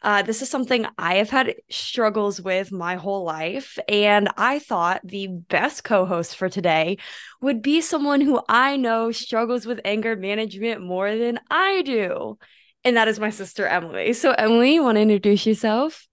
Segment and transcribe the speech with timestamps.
[0.01, 5.01] Uh, this is something I have had struggles with my whole life, and I thought
[5.03, 6.97] the best co host for today
[7.41, 12.37] would be someone who I know struggles with anger management more than I do.
[12.83, 14.13] And that is my sister, Emilee.
[14.13, 16.07] So, Emilee, you want to introduce yourself?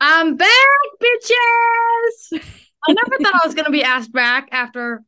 [0.00, 0.48] I'm back,
[1.02, 2.42] bitches.
[2.88, 5.02] I never thought I was gonna be asked back after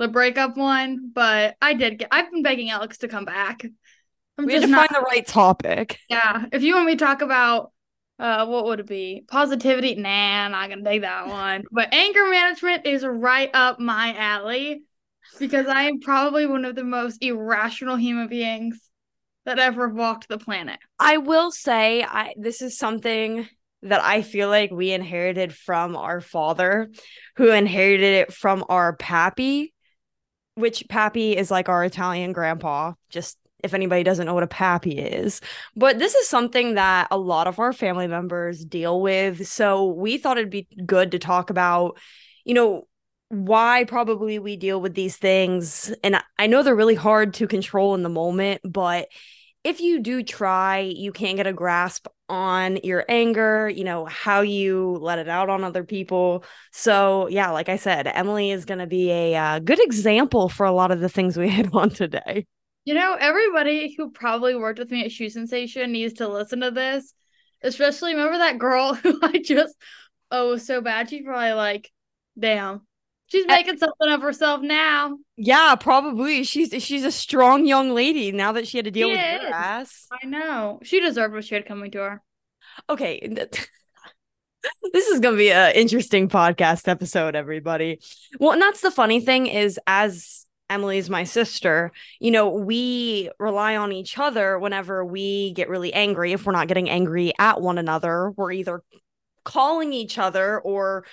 [0.00, 2.08] the breakup one, but I did get.
[2.10, 3.64] I've been begging Alex to come back.
[4.38, 5.98] I'm we had to not, find the right topic.
[6.08, 7.70] Yeah, if you want me to talk about,
[8.18, 9.24] uh, what would it be?
[9.28, 9.94] Positivity?
[9.96, 10.08] Nah,
[10.46, 11.64] I'm not gonna take that one.
[11.70, 14.82] But anger management is right up my alley
[15.38, 18.80] because I am probably one of the most irrational human beings
[19.44, 20.78] that ever walked the planet.
[20.98, 23.46] I will say, I this is something
[23.82, 26.90] that I feel like we inherited from our father,
[27.36, 29.74] who inherited it from our pappy,
[30.60, 34.98] which pappy is like our Italian grandpa, just if anybody doesn't know what a pappy
[34.98, 35.40] is.
[35.76, 39.46] But this is something that a lot of our family members deal with.
[39.46, 41.98] So we thought it'd be good to talk about,
[42.44, 42.86] you know,
[43.28, 45.94] why probably we deal with these things.
[46.02, 49.08] And I know they're really hard to control in the moment, but
[49.62, 54.40] if you do try, you can get a grasp on your anger, you know, how
[54.40, 56.44] you let it out on other people.
[56.72, 60.64] So, yeah, like I said, Emilee is going to be a uh, good example for
[60.64, 62.46] a lot of the things we hit on today.
[62.84, 66.70] You know, everybody who probably worked with me at Shoe Sensation needs to listen to
[66.70, 67.12] this.
[67.62, 69.74] Especially, remember that girl who I just,
[70.30, 71.10] oh, so bad.
[71.10, 71.90] She's probably like,
[72.38, 72.86] damn,
[73.30, 75.16] She's making something of herself now.
[75.36, 76.42] Yeah, probably.
[76.42, 79.42] She's she's a strong young lady now that she had to deal she with is.
[79.42, 80.06] your ass.
[80.10, 80.80] I know.
[80.82, 82.22] She deserved what she had coming to her.
[82.88, 83.20] Okay.
[84.92, 88.00] this is gonna be an interesting podcast episode, everybody.
[88.40, 93.76] Well, and that's the funny thing is as Emilee's my sister, you know, we rely
[93.76, 96.32] on each other whenever we get really angry.
[96.32, 98.82] If we're not getting angry at one another, we're either
[99.44, 101.04] calling each other or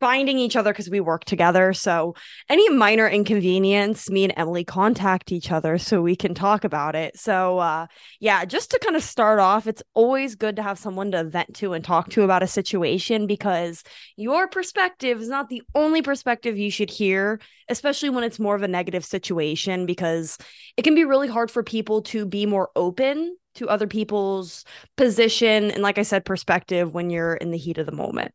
[0.00, 1.72] finding each other because we work together.
[1.74, 2.14] So
[2.48, 7.18] any minor inconvenience, me and Emilee contact each other so we can talk about it.
[7.18, 7.86] So uh
[8.18, 11.54] yeah, just to kind of start off, it's always good to have someone to vent
[11.56, 13.84] to and talk to about a situation because
[14.16, 17.38] your perspective is not the only perspective you should hear,
[17.68, 20.38] especially when it's more of a negative situation because
[20.76, 24.64] it can be really hard for people to be more open to other people's
[24.96, 28.32] position and like I said perspective when you're in the heat of the moment.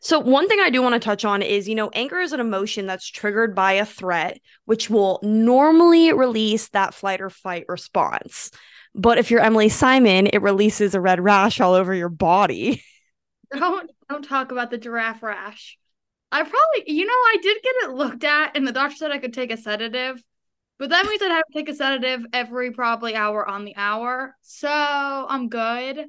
[0.00, 2.40] So, one thing I do want to touch on is, you know, anger is an
[2.40, 8.50] emotion that's triggered by a threat, which will normally release that flight or fight response.
[8.94, 12.82] But if you're Emilee Simon, it releases a red rash all over your body.
[13.52, 15.78] Don't don't talk about the giraffe rash.
[16.32, 19.18] I probably, you know, I did get it looked at, and the doctor said I
[19.18, 20.20] could take a sedative,
[20.78, 24.36] but that means I'd have to take a sedative every probably hour on the hour.
[24.42, 26.06] So I'm good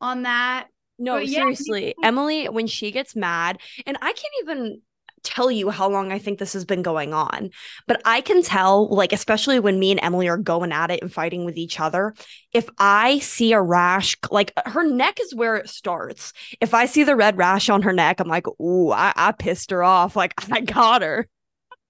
[0.00, 0.66] on that.
[0.98, 2.08] No, but seriously, yeah.
[2.08, 4.80] Emilee, when she gets mad, and I can't even
[5.24, 7.50] tell you how long I think this has been going on,
[7.86, 11.12] but I can tell, like, especially when me and Emilee are going at it and
[11.12, 12.14] fighting with each other,
[12.52, 16.32] if I see a rash, like her neck is where it starts.
[16.60, 19.70] If I see the red rash on her neck, I'm like, ooh, I, I pissed
[19.70, 20.14] her off.
[20.14, 21.26] Like, I got her.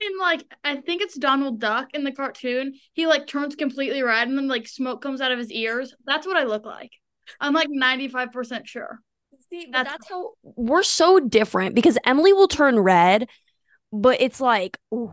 [0.01, 2.75] And like, I think it's Donald Duck in the cartoon.
[2.93, 5.95] He like turns completely red and then like smoke comes out of his ears.
[6.07, 6.93] That's what I look like.
[7.41, 9.01] I'm like 95% sure.
[9.51, 13.29] See, that's, that's how we're so different because Emilee will turn red,
[13.93, 15.13] but it's like, ooh,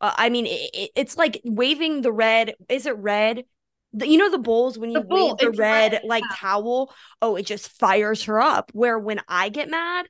[0.00, 2.54] uh, I mean, it, it's like waving the red.
[2.68, 3.44] Is it red?
[3.94, 6.36] The, you know the bowls when you the bowl, wave the red, red, like yeah.
[6.36, 6.94] towel.
[7.20, 8.70] Oh, it just fires her up.
[8.72, 10.06] Where when I get mad,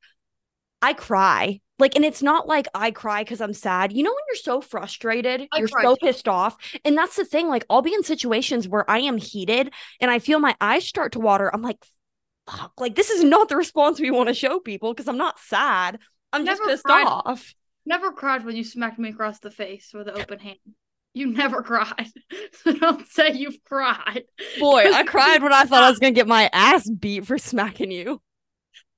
[0.80, 1.60] I cry.
[1.78, 3.92] Like, and it's not like I cry because I'm sad.
[3.92, 6.56] You know, when you're so frustrated, I you're so pissed off.
[6.84, 7.48] And that's the thing.
[7.48, 11.12] Like, I'll be in situations where I am heated and I feel my eyes start
[11.12, 11.50] to water.
[11.52, 11.78] I'm like,
[12.48, 15.38] fuck, like, this is not the response we want to show people because I'm not
[15.40, 15.98] sad.
[16.32, 17.54] I'm never just pissed cried, off.
[17.84, 20.58] Never cried when you smacked me across the face with an open hand.
[21.14, 22.08] You never cried.
[22.64, 24.24] So don't say you've cried.
[24.60, 27.38] Boy, I cried when I thought I was going to get my ass beat for
[27.38, 28.20] smacking you.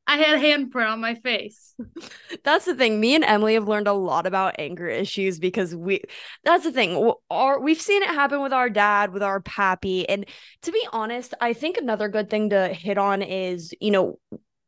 [0.07, 1.75] I had a handprint on my face.
[2.45, 3.01] That's the thing.
[3.01, 6.03] Me and Emilee have learned a lot about anger issues because we
[6.45, 7.13] that's the thing.
[7.31, 10.07] Our, we've seen it happen with our dad, with our pappy.
[10.09, 10.27] And
[10.63, 14.19] to be honest, I think another good thing to hit on is, you know,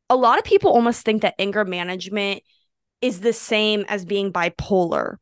[0.08, 2.42] a lot of people almost think that anger management
[3.02, 5.16] is the same as being bipolar.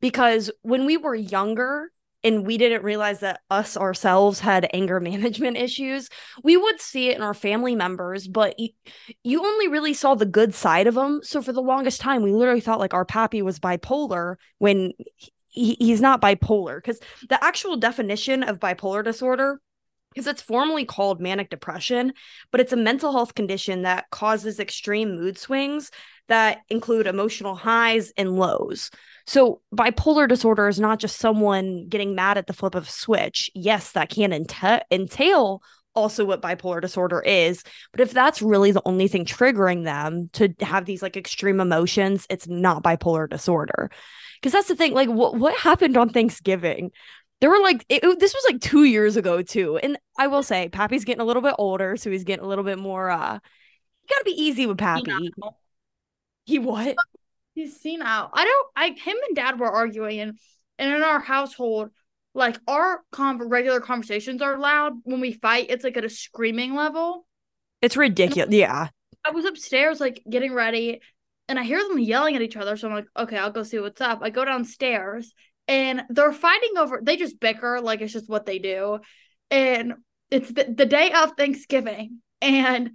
[0.00, 1.90] Because when we were younger,
[2.24, 6.08] and we didn't realize that us ourselves had anger management issues.
[6.42, 10.54] We would see it in our family members, but you, only really saw the good
[10.54, 11.20] side of them.
[11.22, 14.92] So for the longest time, we literally thought like our pappy was bipolar when
[15.48, 16.76] he, he's not bipolar.
[16.76, 19.60] Because the actual definition of bipolar disorder
[20.14, 22.12] because it's formally called manic depression,
[22.50, 25.90] but it's a mental health condition that causes extreme mood swings
[26.28, 28.90] that include emotional highs and lows.
[29.26, 33.50] So, bipolar disorder is not just someone getting mad at the flip of a switch.
[33.54, 35.62] Yes, that can ent- entail
[35.94, 37.64] also what bipolar disorder is.
[37.90, 42.26] But if that's really the only thing triggering them to have these like extreme emotions,
[42.30, 43.90] it's not bipolar disorder.
[44.40, 44.94] Because that's the thing.
[44.94, 46.92] Like, what what happened on Thanksgiving?
[47.40, 50.68] There were like it, this was like two years ago too, and I will say,
[50.68, 53.10] Pappy's getting a little bit older, so he's getting a little bit more.
[53.10, 55.32] uh You gotta be easy with Pappy.
[56.48, 56.96] He what?
[57.54, 58.30] he's seen out.
[58.32, 58.68] I don't.
[58.74, 60.38] I him and dad were arguing, and
[60.78, 61.90] and in our household,
[62.34, 64.94] like our con- regular conversations are loud.
[65.04, 67.26] When we fight, it's like at a screaming level.
[67.82, 68.54] It's ridiculous.
[68.54, 68.88] Yeah.
[69.26, 71.02] I was upstairs, like getting ready,
[71.48, 72.78] and I hear them yelling at each other.
[72.78, 74.20] So I'm like, okay, I'll go see what's up.
[74.22, 75.34] I go downstairs,
[75.66, 77.00] and they're fighting over.
[77.02, 79.00] They just bicker, like it's just what they do,
[79.50, 79.96] and
[80.30, 82.92] it's the, the day of Thanksgiving, and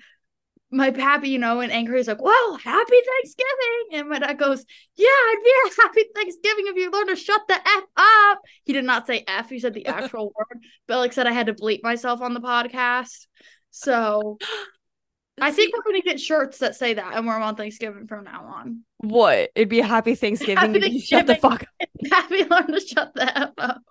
[0.73, 3.99] my pappy, you know, and angry is like, well, happy Thanksgiving.
[3.99, 4.65] And my dad goes,
[4.95, 8.39] yeah, I'd be a happy Thanksgiving if you learn to shut the F up.
[8.63, 10.63] He did not say F, he said the actual word.
[10.87, 13.27] But like said, I had to bleep myself on the podcast.
[13.69, 14.37] So
[15.41, 18.25] I think we're going to get shirts that say that and we're on Thanksgiving from
[18.25, 18.81] now on.
[18.97, 19.51] What?
[19.55, 21.01] It'd be a happy Thanksgiving happy Thanksgiving.
[21.01, 21.89] shut the fuck up.
[22.11, 23.81] Happy learn to shut the F up.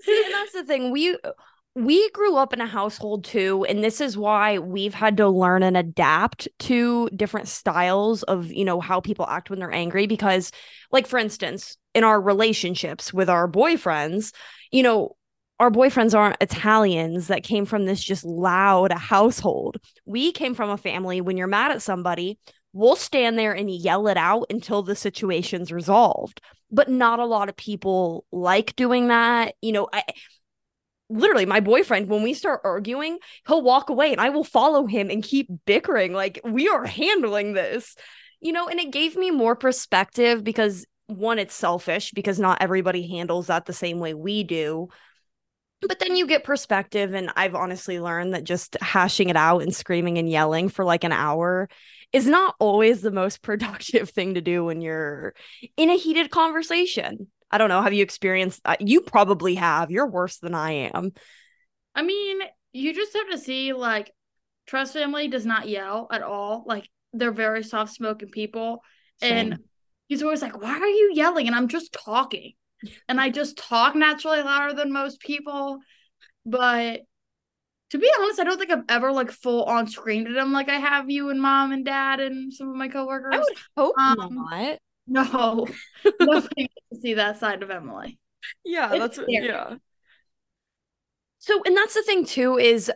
[0.00, 0.90] See, and that's the thing.
[0.90, 1.16] We
[1.76, 5.62] we grew up in a household too and this is why we've had to learn
[5.62, 10.52] and adapt to different styles of you know how people act when they're angry because
[10.92, 14.32] like for instance in our relationships with our boyfriends
[14.70, 15.16] you know
[15.60, 19.76] our boyfriends aren't Italians that came from this just loud household.
[20.04, 22.38] We came from a family when you're mad at somebody,
[22.72, 26.40] we'll stand there and yell it out until the situation's resolved.
[26.72, 29.54] But not a lot of people like doing that.
[29.62, 30.02] You know, I,
[31.10, 35.10] literally my boyfriend when we start arguing he'll walk away and i will follow him
[35.10, 37.96] and keep bickering like we are handling this.
[38.40, 43.06] You know and it gave me more perspective because one it's selfish because not everybody
[43.08, 44.88] handles that the same way we do.
[45.86, 49.74] But then you get perspective and i've honestly learned that just hashing it out and
[49.74, 51.68] screaming and yelling for like an hour
[52.12, 55.34] is not always the most productive thing to do when you're
[55.76, 57.82] in a heated conversation I don't know.
[57.82, 58.60] Have you experienced?
[58.64, 59.92] Uh, you probably have.
[59.92, 61.12] You're worse than I am.
[61.94, 62.40] I mean,
[62.72, 64.12] you just have to see like
[64.66, 66.64] Trust family does not yell at all.
[66.66, 68.82] Like they're very soft spoken people,
[69.20, 69.52] Same.
[69.52, 69.58] and
[70.08, 72.54] he's always like, "Why are you yelling?" And I'm just talking,
[73.08, 75.78] and I just talk naturally louder than most people.
[76.44, 77.02] But
[77.90, 80.68] to be honest, I don't think I've ever like full on screamed at him like
[80.68, 83.32] I have you and mom and dad and some of my coworkers.
[83.32, 84.78] I would hope um, not.
[85.06, 85.66] No,
[86.20, 88.18] nobody gets to see that side of Emilee.
[88.64, 89.76] Yeah, it's that's what, yeah.
[91.38, 92.90] So, and that's the thing too is,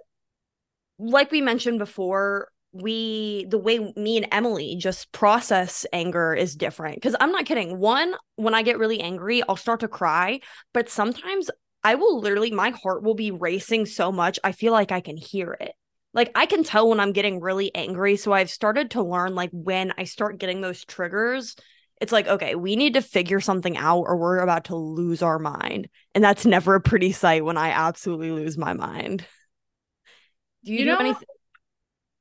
[0.98, 6.96] like we mentioned before, we the way me and Emilee just process anger is different.
[6.96, 7.78] Because I'm not kidding.
[7.78, 10.40] One, when I get really angry, I'll start to cry,
[10.72, 11.50] but sometimes
[11.84, 15.16] I will literally, my heart will be racing so much, I feel like I can
[15.16, 15.72] hear it.
[16.14, 18.16] Like I can tell when I'm getting really angry.
[18.16, 21.54] So I've started to learn like when I start getting those triggers
[22.00, 25.38] it's like okay we need to figure something out or we're about to lose our
[25.38, 25.88] mind.
[26.14, 29.24] And that's never a pretty sight when i absolutely lose my mind.
[30.64, 31.28] Do you, you do know, anything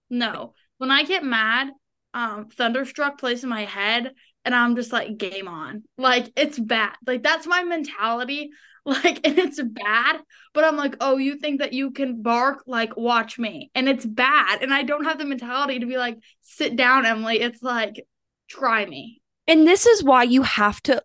[0.10, 0.54] no.
[0.78, 1.70] When i get mad
[2.14, 4.14] um thunderstruck plays in my head
[4.46, 5.84] and i'm just like game on.
[5.98, 6.94] Like it's bad.
[7.06, 8.52] Like that's my mentality.
[8.88, 10.22] Like and it's bad
[10.54, 12.64] but i'm like oh you think that you can bark?
[12.66, 13.70] Like watch me.
[13.76, 14.64] And it's bad.
[14.64, 17.42] And i don't have the mentality to be like sit down emilee.
[17.42, 18.08] It's like
[18.48, 21.02] try me and this is why you have to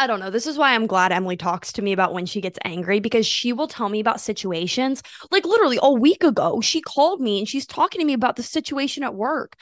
[0.00, 0.30] I don't know.
[0.30, 3.26] This is why I'm glad Emilee talks to me about when she gets angry because
[3.26, 5.02] she will tell me about situations.
[5.30, 8.42] Like literally a week ago, she called me and she's talking to me about the
[8.42, 9.56] situation at work.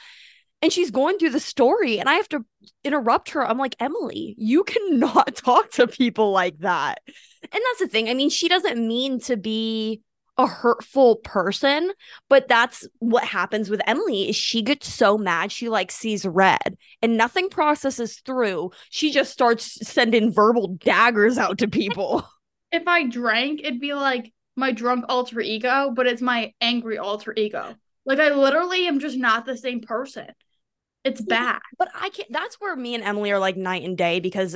[0.61, 2.45] And she's going through the story and I have to
[2.85, 3.45] interrupt her.
[3.45, 7.01] I'm like, "Emilee, you cannot talk to people like that."
[7.43, 8.07] And that's the thing.
[8.07, 10.01] I mean, she doesn't mean to be
[10.39, 11.91] a hurtful person
[12.29, 16.77] but that's what happens with emilee is she gets so mad she like sees red
[17.01, 18.71] and nothing processes through.
[18.89, 22.25] She just starts sending verbal daggers out to people.
[22.71, 27.33] If i drank it'd be like my drunk alter ego but it's my angry alter
[27.35, 27.75] ego.
[28.05, 30.27] Like i literally am just not the same person.
[31.03, 31.59] It's bad.
[31.77, 34.55] but i can't that's where me and emilee are like night and day because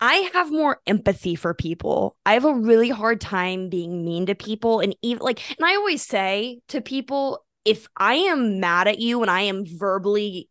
[0.00, 2.16] I have more empathy for people.
[2.26, 5.76] I have a really hard time being mean to people and even like and I
[5.76, 10.48] always say to people if I am mad at you and I am verbally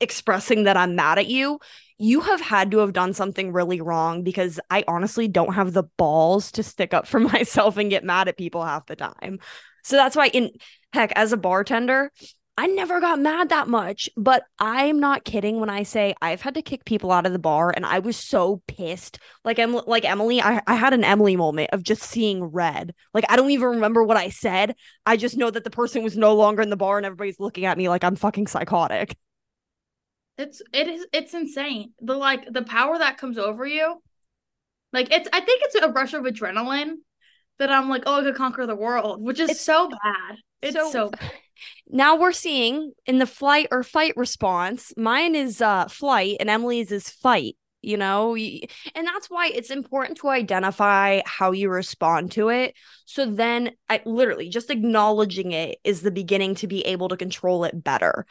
[0.00, 1.60] expressing that I'm mad at you,
[1.96, 5.84] you have had to have done something really wrong because I honestly don't have the
[5.96, 9.38] balls to stick up for myself and get mad at people half the time.
[9.84, 10.50] So that's why in
[10.92, 12.10] heck as a bartender,
[12.58, 16.54] I never got mad that much, but I'm not kidding when I say I've had
[16.54, 19.18] to kick people out of the bar and I was so pissed.
[19.42, 22.94] Like I'm like Emilee, I, I had an Emilee moment of just seeing red.
[23.14, 24.74] Like I don't even remember what I said.
[25.06, 27.64] I just know that the person was no longer in the bar and everybody's looking
[27.64, 29.16] at me like I'm fucking psychotic.
[30.36, 31.94] It's it is it's insane.
[32.00, 34.02] The like the power that comes over you.
[34.92, 36.96] Like it's I think it's a rush of adrenaline
[37.58, 40.36] that I'm like, oh, I could conquer the world, which is it's, so bad.
[40.60, 41.30] It's so, so bad
[41.88, 46.92] now we're seeing in the flight or fight response, mine is uh flight and Emilee's
[46.92, 48.36] is fight, you know?
[48.36, 52.74] And that's why it's important to identify how you respond to it.
[53.04, 57.64] So then I literally just acknowledging it is the beginning to be able to control
[57.64, 58.26] it better.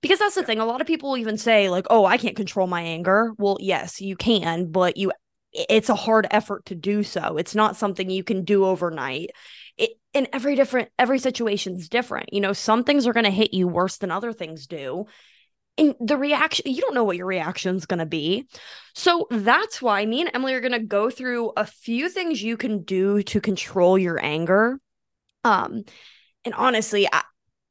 [0.00, 2.66] Because that's the thing, a lot of people even say like, "Oh, I can't control
[2.66, 5.12] my anger." Well, yes, you can, but you
[5.52, 7.36] it's a hard effort to do so.
[7.36, 9.30] It's not something you can do overnight
[10.14, 12.32] in every different every situation is different.
[12.32, 15.06] You know some things are going to hit you worse than other things do.
[15.78, 18.46] And the reaction you don't know what your reaction is going to be.
[18.94, 22.56] So that's why me and emilee are going to go through a few things you
[22.56, 24.78] can do to control your anger.
[25.44, 25.84] Um
[26.44, 27.22] and honestly I,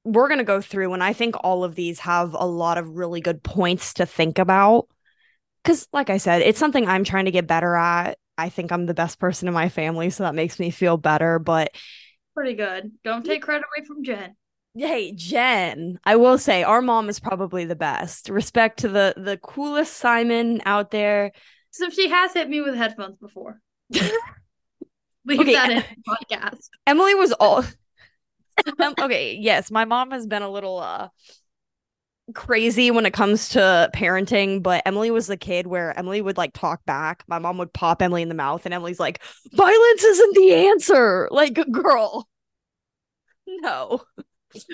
[0.03, 2.89] we're going to go through and i think all of these have a lot of
[2.89, 4.88] really good points to think about.
[5.63, 8.17] Because like i said it's something i'm trying to get better at.
[8.38, 11.38] I think I'm the best person in my family, so that makes me feel better.
[11.38, 11.75] But
[12.34, 12.92] pretty good.
[13.04, 14.36] Don't take credit away from Jen.
[14.74, 18.30] Hey, Jen, I will say our mom is probably the best.
[18.30, 21.32] Respect to the the coolest Simon out there.
[21.72, 23.60] So she has hit me with headphones before.
[25.26, 25.54] Leave okay.
[25.54, 26.70] that in podcast.
[26.88, 27.64] Emilee was all
[28.80, 31.10] um, okay, yes, my mom has been a little uh
[32.34, 36.54] crazy when it comes to parenting, but Emilee was the kid where Emilee would like
[36.54, 37.24] talk back.
[37.28, 39.22] My mom would pop Emilee in the mouth, and Emilee's like,
[39.54, 41.28] violence isn't the answer.
[41.32, 42.28] Like, girl,
[43.48, 44.02] no.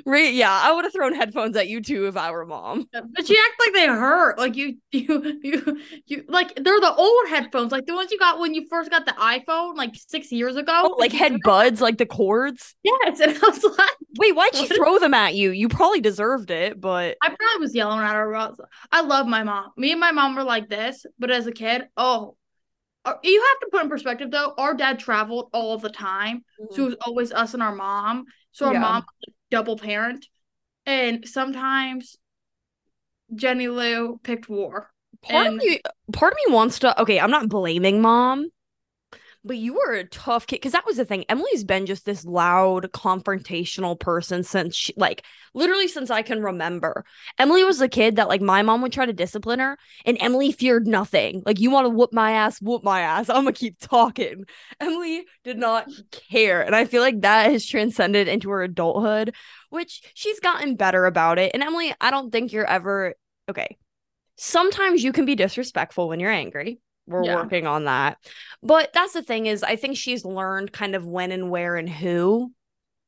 [0.06, 2.88] Right, yeah, I would have thrown headphones at you too if I were mom.
[2.92, 4.38] But you act like they hurt.
[4.38, 6.24] Like you, you, you, you.
[6.28, 9.14] Like they're the old headphones, like the ones you got when you first got the
[9.14, 10.84] iPhone, like six years ago.
[10.86, 12.76] Oh, like head buds, like the cords.
[12.84, 15.52] Yes, and I was like, wait, why'd she throw them at you?
[15.52, 18.32] You probably deserved it, but I probably was yelling at her.
[18.32, 18.60] About,
[18.92, 19.72] I love my mom.
[19.78, 22.36] Me and my mom were like this, but as a kid, oh,
[23.08, 24.54] uh, you have to put in perspective though.
[24.58, 26.76] Our dad traveled all the time, mm-hmm.
[26.76, 28.26] so it was always us and our mom.
[28.52, 28.80] So our yeah.
[28.80, 29.06] mom
[29.52, 30.28] double parent.
[30.86, 32.18] And sometimes
[33.34, 34.90] Jenny Lou picked war.
[35.22, 35.82] Part and- of me
[36.14, 38.50] part of me wants to okay, I'm not blaming mom,
[39.48, 41.26] but you were a tough kid because that was the thing.
[41.30, 45.24] Emilee's been just this loud, confrontational person since she, like
[45.54, 47.06] literally since I can remember.
[47.40, 50.52] Emilee was the kid that like my mom would try to discipline her, and Emilee
[50.52, 51.42] feared nothing.
[51.46, 53.30] Like, you want to whoop my ass, whoop my ass.
[53.30, 54.46] I'm gonna keep talking.
[54.80, 56.62] Emilee did not care.
[56.62, 59.34] And I feel like that has transcended into her adulthood,
[59.70, 61.52] which she's gotten better about it.
[61.54, 63.16] And Emilee, I don't think you're ever
[63.50, 63.78] okay.
[64.36, 67.36] Sometimes you can be disrespectful when you're angry we're yeah.
[67.36, 68.18] working on that
[68.62, 71.90] but that's the thing is i think she's learned kind of when and where and
[71.90, 72.52] who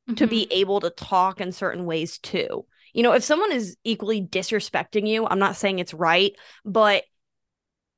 [0.07, 0.15] mm-hmm.
[0.15, 4.21] to be able to talk in certain ways too you know if someone is equally
[4.21, 6.33] disrespecting you i'm not saying it's right
[6.65, 7.03] but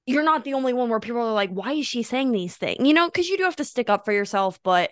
[0.05, 2.85] you're not the only one where people are like why is she saying these things
[2.85, 4.91] you know because you do have to stick up for yourself but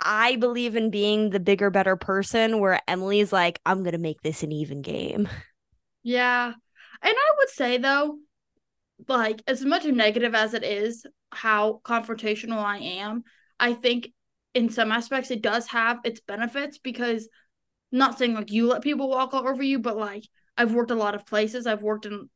[0.00, 4.42] i believe in being the bigger better person where emilee's like i'm gonna make this
[4.42, 5.28] an even game
[6.02, 8.18] yeah and i would say though
[9.08, 13.24] like as much negative as it is how confrontational I am,
[13.58, 14.12] I think
[14.54, 17.28] in some aspects it does have its benefits because
[17.92, 20.24] not saying like you let people walk all over you, but like
[20.56, 21.66] I've worked a lot of places.
[21.66, 22.28] I've worked in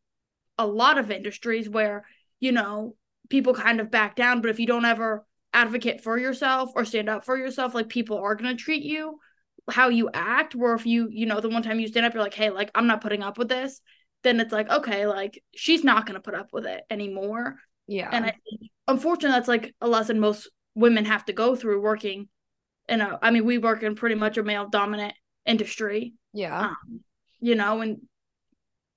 [0.59, 2.05] a lot of industries where,
[2.39, 2.97] you know,
[3.31, 7.09] people kind of back down, but if you don't ever advocate for yourself or stand
[7.09, 9.19] up for yourself, like people are gonna treat you
[9.69, 10.55] how you act.
[10.55, 12.71] Where if you, you know, the one time you stand up, you're like, hey, like
[12.75, 13.81] I'm not putting up with this
[14.23, 17.57] then it's like okay like she's not going to put up with it anymore.
[17.87, 18.09] Yeah.
[18.13, 22.29] And i think unfortunately that's like a lesson most women have to go through working
[22.89, 25.15] in a i mean we work in pretty much a male dominant
[25.47, 26.15] industry.
[26.33, 26.69] Yeah.
[26.69, 27.01] Um,
[27.41, 27.99] you know and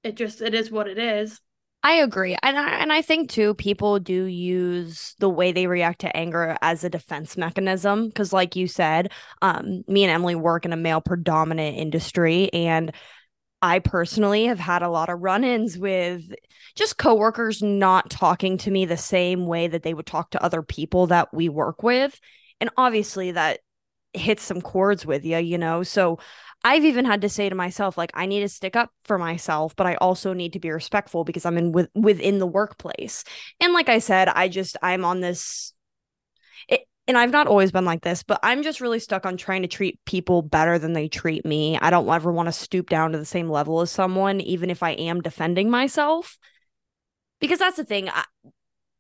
[0.04, 1.40] it just it is what it is.
[1.86, 2.38] I agree.
[2.42, 6.58] And I, and I think too people do use the way they react to anger
[6.62, 9.12] as a defense mechanism cuz like you said,
[9.42, 12.94] um me and Emilee work in a male predominant industry and
[13.64, 16.36] I personally have had a lot of run ins with
[16.76, 20.62] just coworkers not talking to me the same way that they would talk to other
[20.62, 22.20] people that we work with.
[22.60, 23.62] And obviously, that
[24.12, 25.82] hits some chords with you, you know?
[25.82, 26.20] So
[26.66, 29.78] I've even had to say to myself, like, I need to stick up for myself,
[29.78, 33.24] but I also need to be respectful because I'm in with within the workplace.
[33.62, 35.74] And like I said, I just, I'm on this
[37.08, 39.68] and I've not always been like this, but I'm just really stuck on trying to
[39.68, 41.78] treat people better than they treat me.
[41.78, 44.82] I don't ever want to stoop down to the same level as someone, even if
[44.82, 46.38] I am defending myself.
[47.42, 48.08] Because that's the thing.
[48.08, 48.24] I,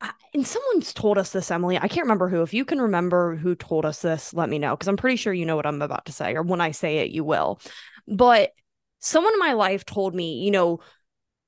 [0.01, 1.77] I, and someone's told us this, Emilee.
[1.77, 2.41] I can't remember who.
[2.41, 4.75] If you can remember who told us this, let me know.
[4.75, 6.97] Because I'm pretty sure you know what I'm about to say, or when I say
[6.97, 7.61] it, you will.
[8.05, 8.51] But
[8.99, 10.81] someone in my life told me, you know,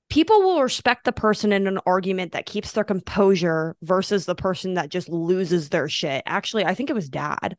[0.09, 4.75] people will respect the person in an argument that keeps their composure versus the person
[4.75, 6.23] that just loses their shit.
[6.25, 7.57] Actually, I think it was dad.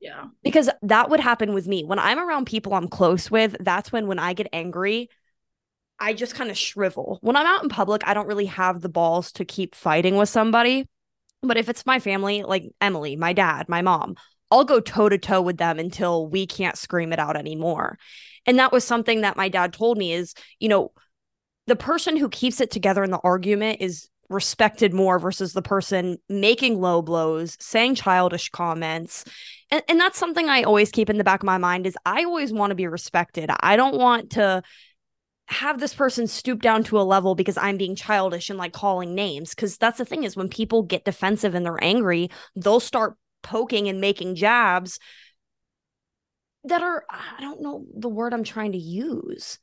[0.00, 0.26] Yeah.
[0.42, 1.84] Because that would happen with me.
[1.84, 5.10] When I'm around people I'm close with, that's when when I get angry,
[5.98, 7.18] I just kind of shrivel.
[7.20, 10.30] When I'm out in public, I don't really have the balls to keep fighting with
[10.30, 10.88] somebody.
[11.42, 14.14] But if it's my family, like Emilee, my dad, my mom,
[14.50, 17.98] I'll go toe to toe with them until we can't scream it out anymore.
[18.46, 20.92] And that was something that my dad told me is, you know,
[21.70, 26.18] the person who keeps it together in the argument is respected more versus the person
[26.28, 29.24] making low blows, saying childish comments.
[29.70, 32.24] And, and that's something I always keep in the back of my mind is I
[32.24, 33.50] always want to be respected.
[33.60, 34.64] I don't want to
[35.46, 39.14] have this person stoop down to a level because I'm being childish and like calling
[39.14, 39.54] names.
[39.54, 43.88] Cause that's the thing is when people get defensive and they're angry, they'll start poking
[43.88, 44.98] and making jabs
[46.64, 49.60] that are, I don't know the word I'm trying to use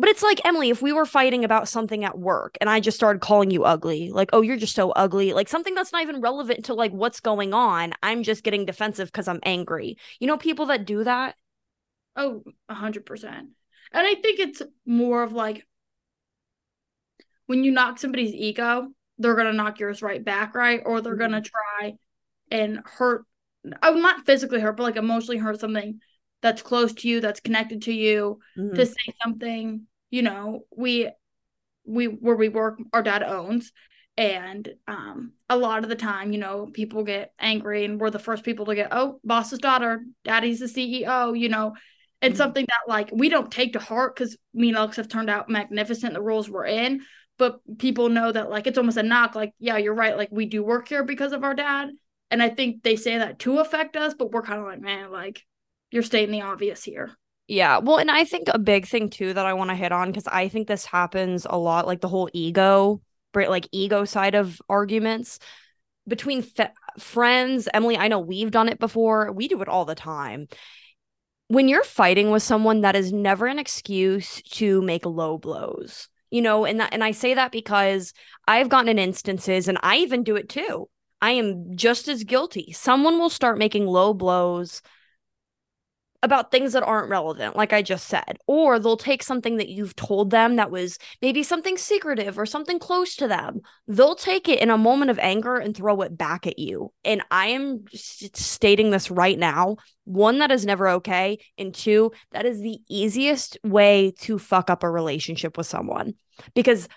[0.00, 2.96] but it's like, Emilee, if we were fighting about something at work and I just
[2.96, 6.20] started calling you ugly, like, oh, you're just so ugly, like something that's not even
[6.20, 9.98] relevant to like what's going on, I'm just getting defensive because I'm angry.
[10.18, 11.36] You know, people that do that?
[12.16, 13.24] Oh, 100%.
[13.24, 13.52] And
[13.92, 15.66] I think it's more of like
[17.46, 20.82] when you knock somebody's ego, they're going to knock yours right back, right?
[20.84, 21.32] Or they're mm-hmm.
[21.32, 21.92] going to try
[22.50, 23.24] and hurt,
[23.82, 26.00] oh, not physically hurt, but like emotionally hurt something
[26.42, 28.74] that's close to you, that's connected to you, mm-hmm.
[28.74, 31.10] to say something you know, we
[31.84, 33.72] we where we work our dad owns.
[34.16, 38.18] And um a lot of the time you know people get angry and we're the
[38.18, 41.74] first people to get oh boss's daughter daddy's the ceo you know.
[42.22, 42.38] And mm-hmm.
[42.38, 45.48] something that like we don't take to heart because me and alex have turned out
[45.48, 47.00] magnificent the roles we're in.
[47.38, 50.44] But people know that like it's almost a knock like yeah you're right like we
[50.46, 51.90] do work here because of our dad.
[52.30, 55.10] And i think they say that to affect us but we're kind of like man
[55.10, 55.44] like
[55.90, 57.10] you're stating the obvious here
[57.50, 57.78] yeah.
[57.78, 60.28] Well, and I think a big thing too that I want to hit on because
[60.28, 63.02] I think this happens a lot, like the whole ego,
[63.34, 65.40] like ego side of arguments
[66.06, 67.68] between fe- friends.
[67.74, 69.32] Emilee, I know we've done it before.
[69.32, 70.46] We do it all the time.
[71.48, 76.08] When you're fighting with someone, that is never an excuse to make low blows.
[76.30, 78.12] You know, and that, and I say that because
[78.46, 80.88] I've gotten in instances, and I even do it too.
[81.20, 82.70] I am just as guilty.
[82.70, 84.82] Someone will start making low blows
[86.22, 88.38] about things that aren't relevant, like I just said.
[88.46, 92.78] Or they'll take something that you've told them that was maybe something secretive or something
[92.78, 93.60] close to them.
[93.88, 96.92] They'll take it in a moment of anger and throw it back at you.
[97.04, 101.38] And I am stating this right now one, that is never okay.
[101.56, 106.14] And two, that is the easiest way to fuck up a relationship with someone
[106.54, 106.88] because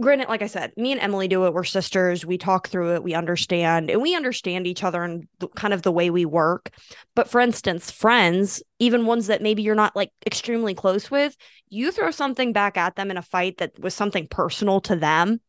[0.00, 1.52] granted, like I said, me and Emilee do it.
[1.52, 2.24] We're sisters.
[2.24, 3.02] We talk through it.
[3.02, 6.70] We understand, and we understand each other and kind of the way we work.
[7.14, 11.36] But for instance, friends, even ones that maybe you're not like extremely close with,
[11.68, 15.40] you throw something back at them in a fight that was something personal to them.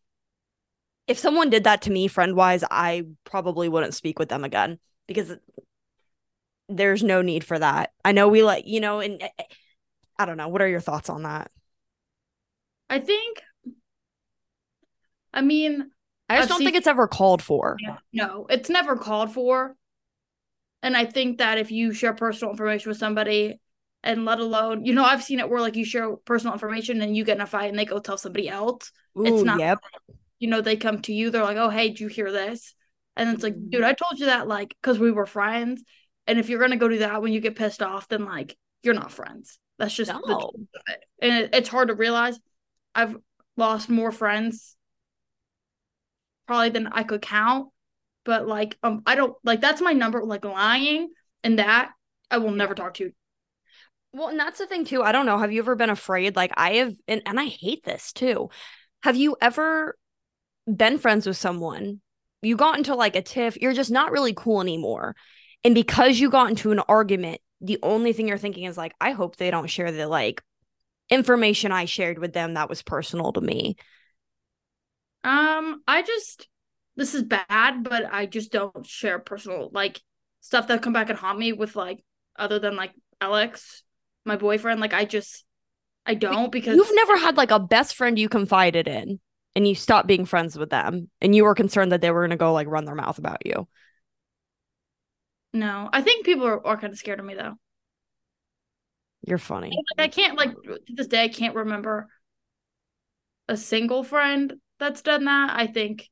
[1.08, 4.80] If someone did that to me, friend wise, I probably wouldn't speak with them again
[5.08, 5.36] because
[6.68, 7.92] there's no need for that.
[8.06, 9.44] I know we like, you know, and eh, eh,
[10.20, 10.48] I don't know.
[10.48, 11.50] What are your thoughts on that?
[12.90, 13.42] I think
[15.34, 15.92] I mean,
[16.28, 17.78] I just don't think it's ever called for.
[17.80, 19.76] Yeah, no, it's never called for.
[20.82, 23.60] And I think that if you share personal information with somebody,
[24.04, 27.16] and let alone, you know, I've seen it where like you share personal information and
[27.18, 28.92] you get in a fight and they go tell somebody else.
[29.18, 29.80] Ooh, it's not, yep.
[30.40, 32.74] you know, they come to you, they're like, oh, hey, did you hear this?
[33.18, 33.90] And it's like, dude, mm-hmm.
[33.90, 35.84] I told you that, like, because we were friends.
[36.28, 38.56] And if you're going to go do that when you get pissed off, then like,
[38.84, 39.60] you're not friends.
[39.78, 40.22] That's just no.
[40.22, 41.04] the it.
[41.22, 42.40] And it, it's hard to realize.
[42.96, 43.18] I've
[43.58, 44.78] lost more friends
[46.50, 47.70] probably than I could count.
[48.26, 50.24] But like, um, I don't like that's my number.
[50.24, 51.10] Like lying
[51.44, 51.92] and that
[52.32, 53.12] I will never talk to you.
[54.14, 55.04] Well, and that's the thing too.
[55.04, 55.38] I don't know.
[55.38, 56.36] Have you ever been afraid?
[56.36, 58.50] Like I have, and, and I hate this too.
[59.04, 59.96] Have you ever
[60.66, 62.02] been friends with someone?
[62.42, 65.16] You got into like a tiff, you're just not really cool anymore.
[65.64, 69.12] And because you got into an argument, the only thing you're thinking is like, I
[69.12, 70.42] hope they don't share the like
[71.12, 73.76] information I shared with them that was personal to me?
[75.24, 76.48] Um, I just
[76.96, 80.02] this is bad, but I just don't share personal like
[80.42, 82.04] stuff that come back and haunt me with like
[82.38, 83.84] other than like Alex,
[84.26, 84.80] my boyfriend.
[84.80, 85.46] Like I just
[86.06, 89.20] I don't because You've never had like a best friend you confided in
[89.56, 92.32] and you stopped being friends with them and you were concerned that they were going
[92.32, 93.68] to go like run their mouth about you.
[95.54, 95.90] no.
[95.92, 97.56] I think people are, are kind of scared of me though.
[99.28, 99.72] You're funny.
[99.98, 102.08] I can't like to this day I can't remember
[103.48, 105.52] a single friend that's done that.
[105.56, 106.10] I think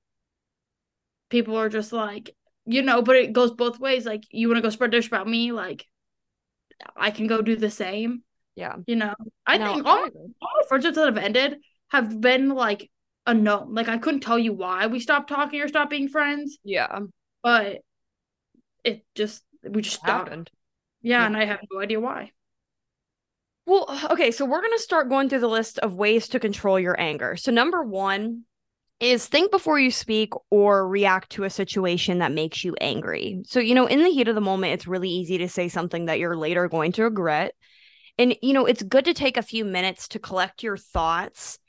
[1.30, 4.06] people are just like, you know, but it goes both ways.
[4.06, 5.86] Like you want to go spread dish about me, like
[6.96, 8.24] I can go do the same.
[8.56, 8.76] Yeah.
[8.86, 9.14] You know,
[9.46, 11.58] I No, think all, all my friendships that have ended
[11.90, 12.90] have been like
[13.26, 13.74] unknown.
[13.74, 17.00] Like I couldn't tell you why we stopped talking or stopped being friends, Yeah.
[17.44, 17.82] but
[18.84, 20.30] it just we just stopped.
[20.30, 20.52] Happened.
[21.02, 21.26] Yeah, Yeah.
[21.28, 22.32] and I have no idea why.
[23.66, 26.80] Well, okay, so we're going to start going through the list of ways to control
[26.80, 27.36] your anger.
[27.36, 28.44] So, number one
[29.00, 33.42] is think before you speak or react to a situation that makes you angry.
[33.46, 36.06] So, you know, in the heat of the moment, it's really easy to say something
[36.06, 37.54] that you're later going to regret.
[38.18, 41.60] And, you know, it's good to take a few minutes to collect your thoughts.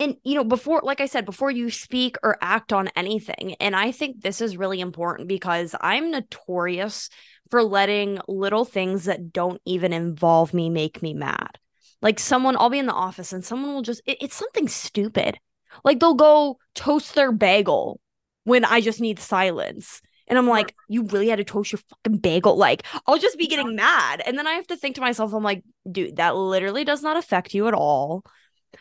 [0.00, 3.54] And, you know, before, like I said, before you speak or act on anything.
[3.60, 7.08] And I think this is really important because I'm notorious
[7.50, 11.58] for letting little things that don't even involve me make me mad.
[12.02, 15.38] Like someone, I'll be in the office and someone will just, it- it's something stupid.
[15.82, 18.00] Like they'll go toast their bagel
[18.44, 20.00] when I just need silence.
[20.26, 22.56] And I'm like, you really had to toast your fucking bagel?
[22.56, 24.22] Like, I'll just be getting mad.
[24.24, 27.18] And then I have to think to myself, I'm like, dude, that literally does not
[27.18, 28.24] affect you at all.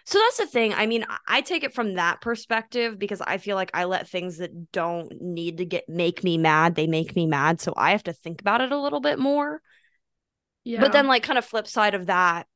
[0.05, 0.73] So that's the thing.
[0.73, 4.37] I mean, I- take it from that perspective because I feel like I let things
[4.37, 7.59] that don't need to get make me mad, they make me mad.
[7.59, 9.61] So I have to think about it a little bit more.
[10.63, 10.79] Yeah.
[10.79, 12.47] But then, like, kind of flip side of that,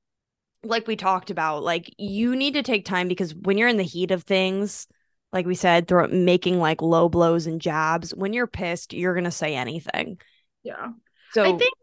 [0.67, 3.83] like we talked about, like you need to take time because when you're in the
[3.83, 4.87] heat of things,
[5.33, 8.13] like we said, throw making like low blows and jabs.
[8.13, 10.19] When you're pissed, you're gonna say anything.
[10.63, 10.89] yeah.
[11.33, 11.73] So I think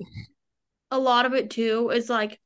[0.91, 2.41] a lot of it too is like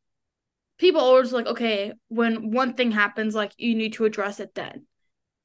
[0.78, 4.86] people always like, okay, when one thing happens, like you need to address it then.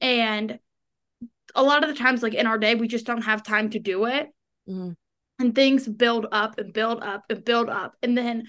[0.00, 0.58] And
[1.54, 3.78] a lot of the times, like in our day, we just don't have time to
[3.78, 4.28] do it.
[4.68, 4.94] Mhm.
[5.38, 7.94] And things build up and build up and build up.
[8.02, 8.44] And then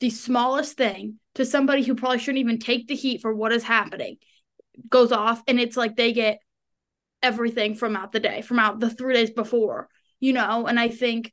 [0.00, 3.62] the smallest thing to somebody who probably shouldn't even take the heat for what is
[3.62, 4.16] happening
[4.88, 5.42] goes off.
[5.48, 6.38] And it's like they get
[7.22, 9.88] everything from out the day, from out the three days before,
[10.20, 10.66] you know?
[10.66, 11.32] And I think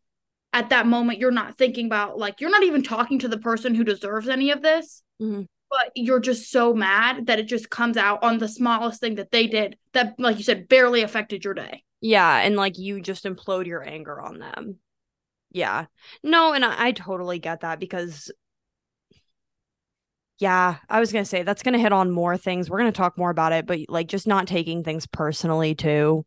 [0.54, 3.76] at that moment, you're not thinking about, like, you're not even talking to the person
[3.76, 5.48] who deserves any of this, Mhm.
[5.70, 9.32] but you're just so mad that it just comes out on the smallest thing that
[9.32, 11.84] they did that, like you said, barely affected your day.
[12.06, 14.78] yeah, and like you just implode your anger on them.
[15.52, 15.86] Yeah.
[16.22, 18.30] No, and I, I totally get that because
[20.40, 22.70] yeah, I was gonna say that's gonna hit on more things.
[22.70, 26.26] We're gonna talk more about it, but like just not taking things personally too.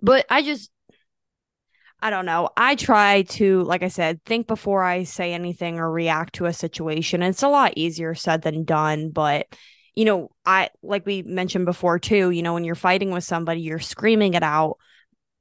[0.00, 0.70] But I just
[2.04, 2.50] I don't know.
[2.54, 6.52] I try to, like I said, think before I say anything or react to a
[6.52, 7.22] situation.
[7.22, 9.46] It's a lot easier said than done, but
[9.94, 13.62] you know, I like we mentioned before too, you know, when you're fighting with somebody,
[13.62, 14.76] you're screaming it out.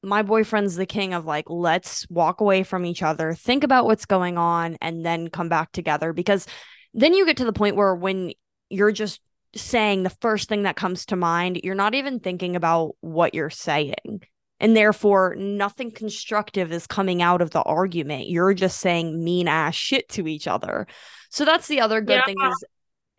[0.04, 4.06] My boyfriend's the king of like, let's walk away from each other, think about what's
[4.06, 6.14] going on, and then come back together.
[6.14, 6.48] Because
[6.94, 8.34] then you get to the point where when
[8.70, 9.22] you're just
[9.56, 13.50] saying the first thing that comes to mind, you're not even thinking about what you're
[13.50, 14.22] saying.
[14.60, 18.30] And therefore, nothing constructive is coming out of the argument.
[18.30, 20.88] You're just saying mean ass shit to each other.
[21.30, 22.26] So that's the other good Yeah.
[22.26, 22.38] thing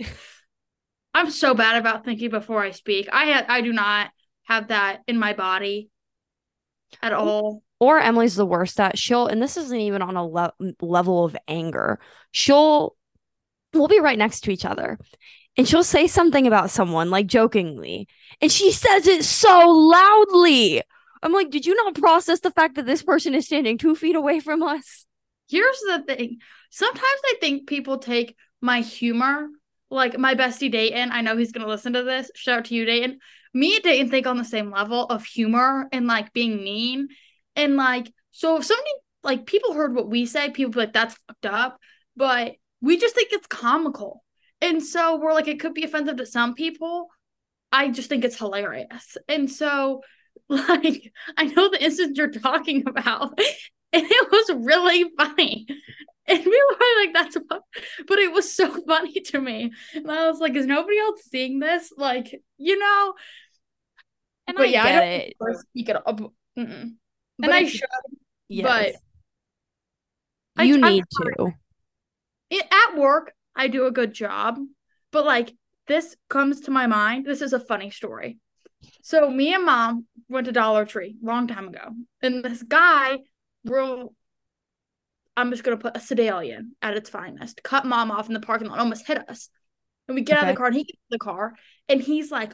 [0.00, 0.08] is
[1.14, 3.08] I'm so bad about thinking before I speak.
[3.12, 4.10] I ha- I do not
[4.44, 5.88] have that in my body
[7.02, 7.62] at all.
[7.78, 11.37] or Emilee's the worst at she'll, and this isn't even on a le- level of
[11.46, 12.00] anger.
[12.32, 12.96] She'll,
[13.74, 14.98] we'll be right next to each other,
[15.56, 18.08] and she'll say something about someone, like jokingly,
[18.40, 20.82] and she says it so loudly.
[21.22, 24.16] I'm like, did you not process the fact that this person is standing two feet
[24.16, 25.06] away from us?
[25.48, 26.38] Here's the thing.
[26.70, 29.48] Sometimes I think people take my humor,
[29.90, 31.12] like my bestie Dayton.
[31.12, 32.30] I know he's gonna listen to this.
[32.34, 33.18] Shout out to you, Dayton.
[33.52, 37.08] Me and Dayton think on the same level of humor and like being mean.
[37.56, 38.90] And like, so if somebody
[39.22, 41.78] like people heard what we say, people like, that's fucked up.
[42.16, 44.22] But we just think it's comical.
[44.60, 47.08] And so we're like, it could be offensive to some people.
[47.72, 49.16] I just think it's hilarious.
[49.28, 50.02] And so,
[50.48, 53.38] like, I know the instance you're talking about,
[53.92, 55.66] and it was really funny.
[56.26, 57.36] And we were like, that's.
[58.06, 59.72] But it was so funny to me.
[59.94, 61.92] And I was like, is nobody else seeing this?
[61.96, 63.14] Like, you know?
[64.46, 65.36] And but I yeah, get I it.
[65.58, 65.88] speak.
[65.88, 66.94] Mm-mm.
[67.38, 67.88] But And I should.
[68.48, 68.96] Yes.
[70.56, 71.04] I- you I'm need
[71.36, 71.52] to.
[72.56, 74.58] It, at work, I do a good job,
[75.12, 75.54] But like
[75.86, 77.24] this comes to my mind.
[77.24, 78.38] This is a funny story.
[79.02, 81.90] So me and mom went to Dollar Tree long time ago,
[82.20, 83.18] and this guy,
[83.64, 84.12] bro,
[85.36, 88.68] I'm just gonna put a Sedalian at its finest, cut mom off in the parking
[88.68, 89.48] lot, almost hit us.
[90.06, 90.46] And we get okay.
[90.46, 91.54] out of the car, and he gets in the car,
[91.88, 92.52] and he's like,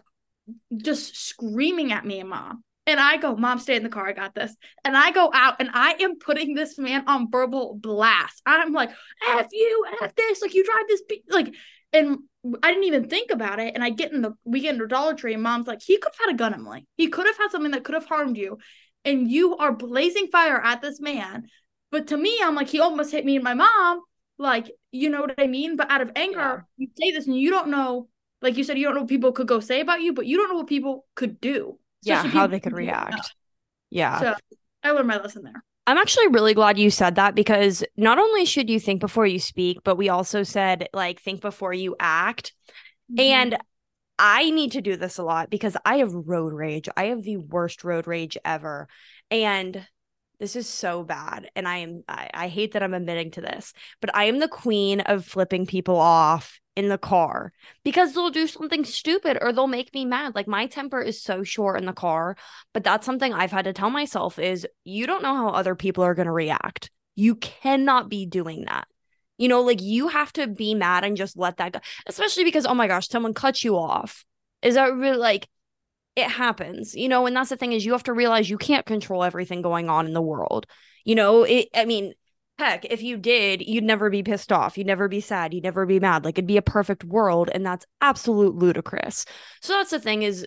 [0.77, 2.63] just screaming at me and mom.
[2.91, 4.09] And I go, Mom, stay in the car.
[4.09, 4.55] I got this.
[4.85, 8.43] And I go out and I am putting this man on verbal blast.
[8.45, 8.91] I'm like,
[9.29, 10.43] F you, F this.
[10.43, 11.23] Like, you drive this, be-.
[11.29, 11.55] like,
[11.93, 12.19] and
[12.63, 13.75] I didn't even think about it.
[13.75, 16.13] And I get in the, we get into Dollar Tree and mom's like, he could
[16.19, 16.87] have had a gun, Emilee.
[16.97, 18.59] He could have had something that could have harmed you.
[19.05, 21.49] And you are blazing fire at this man.
[21.91, 24.01] But to me, I'm like, he almost hit me and my mom.
[24.39, 25.77] Like, you know what I mean?
[25.77, 26.61] But out of anger, yeah.
[26.77, 28.09] you say this and you don't know,
[28.43, 30.39] like you said, you don't know what people could go say about you, but you
[30.39, 31.79] don't know what people could do.
[32.03, 33.35] Yeah, how they could react.
[33.91, 34.21] Yeah.
[34.21, 34.35] So
[34.83, 35.65] I learned my lesson there.
[35.87, 39.41] I'm actually really glad you said that because not only should you think before you
[39.41, 42.53] speak, but we also said like think before you act.
[43.11, 43.21] Mm-hmm.
[43.21, 43.59] And
[44.19, 46.89] I need to do this a lot because I have road rage.
[46.97, 48.87] I have the worst road rage ever.
[49.31, 49.87] And
[50.39, 51.51] this is so bad.
[51.57, 54.49] And I am I, I hate that I'm admitting to this, but I am the
[54.49, 57.53] queen of flipping people off in the car
[57.85, 60.35] because they'll do something stupid or they'll make me mad.
[60.35, 62.37] Like my temper is so short in the car,
[62.73, 66.05] but that's something I've had to tell myself is you don't know how other people
[66.05, 66.91] are going to react.
[67.15, 68.89] You cannot be doing that.
[69.39, 72.67] You know, like you have to be mad and just let that go, especially because,
[72.67, 74.25] oh my gosh, someone cuts you off.
[74.63, 75.49] Is that really like
[76.17, 77.27] it happens, you know?
[77.27, 80.07] And that's the thing is you have to realize you can't control everything going on
[80.07, 80.67] in the world.
[81.05, 82.13] You know, it, I mean,
[82.61, 84.77] heck, if you did, you'd never be pissed off.
[84.77, 85.55] You'd never be sad.
[85.55, 86.25] You'd never be mad.
[86.25, 87.51] Like it'd be a perfect world.
[87.53, 89.25] And that's absolute ludicrous.
[89.63, 90.47] So that's the thing is,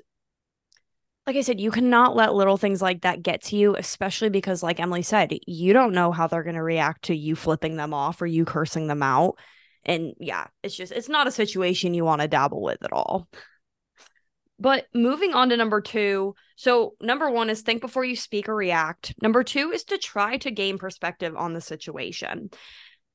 [1.25, 4.61] like I said, you cannot let little things like that get to you, especially because,
[4.61, 7.93] like Emilee said, you don't know how they're going to react to you flipping them
[7.93, 9.35] off or you cursing them out.
[9.85, 13.27] And yeah, it's just, it's not a situation you want to dabble with at all.
[14.59, 16.35] But moving on to number two.
[16.55, 19.13] So, number one is think before you speak or react.
[19.21, 22.49] Number two is to try to gain perspective on the situation.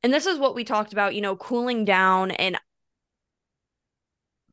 [0.03, 2.31] And this is what we talked about, you know, cooling down.
[2.33, 2.59] And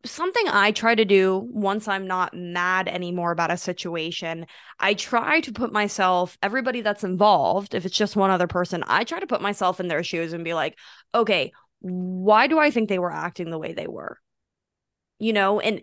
[0.06, 4.46] something I try to do once I'm not mad anymore about a situation,
[4.80, 9.04] I try to put myself, everybody that's involved, if it's just one other person, I
[9.04, 10.78] try to put myself in their shoes and be like,
[11.14, 14.20] okay, why do I think they were acting the way they were?
[15.20, 15.82] You know, and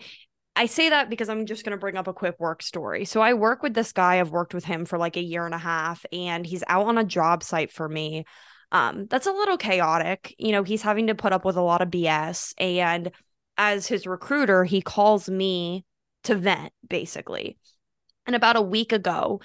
[0.54, 3.04] I say that because I'm just going to bring up a quick work story.
[3.04, 4.20] So I work with this guy.
[4.20, 6.98] I've worked with him for like a year and a half, and he's out on
[6.98, 8.24] a job site for me.
[8.70, 10.34] Um, that's a little chaotic.
[10.38, 12.54] You know, he's having to put up with a lot of BS.
[12.58, 13.10] And
[13.56, 15.84] as his recruiter, he calls me
[16.24, 17.58] to vent, basically.
[18.26, 19.40] And about a week ago,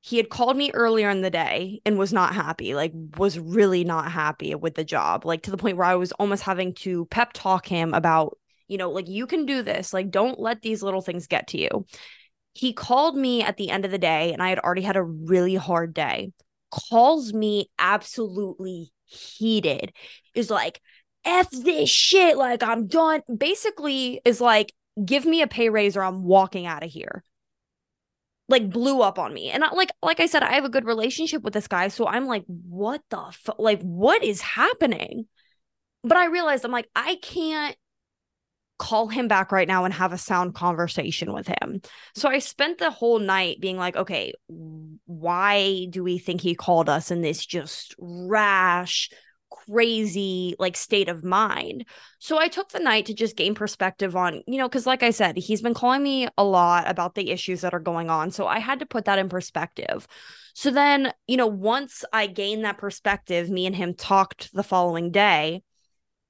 [0.00, 3.82] he had called me earlier in the day and was not happy, like, was really
[3.82, 7.06] not happy with the job, like to the point where I was almost having to
[7.06, 9.92] pep talk him about you know, like you can do this.
[9.92, 11.86] Like, don't let these little things get to you.
[12.54, 15.02] He called me at the end of the day, and I had already had a
[15.02, 16.32] really hard day.
[16.70, 19.92] Calls me absolutely heated,
[20.34, 20.80] is like,
[21.24, 22.36] F this shit.
[22.36, 23.22] Like, I'm done.
[23.36, 24.72] Basically, is like,
[25.04, 27.22] give me a pay raise or I'm walking out of here
[28.48, 29.50] like blew up on me.
[29.50, 32.06] And I, like like I said, I have a good relationship with this guy, so
[32.06, 35.26] I'm like, what the like what is happening?
[36.02, 37.76] But I realized I'm like, I can't
[38.78, 41.80] call him back right now and have a sound conversation with him.
[42.14, 46.88] So I spent the whole night being like, okay, why do we think he called
[46.88, 49.10] us in this just rash,
[49.50, 51.86] crazy like state of mind?
[52.18, 55.10] So I took the night to just gain perspective on, you know, cuz like I
[55.10, 58.30] said, he's been calling me a lot about the issues that are going on.
[58.30, 60.06] So I had to put that in perspective.
[60.54, 65.10] So then, you know, once I gained that perspective, me and him talked the following
[65.10, 65.62] day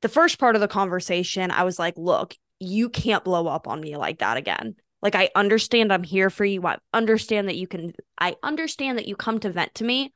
[0.02, 3.80] the first part of the conversation, I was like, look, you can't blow up on
[3.80, 4.76] me like that again.
[5.02, 6.66] Like, I understand I'm here for you.
[6.66, 10.12] I understand that you can, I understand that you come to vent to me.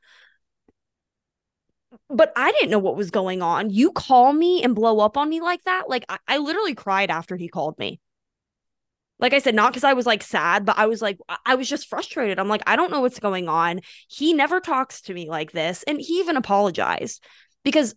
[2.09, 3.69] But I didn't know what was going on.
[3.69, 5.89] You call me and blow up on me like that.
[5.89, 7.99] Like, I, I literally cried after he called me.
[9.19, 11.69] Like I said, not because I was like sad, but I was like, I was
[11.69, 12.39] just frustrated.
[12.39, 13.81] I'm like, I don't know what's going on.
[14.07, 15.83] He never talks to me like this.
[15.83, 17.23] And he even apologized
[17.63, 17.93] because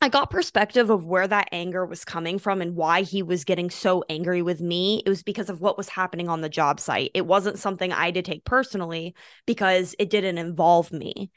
[0.00, 3.70] I got perspective of where that anger was coming from and why he was getting
[3.70, 5.02] so angry with me.
[5.06, 7.10] It was because of what was happening on the job site.
[7.14, 9.14] It wasn't something I did take personally
[9.46, 11.30] because it didn't involve me.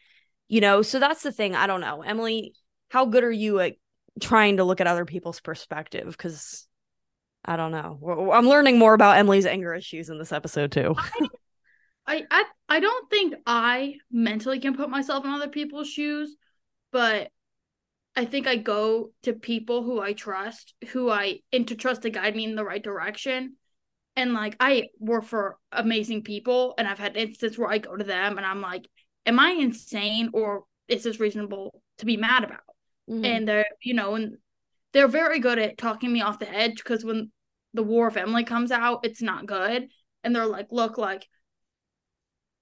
[0.49, 1.55] You know, so that's the thing.
[1.55, 2.01] I don't know.
[2.01, 2.53] Emilee,
[2.89, 3.75] how good are you at
[4.19, 6.07] trying to look at other people's perspective?
[6.07, 6.67] Because
[7.45, 8.31] I don't know.
[8.33, 10.95] I'm learning more about Emilee's anger issues in this episode too.
[12.05, 16.35] I, I I don't think I mentally can put myself in other people's shoes,
[16.91, 17.31] but
[18.15, 22.43] I think I go to people who I trust, who I intertrust to guide me
[22.43, 23.55] in the right direction.
[24.15, 28.03] And like I work for amazing people and I've had instances where I go to
[28.03, 28.87] them and I'm like,
[29.25, 32.59] am I insane or is this reasonable to be mad about?
[33.09, 33.25] Mm-hmm.
[33.25, 34.37] And they're, you know, and
[34.91, 37.31] they're very good at talking me off the edge because when
[37.73, 39.87] the War of Emilee comes out, it's not good.
[40.23, 41.27] And they're like, look, like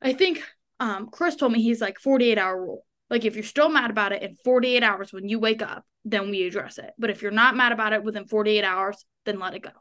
[0.02, 0.44] I think
[0.80, 2.86] um Chris told me he's like 48 hour rule.
[3.10, 6.30] Like if you're still mad about it in 48 hours when you wake up, then
[6.30, 6.92] we address it.
[6.98, 9.72] But if you're not mad about it within 48 hours, then let it go.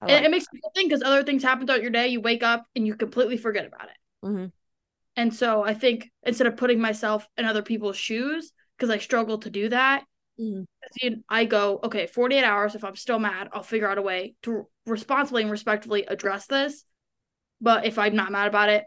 [0.00, 2.42] Like it, it, makes me think because other things happen throughout your day, you wake
[2.42, 4.26] up and you completely forget about it.
[4.26, 4.46] Mm-hmm.
[5.16, 9.38] And so I think instead of putting myself in other people's shoes, because I struggle
[9.38, 10.04] to do that,
[10.40, 11.14] mm-hmm.
[11.28, 12.74] I go, okay, 48 hours.
[12.74, 16.84] If I'm still mad, I'll figure out a way to responsibly and respectfully address this.
[17.60, 18.84] But if I'm not mad about it,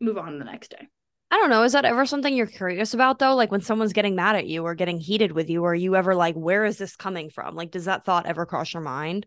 [0.00, 0.88] move on the next day.
[1.36, 1.64] I don't know.
[1.64, 3.34] Is that ever something you're curious about though?
[3.34, 6.14] Like when someone's getting mad at you or getting heated with you, are you ever
[6.14, 7.54] like, where is this coming from?
[7.54, 9.26] Like, does that thought ever cross your mind?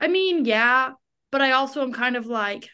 [0.00, 0.92] I mean, yeah,
[1.30, 2.70] but I also am kind of like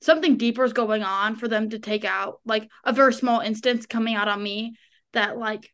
[0.00, 3.84] something deeper is going on for them to take out like a very small instance
[3.84, 4.76] coming out on me
[5.12, 5.70] that like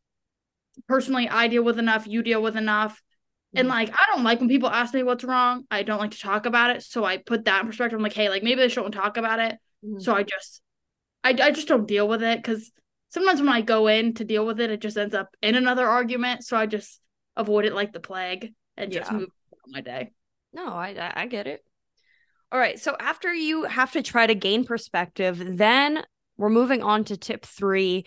[0.88, 3.01] personally I deal with enough, you deal with enough.
[3.55, 3.77] And mm-hmm.
[3.77, 5.67] like I don't like when people ask me what's wrong.
[5.71, 6.83] I don't like to talk about it.
[6.83, 7.97] So I put that in perspective.
[7.97, 9.57] I'm like, hey, like maybe they shouldn't talk about it.
[9.85, 10.01] Mm-hmm.
[10.01, 10.61] So I just
[11.25, 12.71] I I just don't deal with it because
[13.09, 15.89] sometimes when I go in to deal with it, it just ends up in another
[15.89, 16.45] argument.
[16.45, 17.01] So I just
[17.37, 20.13] avoid it like the plague and just move on my day.
[20.53, 21.65] No, I I get it.
[22.53, 22.79] All right.
[22.79, 26.05] So after you have to try to gain perspective, then
[26.37, 28.07] we're moving on to tip three.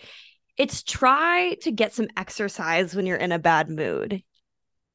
[0.56, 4.22] It's try to get some exercise when you're in a bad mood.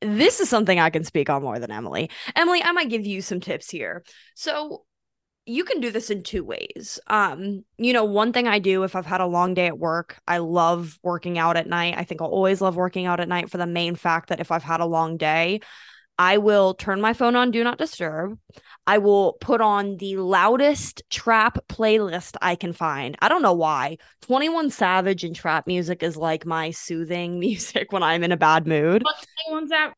[0.01, 2.09] This is something I can speak on more than Emilee.
[2.35, 4.03] Emilee, I might give you some tips here.
[4.35, 4.85] So
[5.45, 6.99] you can do this in two ways.
[7.07, 10.17] Um, you know, one thing I do if I've had a long day at work,
[10.27, 11.95] I love working out at night.
[11.97, 14.51] I think I'll always love working out at night for the main fact that if
[14.51, 15.59] I've had a long day,
[16.17, 18.37] I will turn my phone on do not disturb.
[18.85, 23.17] I will put on the loudest trap playlist I can find.
[23.19, 23.97] I don't know why.
[24.21, 28.67] 21 Savage and trap music is like my soothing music when I'm in a bad
[28.67, 29.03] mood.
[29.47, 29.97] 21 Savage.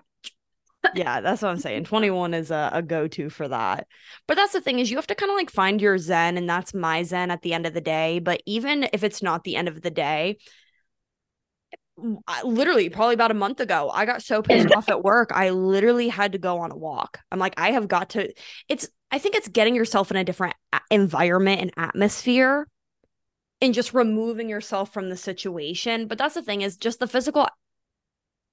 [0.95, 1.85] Yeah, that's what I'm saying.
[1.85, 3.87] 21 is a, a go to for that.
[4.27, 6.49] But that's the thing is you have to kind of like find your zen, and
[6.49, 8.19] that's my zen at the end of the day.
[8.19, 10.37] But even if it's not the end of the day,
[12.43, 16.09] literally probably about a month ago i got so pissed off at work i literally
[16.09, 18.33] had to go on a walk i'm like i have got to
[18.67, 20.55] it's i think it's getting yourself in a different
[20.91, 22.67] environment and atmosphere
[23.61, 27.47] and just removing yourself from the situation but that's the thing is just the physical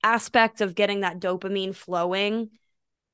[0.03, 2.51] aspect of getting that dopamine flowing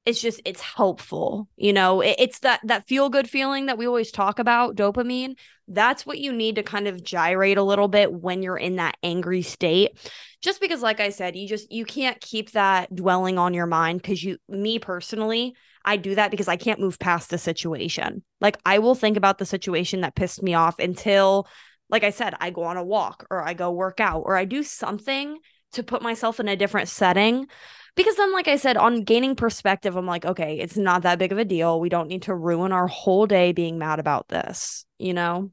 [0.08, 2.00] it's just it's helpful you know?
[2.00, 5.36] It, it's that that feel good feeling that we always talk about dopamine
[5.68, 8.96] that's what you need to kind of gyrate a little bit when you're in that
[9.02, 9.98] angry state.
[10.40, 14.00] Just because like i said you just you can't keep that dwelling on your mind
[14.00, 18.22] because you me personally i do that because i can't move past the situation.
[18.40, 21.46] Like i will think about the situation that pissed me off until
[21.90, 24.46] like i said i go on a walk or i go work out or i
[24.46, 25.38] do something
[25.72, 27.46] to put myself in a different setting
[27.94, 31.32] because then like i said on gaining perspective i'm like okay it's not that big
[31.32, 31.80] of a deal.
[31.80, 35.50] We don't need to ruin our whole day being mad about this you know?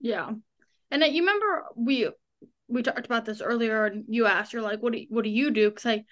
[0.00, 0.30] Yeah.
[0.90, 2.08] And you remember we
[2.68, 5.30] we talked about this earlier and you asked you're like what do you, what do
[5.30, 5.70] you do?
[5.70, 6.04] Because i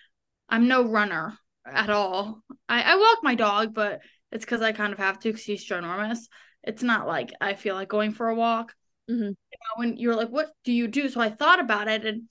[0.49, 2.43] i'm no runner at all.
[2.69, 4.01] I i walk my dog but
[4.31, 6.19] it's because i kind of have to because he's ginormous.
[6.63, 8.75] It's not like i feel like going for a walk.
[9.11, 9.23] Mm-hmm.
[9.23, 11.09] you know, when you're like what do you do?
[11.09, 12.25] So i thought about it and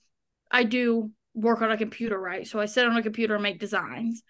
[0.52, 2.46] i do work on a computer, right?
[2.46, 4.22] So I sit on a computer and make designs.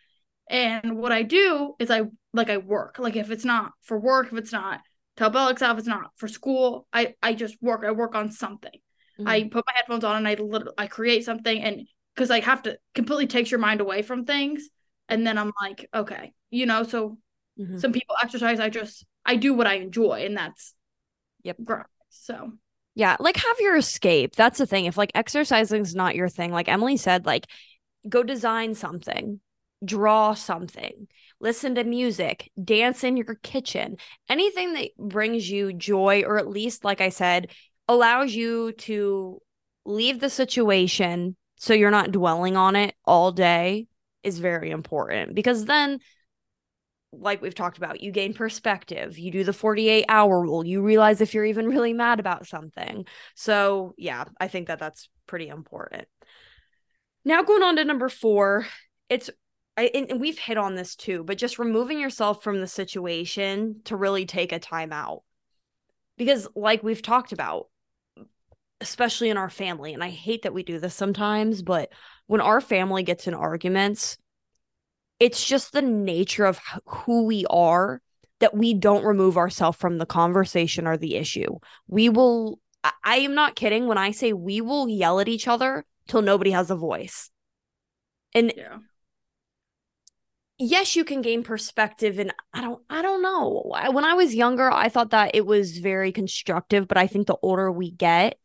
[0.48, 2.98] And what I do is I like I work.
[2.98, 4.80] Like if it's not for work, if it's not
[5.16, 7.84] tell Bella if it's not for school, I I just work.
[7.84, 8.72] I work on something.
[9.18, 9.28] Mm-hmm.
[9.28, 12.62] I put my headphones on and I literally I create something and because I have
[12.64, 14.68] to completely takes your mind away from things.
[15.08, 17.18] And then I'm like, okay, you know, so
[17.58, 17.78] mm-hmm.
[17.78, 20.74] some people exercise, I just I do what I enjoy and that's
[21.42, 21.56] yep.
[22.10, 22.52] So
[22.94, 24.36] yeah, like have your escape.
[24.36, 24.84] That's the thing.
[24.84, 27.46] If like exercising is not your thing, like Emilee said, like
[28.08, 29.40] go design something,
[29.84, 31.08] draw something,
[31.40, 33.96] listen to music, dance in your kitchen,
[34.28, 37.50] anything that brings you joy, or at least, like I said,
[37.88, 39.40] allows you to
[39.84, 43.86] leave the situation so you're not dwelling on it all day
[44.22, 45.98] is very important because then
[47.12, 49.18] like we've talked about, you gain perspective.
[49.18, 50.64] You do the 48 hour rule.
[50.64, 53.04] You realize if you're even really mad about something.
[53.34, 56.08] So, yeah, I think that that's pretty important.
[57.24, 58.66] Now, going on to number four,
[59.08, 59.30] it's,
[59.76, 63.96] I, and we've hit on this too, but just removing yourself from the situation to
[63.96, 65.22] really take a time out.
[66.16, 67.68] Because, like we've talked about,
[68.80, 71.90] especially in our family, and I hate that we do this sometimes, but
[72.26, 74.18] when our family gets in arguments,
[75.22, 78.02] it's just the nature of who we are
[78.40, 81.60] that we don't remove ourselves from the conversation or the issue.
[81.86, 82.58] We will,
[83.04, 86.50] I am not kidding when I say we will yell at each other till nobody
[86.50, 87.30] has a voice.
[88.34, 88.78] And yeah.
[90.58, 93.62] yes, you can gain perspective and I don't I don't know.
[93.92, 97.36] When I was younger, I thought that it was very constructive, but I think the
[97.42, 98.40] older we get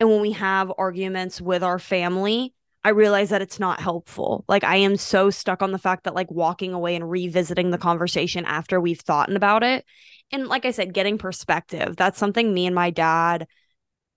[0.00, 2.52] and when we have arguments with our family,
[2.86, 4.44] I realize that it's not helpful.
[4.46, 7.78] Like I am so stuck on the fact that like walking away and revisiting the
[7.78, 9.84] conversation after we've thought about it.
[10.30, 11.96] And like I said, getting perspective.
[11.96, 13.48] That's something me and my dad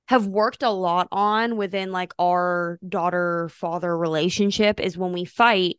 [0.07, 5.77] have worked a lot on within like our daughter father relationship is when we fight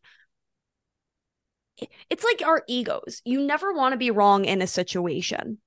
[2.11, 5.59] it's like our egos you never want to be wrong in a situation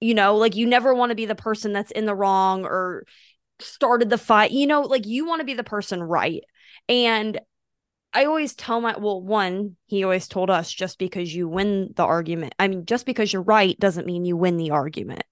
[0.00, 3.04] you know like you never want to be the person that's in the wrong or
[3.60, 6.42] started the fight you know like you want to be the person right
[6.88, 7.40] and
[8.12, 12.04] I always tell my well, one, he always told us just because you win the
[12.04, 15.22] argument, I mean, just because you're right doesn't mean you win the argument.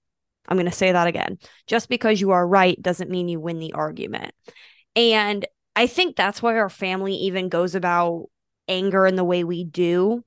[0.47, 1.39] I'm going to say that again.
[1.65, 4.33] Just because you are right doesn't mean you win the argument.
[4.95, 5.45] And
[5.75, 8.27] I think that's why our family even goes about
[8.67, 10.23] anger in the way we do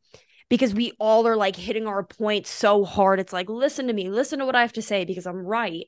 [0.48, 3.20] because we all are like hitting our point so hard.
[3.20, 5.86] It's like, listen to me, listen to what I have to say because I'm right.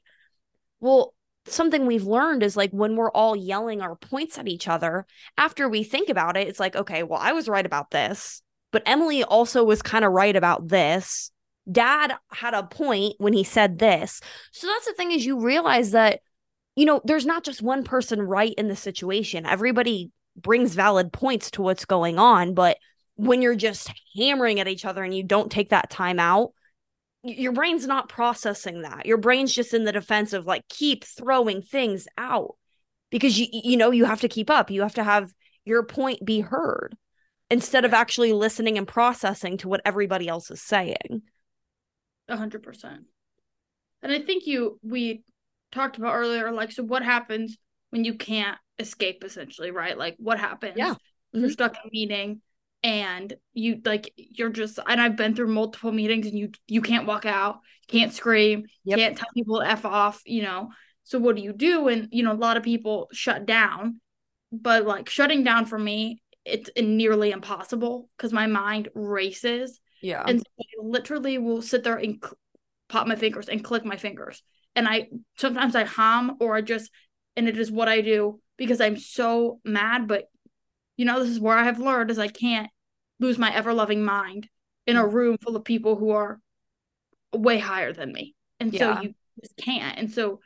[0.81, 1.15] Well,
[1.47, 5.69] something we've learned is like when we're all yelling our points at each other, after
[5.69, 9.25] we think about it, it's like, okay, well, I was right about this, but Emilee
[9.25, 11.31] also was kind of right about this
[11.71, 14.21] dad had a point when he said this.
[14.51, 16.19] So that's the thing is you realize that
[16.77, 19.47] you know, there's not just one person right in the situation.
[19.47, 22.79] Everybody brings valid points to what's going on, but
[23.17, 26.53] when you're just hammering at each other and you don't take that time out,
[27.25, 29.07] your brain's not processing that.
[29.07, 32.57] Your brain's just in the defensive like keep throwing things out
[33.11, 34.71] because you you know you have to keep up.
[34.71, 35.33] You have to have
[35.65, 36.97] your point be heard
[37.51, 41.23] instead of actually listening and processing to what everybody else is saying.
[42.29, 43.05] A hundred percent.
[44.03, 45.23] And I think you we
[45.71, 47.57] talked about earlier, like, so what happens
[47.91, 49.97] when you can't escape essentially, right?
[49.97, 50.75] Like what happens?
[50.77, 50.95] Yeah.
[50.95, 51.41] Mm-hmm.
[51.41, 52.41] You're stuck in meeting
[52.83, 57.07] and you like you're just and I've been through multiple meetings and you you can't
[57.07, 58.99] walk out, can't scream, yep.
[58.99, 60.71] can't tell people to F off, you know.
[61.05, 61.89] So what do you do?
[61.89, 64.01] And you know, a lot of people shut down.
[64.51, 70.25] But like shutting down for me, it's nearly impossible because my mind races yeah.
[70.27, 72.37] And so I literally will sit there and cl-
[72.89, 74.43] pop my fingers and click my fingers.
[74.75, 75.09] And I
[75.39, 76.91] sometimes I hum or I just,
[77.37, 80.09] and it is what I do because I'm so mad.
[80.09, 80.25] But,
[80.97, 82.69] you know, this is where I have learned is I can't
[83.23, 84.49] lose my ever loving mind
[84.87, 85.13] in a mm.
[85.13, 86.41] room full of people who are
[87.33, 88.35] way higher than me.
[88.61, 88.97] And yeah.
[88.97, 89.99] so you just can't.
[89.99, 90.41] And so,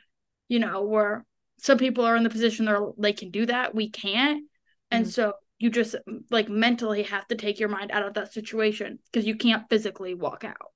[0.47, 1.25] you know, where
[1.59, 4.45] some people are in the position where they can do that, we can't.
[4.91, 5.11] And mm-hmm.
[5.11, 5.95] so you just
[6.29, 10.13] like mentally have to take your mind out of that situation because you can't physically
[10.13, 10.71] walk out.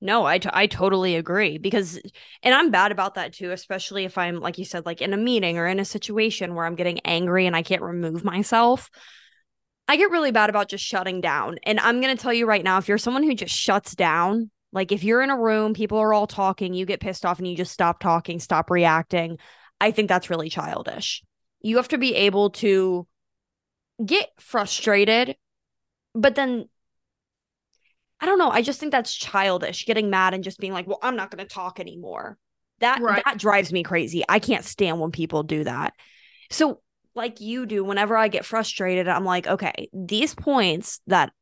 [0.00, 1.98] No, I, t- I totally agree because,
[2.42, 5.16] and I'm bad about that too, especially if I'm, like you said, like in a
[5.16, 8.90] meeting or in a situation where I'm getting angry and I can't remove myself.
[9.86, 11.58] I get really bad about just shutting down.
[11.64, 14.50] And I'm going to tell you right now if you're someone who just shuts down,
[14.72, 17.46] like if you're in a room, people are all talking, you get pissed off and
[17.46, 19.38] you just stop talking, stop reacting,
[19.80, 21.22] I think that's really childish.
[21.60, 23.06] You have to be able to
[24.04, 25.36] get frustrated,
[26.14, 26.68] but then
[28.20, 28.50] I don't know.
[28.50, 31.46] I just think that's childish, getting mad and just being like, "Well, I'm not going
[31.46, 32.38] to talk anymore."
[32.80, 33.22] That right.
[33.24, 34.24] that drives me crazy.
[34.28, 35.92] I can't stand when people do that.
[36.50, 36.80] So,
[37.14, 41.32] like you do, whenever I get frustrated, I'm like, "Okay, these points that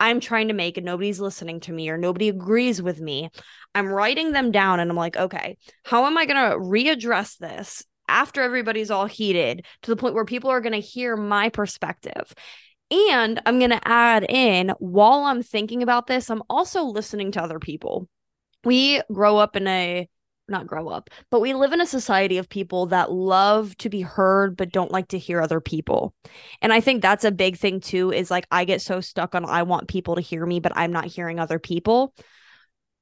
[0.00, 3.30] I'm trying to make and nobody's listening to me or nobody agrees with me,
[3.74, 7.84] I'm writing them down and I'm like, okay, how am I going to readdress this
[8.08, 12.34] after everybody's all heated to the point where people are going to hear my perspective.
[12.90, 17.42] And I'm going to add in while I'm thinking about this, I'm also listening to
[17.42, 18.08] other people.
[18.64, 20.08] We grow up in a
[20.48, 24.00] not grow up, but we live in a society of people that love to be
[24.02, 26.14] heard but don't like to hear other people.
[26.60, 29.44] And I think that's a big thing too is like I get so stuck on
[29.44, 32.14] I want people to hear me but I'm not hearing other people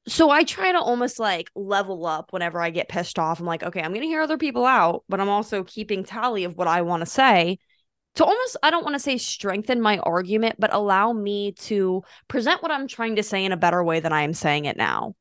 [0.08, 3.38] so I try to almost like level up whenever I get pissed off.
[3.38, 6.42] I'm like, okay, I'm going to hear other people out, but I'm also keeping tally
[6.44, 7.58] of what I want to say
[8.16, 12.62] to almost, I don't want to say strengthen my argument, but allow me to present
[12.62, 15.14] what I'm trying to say in a better way than I am saying it now.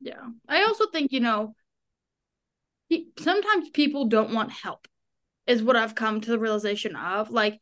[0.00, 0.28] Yeah.
[0.48, 1.54] I also think, you know,
[3.18, 4.88] sometimes people don't want help,
[5.46, 7.30] is what I've come to the realization of.
[7.30, 7.58] Like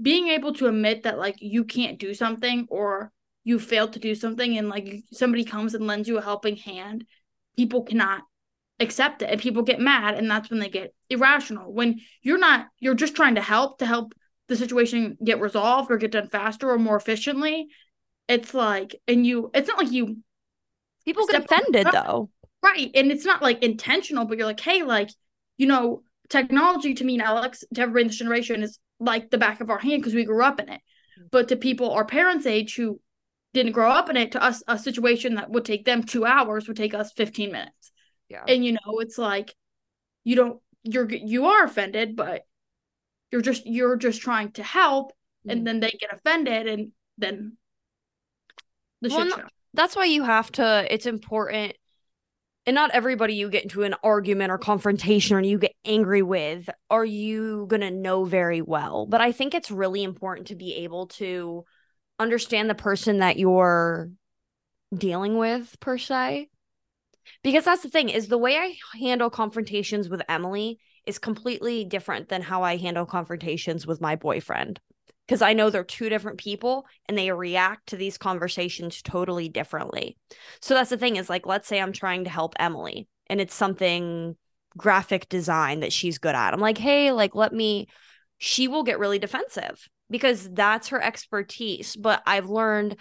[0.00, 3.12] being able to admit that, like, you can't do something or
[3.44, 7.04] you failed to do something and like somebody comes and lends you a helping hand,
[7.56, 8.22] people cannot
[8.80, 12.66] accept it and people get mad and that's when they get irrational when you're not
[12.78, 14.12] you're just trying to help to help
[14.48, 17.68] the situation get resolved or get done faster or more efficiently
[18.28, 20.18] it's like and you it's not like you
[21.06, 22.28] people get offended though
[22.62, 25.10] right and it's not like intentional but you're like hey like
[25.56, 29.38] you know technology to me and elex to everybody in this generation is like the
[29.38, 30.80] back of our hand because we grew up in it
[31.18, 31.28] mm.
[31.30, 33.00] but to people our parents age who
[33.54, 36.66] didn't grow up in it to us a situation that would take them two hours
[36.66, 37.92] would take us 15 minutes
[38.28, 39.54] yeah and you know it's like
[40.24, 42.42] you don't you're you are offended but
[43.30, 45.50] you're just you're just trying to help mm-hmm.
[45.50, 47.56] and then they get offended and then
[49.00, 49.44] the well, shit.
[49.76, 51.74] That's why you have to it's important
[52.64, 56.68] and not everybody you get into an argument or confrontation or you get angry with
[56.90, 59.06] are you going to know very well.
[59.06, 61.64] But i think it's really important to be able to
[62.18, 64.10] understand the person that you're
[64.96, 66.48] dealing with per se.
[67.42, 72.28] Because that's the thing is the way I handle confrontations with Emilee is completely different
[72.28, 74.80] than how I handle confrontations with my boyfriend
[75.26, 80.16] because I know they're two different people and they react to these conversations totally differently.
[80.60, 83.54] So that's the thing is like let's say I'm trying to help Emilee and it's
[83.54, 84.36] something
[84.76, 86.54] graphic design that she's good at.
[86.54, 87.88] I'm like, "Hey, like let me
[88.38, 92.96] she will get really defensive because that's her expertise, but I've learned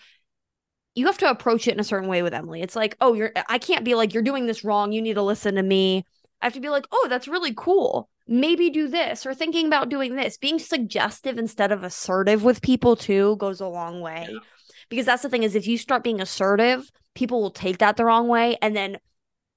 [0.95, 2.61] you have to approach it in a certain way with Emilee.
[2.61, 4.91] It's like, oh, you're I can't be like, you're doing this wrong.
[4.91, 6.05] You need to listen to me.
[6.41, 8.09] I have to be like, oh, that's really cool.
[8.27, 10.37] Maybe do this or thinking about doing this.
[10.37, 14.27] Being suggestive instead of assertive with people too goes a long way.
[14.29, 14.39] Yeah.
[14.89, 18.05] Because that's the thing is if you start being assertive, people will take that the
[18.05, 18.57] wrong way.
[18.61, 18.97] And then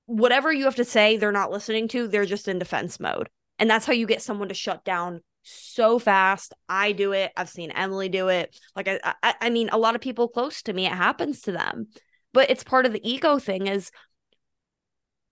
[0.07, 3.29] whatever you have to say, they're not listening to, they're just in defense mode.
[3.59, 6.55] And that's how you get someone to shut down so fast.
[6.69, 7.33] I do it.
[7.37, 8.59] I've seen Emilee do it.
[8.77, 11.53] Like I, I, I mean, a lot of people close to me, it happens to
[11.53, 11.89] them.
[12.33, 13.67] But it's part of the ego thing.
[13.67, 13.91] Is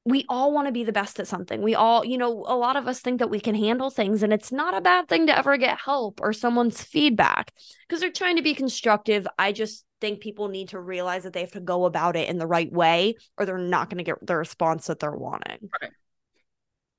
[0.06, 1.60] we all want to be the best at something.
[1.62, 4.32] We all, you know, a lot of us think that we can handle things, and
[4.32, 7.52] it's not a bad thing to ever get help or someone's feedback
[7.88, 9.26] because they're trying to be constructive.
[9.36, 12.38] I just think people need to realize that they have to go about it in
[12.38, 15.70] the right way, or they're not going to get the response that they're wanting.
[15.82, 15.90] Right.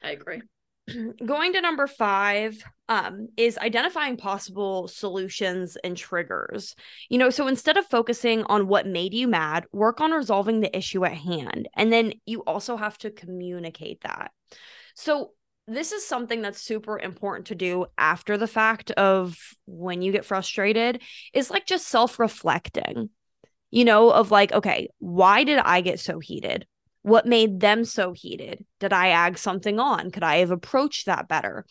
[0.04, 0.42] I agree.
[1.26, 6.76] going to number five um, is identifying possible solutions and triggers.
[7.10, 10.76] You know, so instead of focusing on what made you mad, work on resolving the
[10.76, 11.68] issue at hand.
[11.76, 14.32] And then you also have to communicate that.
[14.96, 15.32] So,
[15.70, 20.24] this is something that's super important to do after the fact of when you get
[20.24, 21.02] frustrated,
[21.34, 23.10] is like just self reflecting,
[23.70, 26.66] you know, of like, okay, why did I get so heated?
[27.08, 28.66] What made them so heated?
[28.82, 30.12] Did I ag something on?
[30.12, 31.66] Could I have approached that better?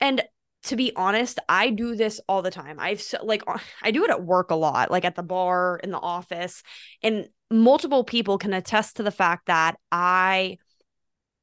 [0.00, 0.22] And
[0.64, 2.76] to be honest, I do this all the time.
[2.78, 3.42] I've so, like
[3.82, 6.62] I do it at work a lot, like at the bar, in the office,
[7.02, 10.58] and multiple people can attest to the fact that I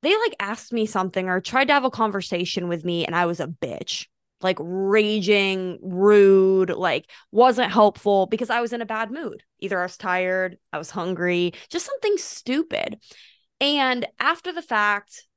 [0.04, 3.26] they like asked me something or tried to have a conversation with me and I
[3.26, 4.06] was a bitch.
[4.42, 9.42] Like raging, rude, like wasn't helpful because I was in a bad mood.
[9.60, 13.00] Either I was tired, I was hungry, just something stupid.
[13.62, 15.28] And after the fact,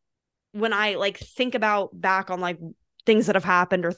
[0.52, 2.58] when I like think about back on like
[3.06, 3.94] things that have happened or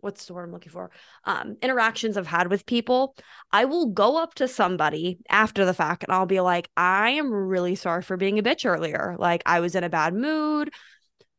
[0.00, 0.90] what's the word I'm looking for?
[1.24, 3.16] Um, interactions I've had with people,
[3.52, 7.32] I will go up to somebody after the fact and I'll be like, I am
[7.32, 9.16] really sorry for being a bitch earlier.
[9.18, 10.70] Like I was in a bad mood.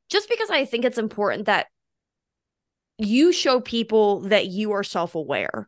[0.10, 1.68] Just because I think it's important that
[2.97, 5.68] you show people that you are self-aware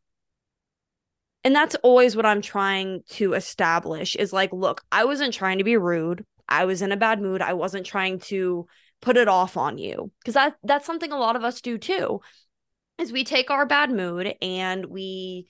[1.46, 5.64] and that's always what I'm trying to establish is like, look, I wasn't trying to
[5.64, 6.26] be rude.
[6.50, 7.40] I was in a bad mood.
[7.40, 8.66] I wasn't trying to
[9.00, 10.12] put it off on you.
[10.26, 12.22] Cause that that's something a lot of us do too.
[12.98, 15.48] Is we take our bad mood and we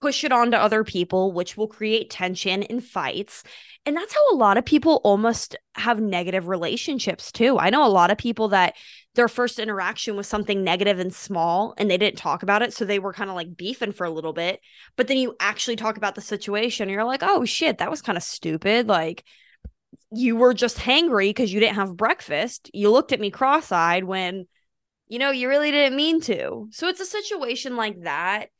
[0.00, 3.42] push it on to other people, which will create tension and fights.
[3.84, 7.58] And that's how a lot of people almost have negative relationships too.
[7.58, 8.76] I know a lot of people that
[9.16, 12.72] their first interaction was something negative and small and they didn't talk about it.
[12.72, 14.60] So they were kind of like beefing for a little bit.
[14.96, 16.84] But then you actually talk about the situation.
[16.84, 18.86] And you're like, oh shit, that was kind of stupid.
[18.86, 19.24] Like,
[20.12, 22.70] you were just hangry because you didn't have breakfast.
[22.72, 24.46] You looked at me cross eyed when,
[25.08, 26.68] you know, you really didn't mean to.
[26.70, 28.50] So it's a situation like that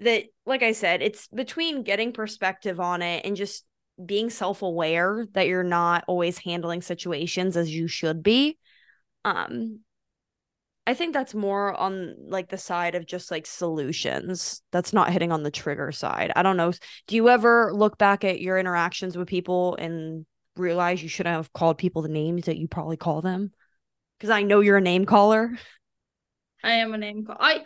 [0.00, 3.64] that like i said it's between getting perspective on it and just
[4.04, 8.58] being self-aware that you're not always handling situations as you should be
[9.24, 9.80] um
[10.86, 15.32] i think that's more on like the side of just like solutions that's not hitting
[15.32, 16.72] on the trigger side i don't know
[17.06, 20.26] do you ever look back at your interactions with people and
[20.56, 23.50] realize you shouldn't have called people the names that you probably call them
[24.18, 25.52] because i know you're a name caller
[26.62, 27.36] I am a name call.
[27.38, 27.64] I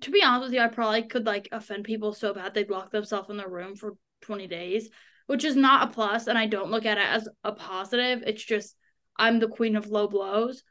[0.00, 2.90] to be honest with you, I probably could like offend people so bad they'd lock
[2.90, 4.88] themselves in their room for 20 days,
[5.26, 8.22] which is not a plus, and I don't look at it as a positive.
[8.26, 8.76] It's just
[9.16, 10.62] I'm the queen of low blows.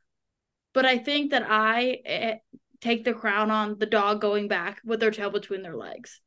[0.74, 2.36] But I think that I eh,
[2.82, 6.20] take the crown on the dog going back with their tail between their legs.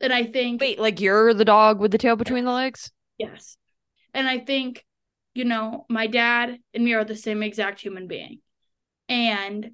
[0.00, 2.90] And I think Wait, like you're the dog with the tail between the legs?
[3.18, 3.56] Yes.
[4.14, 4.84] And I think,
[5.34, 8.40] you know, my dad and me are the same exact human being.
[9.08, 9.72] And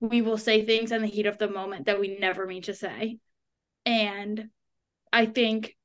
[0.00, 2.74] we will say things in the heat of the moment that we never mean to
[2.74, 3.18] say.
[3.86, 4.48] And
[5.12, 5.76] I think,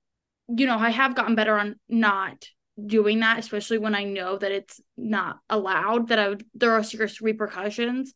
[0.48, 2.48] you know, I have gotten better on not
[2.84, 6.84] doing that, especially when I know that it's not allowed, that I would, there are
[6.84, 8.14] serious repercussions.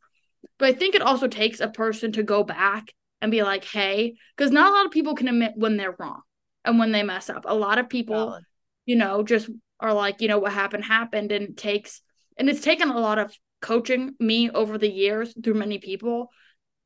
[0.58, 4.16] But I think it also takes a person to go back and be like, hey,
[4.36, 6.22] because not a lot of people can admit when they're wrong
[6.66, 7.46] and when they mess up.
[7.48, 8.40] A lot of people,
[8.86, 9.50] you know, just
[9.80, 11.32] are like, you know, what happened happened.
[11.32, 12.02] And it takes,
[12.38, 16.30] and it's taken a lot of coaching me over the years through many people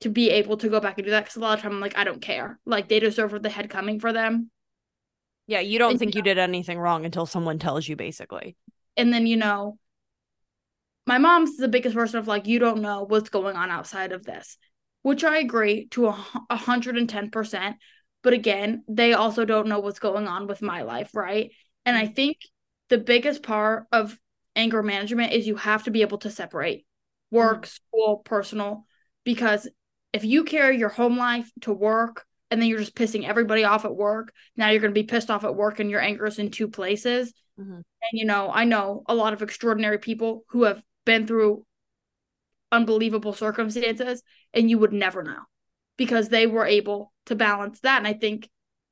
[0.02, 1.24] to be able to go back and do that.
[1.24, 2.60] Because a lot of time I'm like, I don't care.
[2.66, 4.52] Like they deserve the head coming for them.
[5.48, 7.96] Yeah, you don't and, think you, know, you did anything wrong until someone tells you,
[7.96, 8.56] basically.
[8.98, 9.78] And then, you know,
[11.06, 14.26] my mom's the biggest person of like, you don't know what's going on outside of
[14.26, 14.58] this,
[15.04, 16.14] which I agree to a
[16.50, 17.76] 110%.
[18.24, 21.52] But again, they also don't know what's going on with my life, right?
[21.86, 22.38] And I think
[22.90, 24.18] the biggest part of
[24.56, 26.88] anger management is you have to be able to separate
[27.30, 27.70] work, mm.
[27.70, 28.86] school, personal,
[29.24, 29.68] because
[30.14, 32.26] if you carry your home life to work
[32.56, 35.30] and then you're just pissing everybody off at work, now you're going to be pissed
[35.30, 37.34] off at work and your anger is in two places.
[37.60, 37.74] Mm-hmm.
[37.74, 37.84] And,
[38.14, 41.66] you know, I know a lot of extraordinary people who have been through
[42.72, 45.42] unbelievable circumstances and you would never know
[45.98, 47.98] because they were able to balance that.
[47.98, 48.50] And I think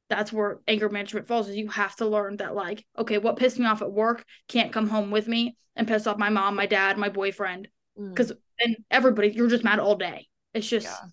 [0.09, 3.57] that's where anger management falls is you have to learn that like okay what pissed
[3.57, 6.68] me off at work can't come home with me and piss off my mom my
[6.68, 8.38] dad my boyfriend because mm.
[8.59, 11.07] and everybody you're just mad all day it's just yeah.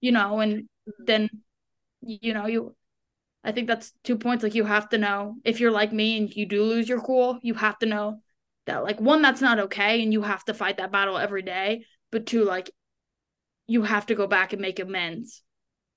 [0.00, 1.04] you know and mm-hmm.
[1.04, 1.30] then
[2.06, 2.74] you know you
[3.42, 6.34] i think that's two points like you have to know if you're like me and
[6.34, 8.20] you do lose your cool you have to know
[8.66, 11.84] that like one that's not okay and you have to fight that battle every day
[12.10, 12.70] but two like
[13.66, 15.42] you have to go back and make amends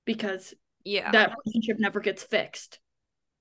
[0.05, 0.53] because
[0.83, 1.11] yeah.
[1.11, 2.79] that relationship never gets fixed.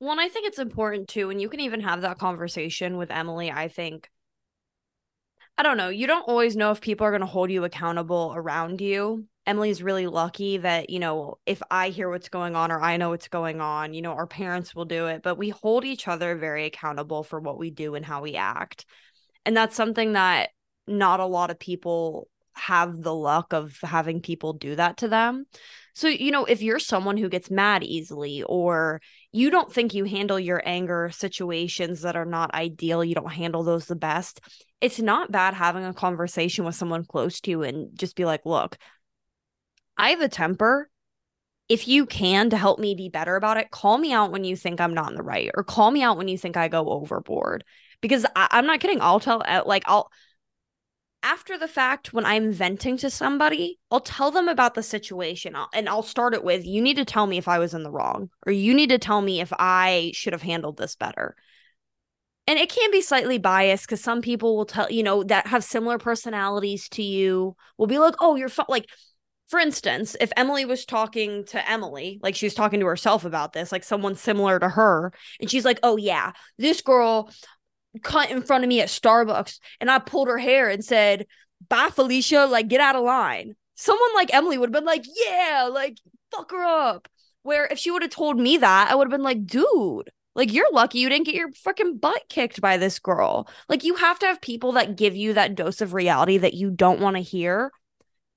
[0.01, 3.11] Well and i think it's important too and you can even have that conversation with
[3.11, 4.11] emilee i think.
[5.59, 8.35] I don't know you don't always know if people are going to hold you accountable
[8.37, 12.81] around you emilee's really lucky that you know if i hear what's going on or
[12.81, 15.85] i know what's going on you know our parents will do it but we hold
[15.85, 18.85] each other very accountable for what we do and how we act.
[19.45, 20.51] And that's something that
[20.87, 25.47] not a lot of people have the luck of having people do that to them.
[25.95, 29.01] So, you know, if you're someone who gets mad easily or
[29.33, 33.63] you don't think you handle your anger situations that are not ideal, you don't handle
[33.63, 34.41] those the best,
[34.81, 38.45] it's not bad having a conversation with someone close to you and just be like,
[38.45, 38.77] look,
[39.97, 40.91] I have a temper.
[41.69, 44.57] If you can to help me be better about it, call me out when you
[44.57, 46.89] think I'm not in the right or call me out when you think I go
[46.91, 47.65] overboard.
[48.01, 49.01] Because I- I'm not kidding.
[49.01, 50.11] I'll tell, uh, like, I'll,
[51.23, 55.69] after the fact when i'm venting to somebody i'll tell them about the situation I'll,
[55.73, 57.91] and i'll start it with you need to tell me if i was in the
[57.91, 61.35] wrong or you need to tell me if i should have handled this better
[62.47, 65.65] and it can be slightly biased because some people will tell you know that have
[65.65, 68.87] similar personalities to you will be like oh you're like
[69.49, 73.53] for instance if emilee was talking to emilee like she was talking to herself about
[73.53, 77.31] this like someone similar to her and she's like oh yeah this girl
[78.03, 81.27] cut in front of me at Starbucks and I pulled her hair and said,
[81.69, 83.55] Bye, Felicia, like get out of line.
[83.75, 85.99] Someone like Emilee would have been like, Yeah, like
[86.31, 87.09] fuck her up.
[87.43, 90.53] Where if she would have told me that, I would have been like, dude, like
[90.53, 93.49] you're lucky you didn't get your freaking butt kicked by this girl.
[93.69, 96.71] Like you have to have people that give you that dose of reality that you
[96.71, 97.71] don't want to hear.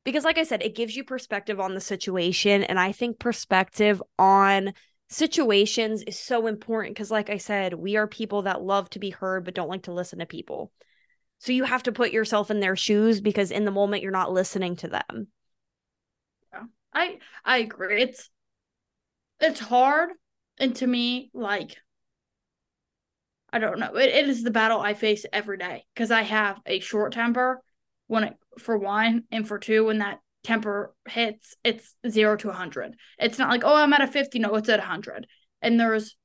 [0.06, 2.64] Because, like I said, it gives you perspective on the situation.
[2.64, 4.74] And I think perspective on
[5.10, 9.10] situations is so important because like i said we are people that love to be
[9.10, 10.72] heard but don't like to listen to people.
[11.39, 14.32] So you have to put yourself in their shoes because in the moment you're not
[14.32, 15.28] listening to them.
[16.54, 18.02] Yeah i i agree.
[18.02, 18.30] It's
[19.39, 20.12] it's hard
[20.60, 21.76] and to me like
[23.52, 23.95] i don't know.
[23.95, 27.64] It, it is the battle i face every day because i have a short temper
[28.08, 32.95] when it for one and for two when that temper hits, it's zero to 100.
[33.18, 34.39] It's not like, oh, I'm at a 50.
[34.39, 35.28] No, it's at 100.
[35.62, 36.16] And there's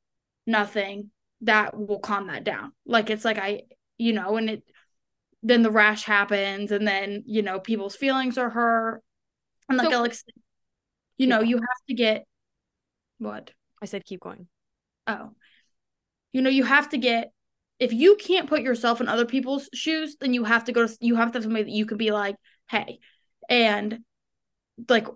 [0.46, 1.10] nothing
[1.42, 2.72] that will calm that down.
[2.86, 3.62] Like, it's like I,
[3.98, 4.62] you know, and it,
[5.42, 9.02] then the rash happens, and then, you know, people's feelings are hurt.
[9.68, 10.16] And like, so, like
[11.18, 12.24] you know, you have to get
[13.18, 13.50] what?
[13.82, 14.48] I said, keep going.
[15.06, 15.32] Oh,
[16.32, 17.33] you know, you have to get
[17.78, 20.96] if you can't put yourself in other people's shoes, then you have to go to
[21.00, 22.36] you have to have somebody that you can be like,
[22.68, 22.98] hey,
[23.48, 24.00] and
[24.88, 25.06] like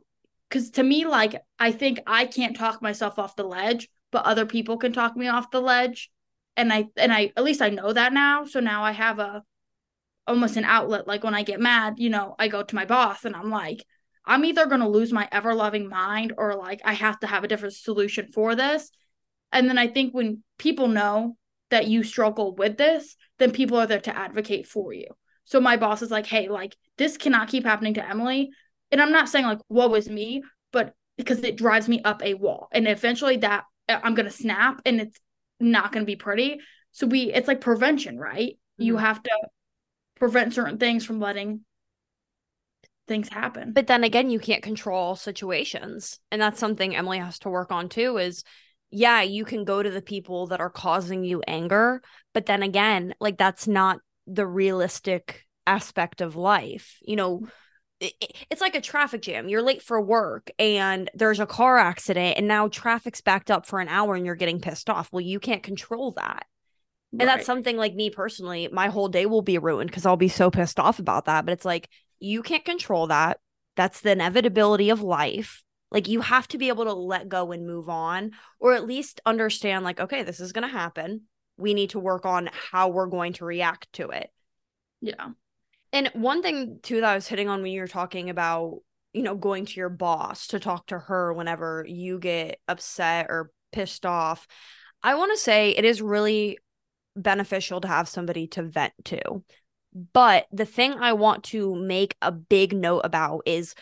[0.49, 4.47] because to me like i think i can't talk myself off the ledge but other
[4.47, 6.11] people can talk me off the ledge
[6.57, 9.43] and i and i at least i know that now so now i have a
[10.29, 11.09] almost an outlet.
[11.09, 13.85] Like when I get mad, you know, I go to my boss and I'm like,
[14.25, 17.49] I'm either to lose my ever loving mind or like I have to have a
[17.49, 18.91] different solution for this.
[19.51, 21.37] And then I think when people know
[21.71, 25.07] that you struggle with this, then people are there to advocate for you.
[25.45, 28.51] So my boss is like, hey, like this cannot keep happening to Emilee.
[28.91, 30.43] And I'm not saying like, what was me,
[30.73, 32.69] but because it drives me up a wall.
[32.73, 35.19] And eventually that uh, I'm going to snap and it's
[35.61, 36.61] not going to be pretty.
[36.93, 38.53] So we, it's like prevention, right?
[38.53, 38.83] Mm-hmm.
[38.83, 39.31] You have to
[40.17, 41.61] prevent certain things from letting
[43.07, 43.73] things happen.
[43.73, 46.21] But then again, you can't control situations.
[46.31, 48.45] And that's something Emilee has to work on too is
[48.91, 53.15] yeah, you can go to the people that are causing you anger, but then again,
[53.21, 56.99] like that's not the realistic aspect of life.
[57.03, 57.39] You know,
[58.01, 58.11] mm.
[58.51, 59.49] it's like a traffic jam.
[59.49, 63.81] You're late for work and there's a car accident and now traffic's backed up for
[63.81, 65.11] an hour and you're getting pissed off.
[65.13, 66.47] Well, you can't control that.
[67.13, 67.23] Right.
[67.23, 70.29] And that's something like me personally, my whole day will be ruined because I'll be
[70.29, 71.45] so pissed off about that.
[71.47, 71.89] But it's like,
[72.21, 73.39] you can't control that.
[73.77, 75.63] That's the inevitability of life.
[75.91, 79.21] Like, you have to be able to let go and move on, or at least
[79.25, 81.23] understand, like, okay, this is going to happen.
[81.57, 84.31] We need to work on how we're going to react to it.
[85.01, 85.31] Yeah.
[85.93, 88.81] And one thing, too, that I was hitting on when you were talking about,
[89.15, 93.51] you know, going to your boss to talk to her whenever you get upset or
[93.73, 94.47] pissed off.
[95.03, 96.59] I want to say it is really
[97.17, 99.43] beneficial to have somebody to vent to.
[100.13, 103.75] But the thing I want to make a big note about is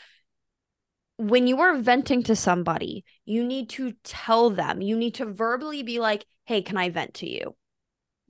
[1.18, 5.82] when you are venting to somebody, you need to tell them, you need to verbally
[5.82, 7.56] be like, hey, can I vent to you?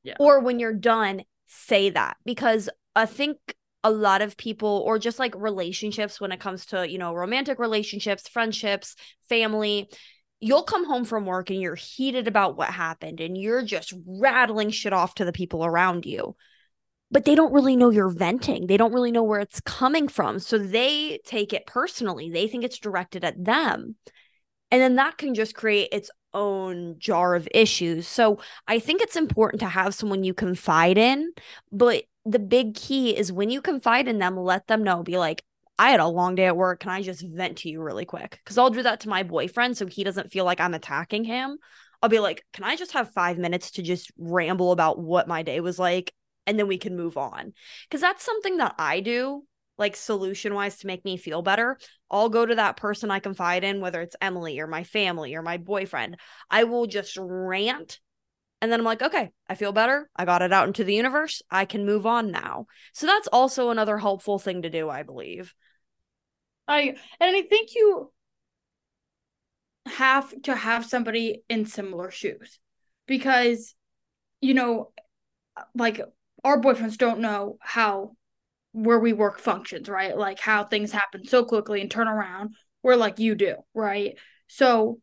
[0.02, 0.14] Yeah.
[0.20, 3.38] Or when you're done, say that because I think
[3.82, 7.58] a lot of people, or just like relationships when it comes to, you know, romantic
[7.58, 8.96] relationships, friendships,
[9.28, 9.88] family,
[10.40, 14.70] you'll come home from work and you're heated about what happened and you're just rattling
[14.70, 16.36] shit off to the people around you.
[17.10, 18.66] But they don't really know you're venting.
[18.66, 20.38] They don't really know where it's coming from.
[20.40, 22.30] So they take it personally.
[22.30, 23.96] They think it's directed at them.
[24.70, 28.08] And then that can just create its own jar of issues.
[28.08, 31.32] So I think it's important to have someone you confide in.
[31.70, 35.42] But the big key is when you confide in them, let them know, be like,
[35.78, 36.80] I had a long day at work.
[36.80, 38.40] Can I just vent to you really quick?
[38.42, 41.58] Because I'll do that to my boyfriend so he doesn't feel like I'm attacking him.
[42.02, 45.42] I'll be like, Can I just have five minutes to just ramble about what my
[45.42, 46.12] day was like?
[46.46, 47.52] And then we can move on.
[47.88, 49.44] Because that's something that I do,
[49.78, 51.78] like solution wise, to make me feel better.
[52.10, 55.42] I'll go to that person I confide in, whether it's Emilee or my family or
[55.42, 56.18] my boyfriend.
[56.50, 58.00] I will just rant
[58.60, 60.08] and then I'm like, okay, I feel better.
[60.16, 61.42] I got it out into the universe.
[61.50, 62.66] I can move on now.
[62.94, 65.54] So that's also another helpful thing to do, I believe.
[66.66, 68.12] I and I think you
[69.86, 72.58] have to have somebody in similar shoes
[73.06, 73.74] because
[74.40, 74.90] you know
[75.74, 76.00] like
[76.46, 78.12] our boyfriends don't know how
[78.72, 82.96] where we work functions right like how things happen so quickly and turn around where
[82.96, 84.18] like you do right
[84.48, 84.98] so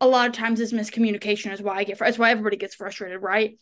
[0.00, 3.22] a lot of times this miscommunication is why i get that's why everybody gets frustrated
[3.22, 3.58] right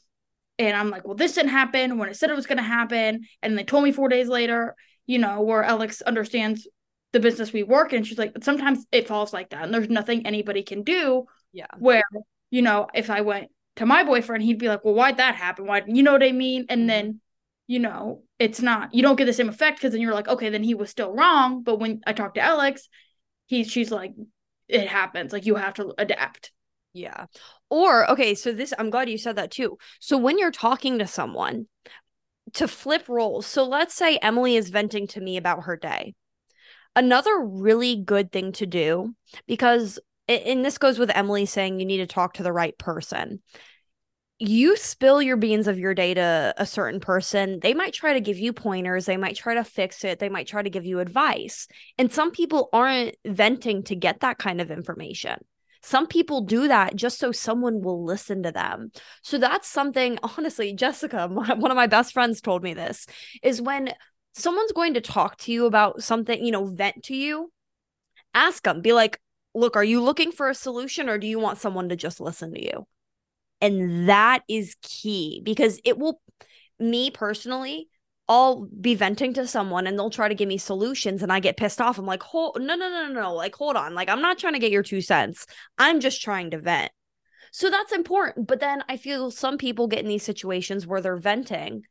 [0.58, 3.24] and i'm like well this didn't happen when it said it was going to happen
[3.42, 4.74] and they told me four days later
[5.06, 6.66] you know where elex understands
[7.12, 8.04] the business we work in.
[8.04, 11.26] She's like, sometimes it falls like that, and there's nothing anybody can do.
[11.52, 11.66] Yeah.
[11.78, 12.02] Where
[12.50, 15.66] you know, if I went to my boyfriend, he'd be like, "Well, why'd that happen?
[15.66, 15.82] Why?
[15.86, 16.86] You know what I mean?" And mm-hmm.
[16.88, 17.20] then,
[17.72, 20.50] you know, it's not you don't get the same effect because then you're like, okay,
[20.50, 21.62] then he was still wrong.
[21.62, 22.82] But when I talk to Elex,
[23.46, 24.12] he's she's like,
[24.68, 25.32] it happens.
[25.32, 26.52] Like you have to adapt.
[26.92, 27.24] Yeah.
[27.70, 29.78] Or okay, so this I'm glad you said that too.
[30.00, 31.66] So when you're talking to someone,
[32.52, 33.46] to flip roles.
[33.46, 36.12] So let's say Emilee is venting to me about her day.
[36.94, 39.14] Another really good thing to do,
[39.46, 39.98] because,
[40.28, 43.40] and this goes with Emilee saying you need to talk to the right person.
[44.44, 48.20] You spill your beans of your day to a certain person, they might try to
[48.20, 50.98] give you pointers, they might try to fix it, they might try to give you
[50.98, 51.68] advice.
[51.96, 55.36] And some people aren't venting to get that kind of information.
[55.84, 58.90] Some people do that just so someone will listen to them.
[59.22, 63.06] So that's something, honestly, Jessica, one of my best friends told me this
[63.44, 63.94] is when
[64.34, 67.52] someone's going to talk to you about something, you know, vent to you,
[68.34, 69.20] ask them, be like,
[69.54, 72.52] look, are you looking for a solution or do you want someone to just listen
[72.54, 72.88] to you?
[73.62, 76.20] And that is key because it will,
[76.78, 77.88] me personally,
[78.28, 81.56] I'll be venting to someone and they'll try to give me solutions and I get
[81.56, 81.98] pissed off.
[81.98, 83.34] I'm like, hold no, no, no, no, no.
[83.34, 83.94] Like, hold on.
[83.94, 85.46] Like, I'm not trying to get your two cents.
[85.78, 86.92] I'm just trying to vent.
[87.52, 88.46] So that's important.
[88.46, 91.84] But then I feel some people get in these situations where they're venting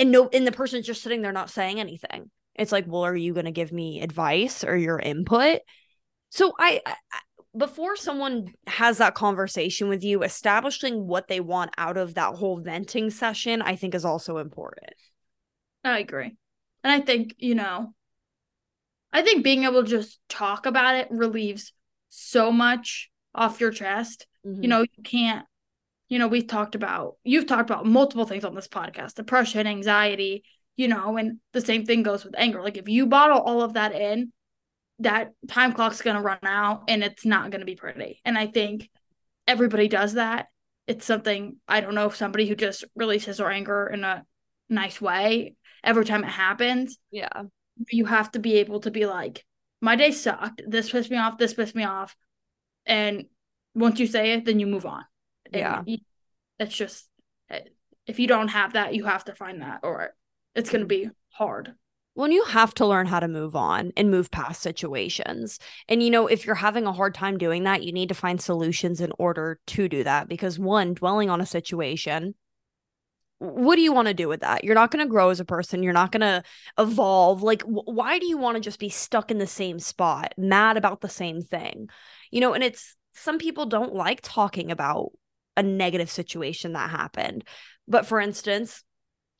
[0.00, 3.14] and no and the person's just sitting there not saying anything it's like well are
[3.14, 5.60] you going to give me advice or your input
[6.30, 6.94] so I, I
[7.56, 12.60] before someone has that conversation with you establishing what they want out of that whole
[12.60, 14.94] venting session i think is also important
[15.84, 16.36] I agree.
[16.84, 17.94] And I think, you know,
[19.12, 21.72] I think being able to just talk about it relieves
[22.08, 24.26] so much off your chest.
[24.46, 24.62] Mhm.
[24.62, 25.46] You know, you can't,
[26.08, 30.44] you know, we've talked about, you've talked about multiple things on this podcast depression, anxiety,
[30.76, 32.62] you know, and the same thing goes with anger.
[32.62, 34.32] Like if you bottle all of that in,
[35.00, 38.20] that time clock's going to run out and it's not going to be pretty.
[38.24, 38.88] And I think
[39.46, 40.46] everybody does that.
[40.86, 44.24] It's something, I don't know if somebody who just releases their anger in a
[44.68, 47.42] nice way every time it happens yeah
[47.88, 49.44] you have to be able to be like,
[49.80, 50.62] my day sucked.
[50.66, 51.38] This pissed me off.
[51.38, 52.14] This pissed me off.
[52.84, 53.26] And
[53.74, 55.04] once you say it, then you move on.
[55.52, 55.82] Yeah.
[55.86, 55.98] you-
[56.58, 57.08] it's just,
[57.48, 57.60] eh,
[58.06, 60.14] if you don't have that, you have to find that, or
[60.54, 61.74] it's going to be hard.
[62.20, 65.58] Well, you have to learn how to move on and move past situations.
[65.88, 68.38] And, you know, if you're having a hard time doing that, you need to find
[68.38, 70.28] solutions in order to do that.
[70.28, 72.34] Because, one, dwelling on a situation,
[73.38, 74.64] what do you want to do with that?
[74.64, 75.82] You're not going to grow as a person.
[75.82, 76.42] You're not going to
[76.76, 77.42] evolve.
[77.42, 80.76] Like, wh- why do you want to just be stuck in the same spot, mad
[80.76, 81.88] about the same thing?
[82.30, 85.12] You know, and it's some people don't like talking about
[85.56, 87.44] a negative situation that happened.
[87.88, 88.84] But for instance,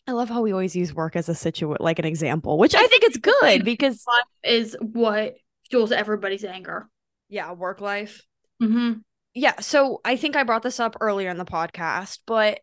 [0.06, 2.86] I love how we always use work as a situ like an example, which I
[2.86, 5.34] think it's good because Life is what
[5.68, 6.88] fuels everybody's anger.
[7.28, 8.22] yeah, work life.
[8.62, 9.00] Mm-hmm.
[9.34, 12.60] Yeah, so I think I brought this up earlier in the podcast, but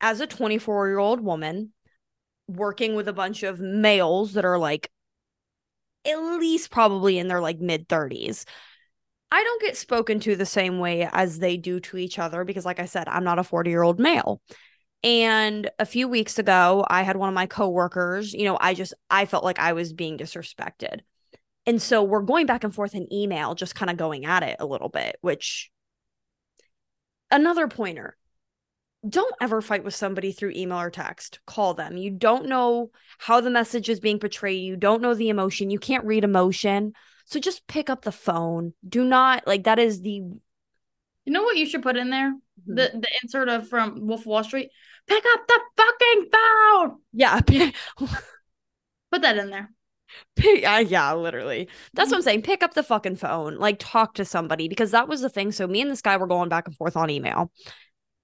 [0.00, 1.72] as a 24-year-old woman
[2.48, 4.90] working with a bunch of males that are like
[6.04, 8.44] at least probably in their like mid 30s,
[9.30, 12.64] I don't get spoken to the same way as they do to each other because
[12.64, 14.40] like I said, I'm not a 40-year-old male.
[15.02, 18.94] And a few weeks ago, I had one of my coworkers, you know, I just
[19.10, 21.00] I felt like I was being disrespected.
[21.66, 24.56] And so we're going back and forth in email, just kind of going at it
[24.60, 25.70] a little bit, which
[27.30, 28.16] another pointer.
[29.08, 31.38] Don't ever fight with somebody through email or text.
[31.46, 31.96] Call them.
[31.96, 34.64] You don't know how the message is being portrayed.
[34.64, 35.70] You don't know the emotion.
[35.70, 36.92] You can't read emotion.
[37.26, 38.72] So just pick up the phone.
[38.88, 40.40] Do not like that is the You
[41.26, 42.34] know what you should put in there?
[42.64, 44.70] The the insert of from Wolf of Wall Street.
[45.06, 46.98] Pick up the fucking phone.
[47.12, 47.40] yeah.
[49.12, 49.70] Put that in there.
[50.34, 51.68] Pick, uh, yeah, literally.
[51.94, 52.42] That's what I'm saying.
[52.42, 55.52] Pick up the fucking phone, like talk to somebody because that was the thing.
[55.52, 57.50] So me and this guy were going back and forth on email.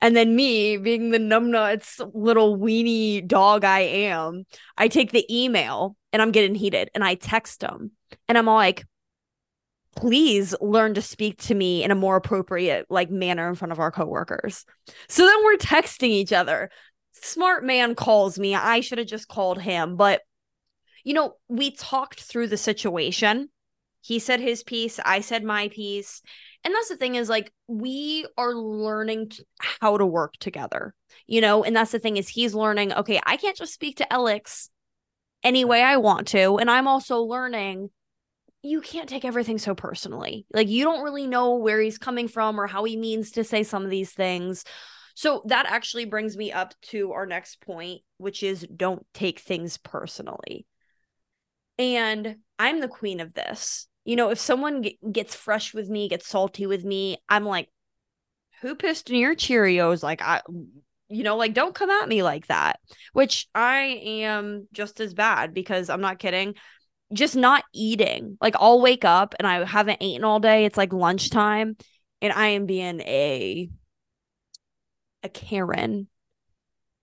[0.00, 4.44] And then me being the numbnuts little weenie dog I am,
[4.76, 7.92] I take the email and I'm getting heated and I text him
[8.28, 8.84] and I'm all like,
[9.96, 13.78] please learn to speak to me in a more appropriate like manner in front of
[13.78, 14.64] our coworkers.
[15.08, 16.70] So then we're texting each other.
[17.12, 18.54] Smart man calls me.
[18.54, 20.22] I should have just called him, but
[21.04, 23.48] you know, we talked through the situation.
[24.00, 26.22] He said his piece, I said my piece.
[26.64, 30.94] And that's the thing is like we are learning how to work together.
[31.26, 34.06] You know, and that's the thing is he's learning, okay, I can't just speak to
[34.10, 34.68] Elex
[35.42, 37.90] any way I want to, and I'm also learning
[38.62, 40.46] you can't take everything so personally.
[40.52, 43.64] Like you don't really know where he's coming from or how he means to say
[43.64, 44.64] some of these things.
[45.14, 49.76] So that actually brings me up to our next point, which is don't take things
[49.78, 50.66] personally.
[51.78, 53.88] And I'm the queen of this.
[54.04, 57.68] You know, if someone g- gets fresh with me, gets salty with me, I'm like,
[58.60, 60.02] who pissed in your Cheerios?
[60.02, 60.40] Like, I,
[61.08, 62.78] you know, like, don't come at me like that,
[63.12, 66.54] which I am just as bad because I'm not kidding.
[67.12, 68.38] Just not eating.
[68.40, 70.64] Like, I'll wake up and I haven't eaten all day.
[70.64, 71.76] It's like lunchtime
[72.20, 73.68] and I am being a,
[75.22, 76.08] a Karen,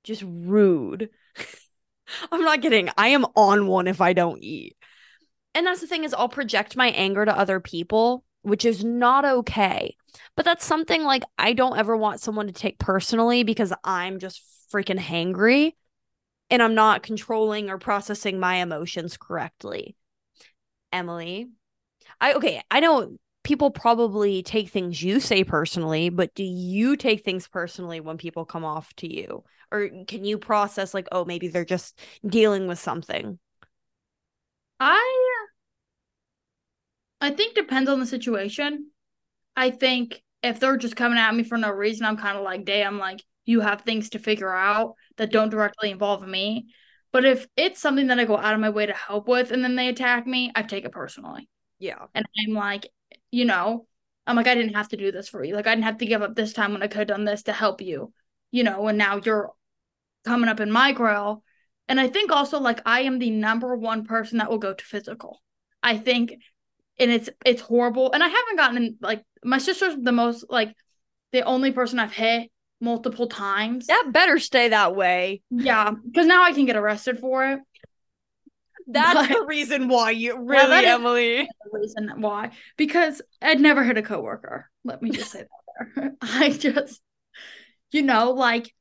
[0.03, 1.09] just rude.
[2.31, 2.89] I'm not kidding.
[2.97, 4.75] I am on one if I don't eat.
[5.53, 9.25] And that's the thing is I'll project my anger to other people, which is not
[9.25, 9.95] okay.
[10.35, 14.41] But that's something like I don't ever want someone to take personally because I'm just
[14.73, 15.73] freaking hangry
[16.49, 19.95] and I'm not controlling or processing my emotions correctly.
[20.91, 21.47] Emilee,
[22.21, 27.23] I okay, I know people probably take things you say personally, but do you take
[27.23, 29.43] things personally when people come off to you?
[29.71, 33.39] Or can you process like, oh, maybe they're just dealing with something?
[34.79, 35.49] I
[37.21, 38.91] I think depends on the situation.
[39.55, 42.65] I think if they're just coming at me for no reason, I'm kind of like,
[42.65, 46.67] damn, like you have things to figure out that don't directly involve me.
[47.11, 49.63] But if it's something that I go out of my way to help with and
[49.63, 51.49] then they attack me, I take it personally.
[51.79, 52.05] Yeah.
[52.13, 52.87] And I'm like,
[53.31, 53.87] you know,
[54.27, 55.55] I'm like, I didn't have to do this for you.
[55.55, 57.43] Like I didn't have to give up this time when I could have done this
[57.43, 58.13] to help you,
[58.51, 59.51] you know, and now you're
[60.25, 61.43] coming up in my grill.
[61.87, 64.85] And I think also like I am the number one person that will go to
[64.85, 65.41] physical.
[65.81, 66.35] I think
[66.99, 68.11] and it's it's horrible.
[68.11, 70.75] And I haven't gotten like my sister's the most like
[71.31, 72.51] the only person I've hit
[72.81, 73.87] multiple times.
[73.87, 75.41] That better stay that way.
[75.49, 77.59] Yeah, because now I can get arrested for it.
[78.87, 81.47] That's But- the reason why you really, is- Emilee.
[81.71, 84.69] The reason why because I'd never hit a coworker.
[84.83, 86.13] Let me just say that there.
[86.21, 87.01] I just,
[87.91, 88.73] you know, like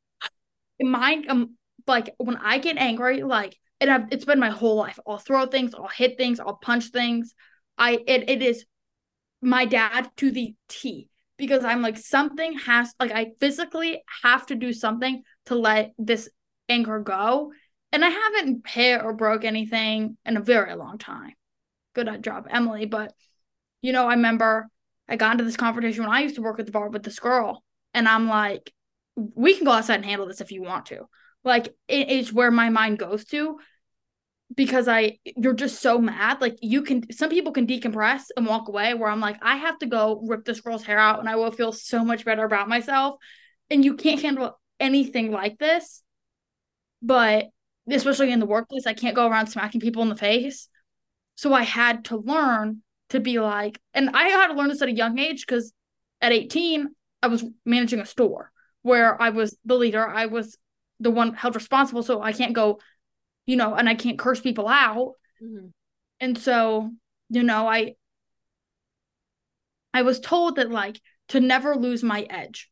[0.80, 4.98] my um, like when I get angry, like and I've, it's been my whole life.
[5.06, 7.34] I'll throw things, I'll hit things, I'll punch things.
[7.76, 8.64] I it it is
[9.42, 11.08] my dad to the T
[11.38, 16.28] because I'm like something has like I physically have to do something to let this
[16.68, 17.52] anger go.
[17.90, 21.32] And I haven't hit or broke anything in a very long time.
[21.94, 22.86] Good job, Emilee.
[22.86, 23.14] But
[23.80, 24.68] you know, I remember
[25.08, 27.18] I got into this confrontation when I used to work at the bar with this
[27.18, 27.62] girl,
[27.94, 28.72] and I'm like,
[29.16, 31.08] we can go outside and handle this if you want to.
[31.44, 33.58] Like it is where my mind goes to
[34.54, 36.40] because I you're just so mad.
[36.40, 39.78] Like you can some people can decompress and walk away where I'm like, I have
[39.80, 42.68] to go rip this girl's hair out and I will feel so much better about
[42.68, 43.16] myself.
[43.70, 46.02] And you can't handle anything like this.
[47.02, 47.46] But
[47.90, 50.68] especially in the workplace, I can't go around smacking people in the face.
[51.36, 54.88] So I had to learn to be like, and I had to learn this at
[54.88, 55.72] a young age because
[56.20, 56.88] at 18,
[57.22, 58.50] I was managing a store
[58.82, 60.06] where I was the leader.
[60.06, 60.56] I was
[61.00, 62.02] the one held responsible.
[62.02, 62.80] So I can't go,
[63.48, 65.14] you know, and I can't curse people out.
[65.42, 65.68] Mm-hmm.
[66.20, 66.90] And so,
[67.30, 67.94] you know, I
[69.94, 72.70] I was told that like to never lose my edge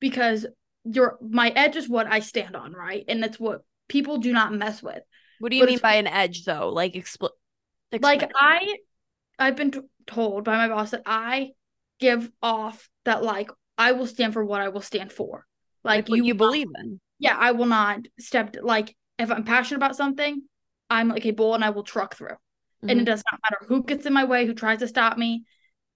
[0.00, 0.46] because
[0.84, 3.04] your my edge is what I stand on, right?
[3.06, 5.02] And that's what people do not mess with.
[5.40, 6.70] What do you But mean by an edge, though?
[6.70, 7.36] Like, expl-
[8.00, 8.30] like.
[8.34, 8.76] I
[9.38, 11.50] I've been t- told by my boss that I
[12.00, 15.44] give off that like I will stand for what I will stand for.
[15.84, 16.98] Like, what you, you believe in.
[17.18, 20.42] yeah, I will not step like if I'm passionate about something,
[20.90, 22.36] I'm like a bull and I will truck through.
[22.86, 23.02] And Mhm.
[23.02, 25.44] it does not matter who gets in my way, who tries to stop me,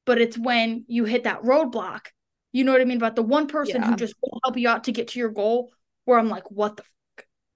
[0.05, 2.07] but it's when you hit that roadblock.
[2.53, 3.91] You know what I mean about the one person Yeah.
[3.91, 5.73] who just will help you out to get to your goal.
[6.05, 6.85] Where I'm like, what the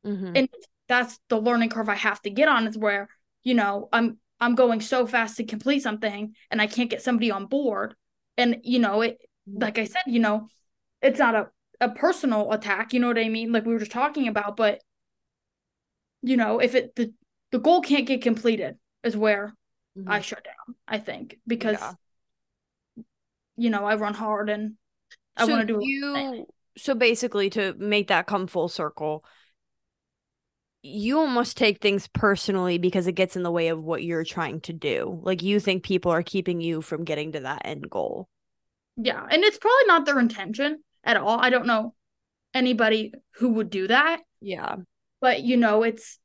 [0.04, 0.34] Mhm.
[0.34, 0.48] and
[0.88, 3.08] that's the learning curve I have to get on is where,
[3.42, 7.30] you know, I'm I'm going so fast to complete something and I can't get somebody
[7.30, 7.94] on board.
[8.36, 10.48] And you know, it like I said, you know,
[11.02, 11.48] it's not a,
[11.80, 13.52] a personal attack, you know what I mean?
[13.52, 14.80] Like we were just talking about, but
[16.26, 17.12] you know, if it the
[17.52, 19.54] the goal can't get completed is where
[20.06, 20.24] I Mhm.
[20.24, 21.38] shut down, I think.
[21.46, 21.94] Because Yeah.
[23.56, 24.76] you know, I run hard and
[25.36, 26.46] I so want to do you.
[26.76, 29.24] So basically, to make that come full circle,
[30.82, 34.60] you almost take things personally because it gets in the way of what you're trying
[34.62, 35.20] to do.
[35.22, 38.28] Like you think people are keeping you from getting to that end goal.
[38.96, 41.38] Yeah, and it's probably not their intention at all.
[41.40, 41.94] I don't know
[42.52, 44.76] anybody who would do that, Yeah.
[45.26, 46.20] But you know, it's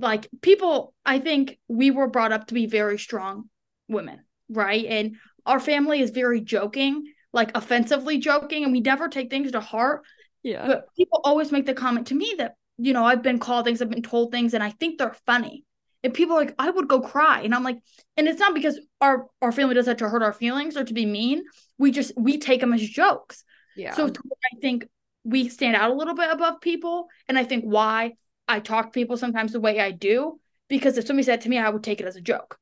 [0.00, 3.48] like people, I think we were brought up to be very strong
[3.86, 4.84] women, right?
[4.84, 5.14] And
[5.46, 10.02] our family is very joking, like offensively joking, and we never take things to heart.
[10.42, 10.66] Yeah.
[10.66, 13.80] But people always make the comment to me that, you know, I've been called things,
[13.80, 15.62] I've been told things, and I think they're funny.
[16.02, 17.42] And people are like, I would go cry.
[17.42, 17.78] And I'm like,
[18.16, 20.92] and it's not because our our family does that to hurt our feelings or to
[20.92, 21.44] be mean.
[21.78, 23.44] We just we take them as jokes.
[23.76, 23.94] Yeah.
[23.94, 24.86] So I think
[25.22, 27.06] we stand out a little bit above people.
[27.28, 28.14] And I think why
[28.48, 30.38] I talk to people sometimes the way I do,
[30.68, 32.58] because if somebody said to me, I would take it as a joke.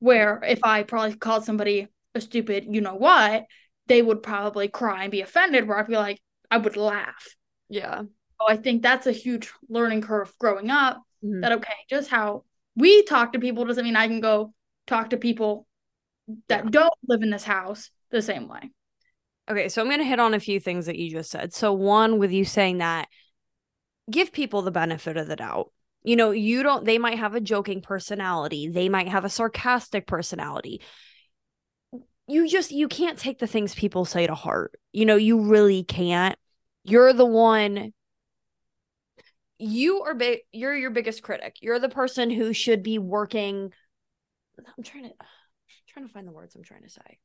[0.00, 3.46] Where if I probably called somebody a stupid, you know what,
[3.86, 7.34] they would probably cry and be offended, where I'd be like I would laugh.
[7.68, 8.02] yeah.
[8.40, 11.02] So I think that's a huge learning curve growing up.
[11.24, 11.40] Mhm.
[11.42, 12.44] That okay, just how
[12.76, 14.54] we talk to people doesn't mean I can go
[14.86, 15.66] talk to people
[16.48, 16.70] that Yeah.
[16.70, 18.70] don't live in this house the same way.
[19.50, 21.52] Okay, so I'm going to hit on a few things that you just said.
[21.54, 23.08] So, one, with you saying that,
[24.10, 25.72] give people the benefit of the doubt.
[26.02, 30.06] You know, you don't, they might have a joking personality, they might have a sarcastic
[30.06, 30.80] personality.
[32.26, 34.78] You just, you can't take the things people say to heart.
[34.92, 36.38] You know, you really can't.
[36.84, 37.94] You're the one.
[39.58, 40.40] You are big.
[40.52, 41.56] You're your biggest critic.
[41.62, 43.72] You're the person who should be working.
[44.58, 45.10] I'm trying to,
[45.88, 47.18] trying to find the words I'm trying to say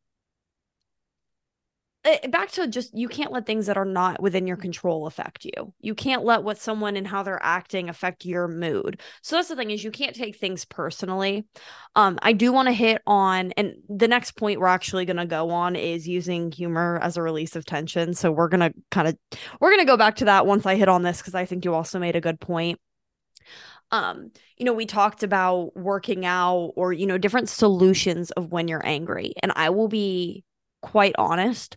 [2.29, 5.73] back to just you can't let things that are not within your control affect you.
[5.79, 8.99] You can't let what someone and how they're acting affect your mood.
[9.21, 11.45] So that's the thing is you can't take things personally.
[11.95, 15.25] Um I do want to hit on and the next point we're actually going to
[15.25, 18.13] go on is using humor as a release of tension.
[18.13, 19.17] So we're going to kind of
[19.61, 21.63] we're going to go back to that once I hit on this cuz I think
[21.63, 22.79] you also made a good point.
[23.91, 28.67] Um you know we talked about working out or you know different solutions of when
[28.67, 30.43] you're angry and I will be
[30.83, 31.75] quite honest,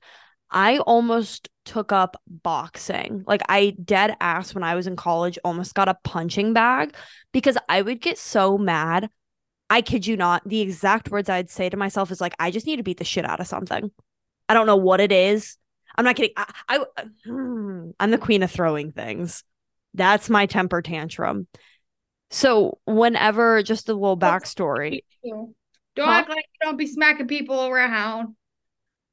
[0.51, 3.25] I almost took up boxing.
[3.27, 6.95] Like I dead ass when I was in college almost got a punching bag
[7.33, 9.09] because I would get so mad.
[9.69, 12.67] I kid you not, the exact words I'd say to myself is like I just
[12.67, 13.91] need to beat the shit out of something.
[14.49, 15.57] I don't know what it is.
[15.97, 16.35] I'm not kidding.
[16.37, 16.85] I, I
[17.25, 19.43] hmm, I'm the queen of throwing things.
[19.95, 21.49] That's my temper tantrum.
[22.31, 25.01] So whenever just a little backstory.
[25.97, 26.13] Don't huh?
[26.13, 28.37] act like you don't be smacking people around.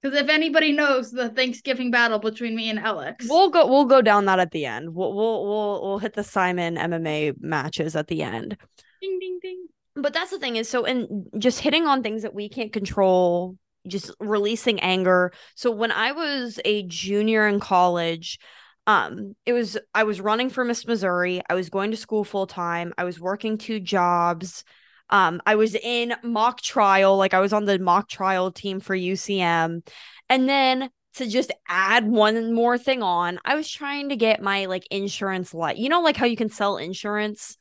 [0.03, 4.01] Because if anybody knows the Thanksgiving battle between me and Elex, we'll go we'll go
[4.01, 4.93] down that at the end.
[4.93, 8.57] We'll we'll we'll, we'll hit the Simon MMA matches at the end.
[9.01, 9.67] Ding ding ding.
[9.95, 13.57] But that's the thing is so in just hitting on things that we can't control,
[13.87, 15.31] just releasing anger.
[15.55, 18.39] So when I was a junior in college,
[18.87, 21.41] um it was I was running for Miss Missouri.
[21.49, 22.93] I was going to school full time.
[22.97, 24.65] I was working two jobs.
[25.09, 28.95] Um, I was in mock trial, like I was on the mock trial team for
[28.95, 29.83] UCM.
[30.29, 34.65] And then to just add one more thing on, I was trying to get my
[34.65, 35.77] like insurance light.
[35.77, 37.57] You know, like how you can sell insurance.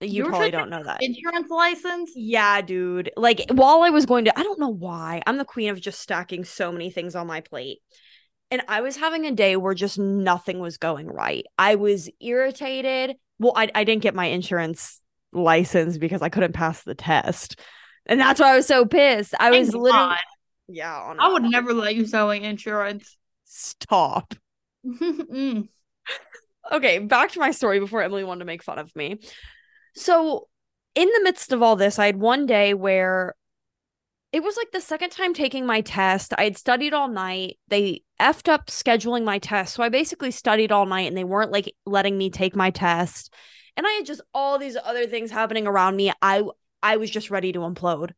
[0.00, 1.02] You You're probably don't know that.
[1.02, 2.12] Insurance license?
[2.14, 3.10] Yeah, dude.
[3.16, 5.22] Like while I was going to, I don't know why.
[5.26, 7.78] I'm the queen of just stacking so many things on my plate.
[8.50, 11.44] And I was having a day where just nothing was going right.
[11.58, 13.16] I was irritated.
[13.38, 15.00] Well, I, I didn't get my insurance
[15.32, 17.58] license because I couldn't pass the test.
[18.06, 19.34] And that's why I was so pissed.
[19.38, 19.80] I Thank was God.
[19.80, 20.16] literally
[20.68, 23.16] Yeah, I would never let you sell insurance.
[23.44, 24.34] Stop.
[26.72, 29.18] okay, back to my story before Emilee wanted to make fun of me.
[29.94, 30.48] So,
[30.94, 33.34] in the midst of all this, I had one day where
[34.32, 36.34] it was like the second time taking my test.
[36.36, 37.58] I had studied all night.
[37.68, 39.74] They effed up scheduling my test.
[39.74, 43.32] So I basically studied all night and they weren't like letting me take my test
[43.78, 46.12] and I had just all these other things happening around me.
[46.20, 46.42] I
[46.82, 48.10] I was just ready to implode.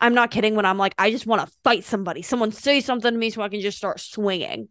[0.00, 2.22] I'm not kidding when I'm like, I just want to fight somebody.
[2.22, 4.68] Someone say something to me so I can just start swinging.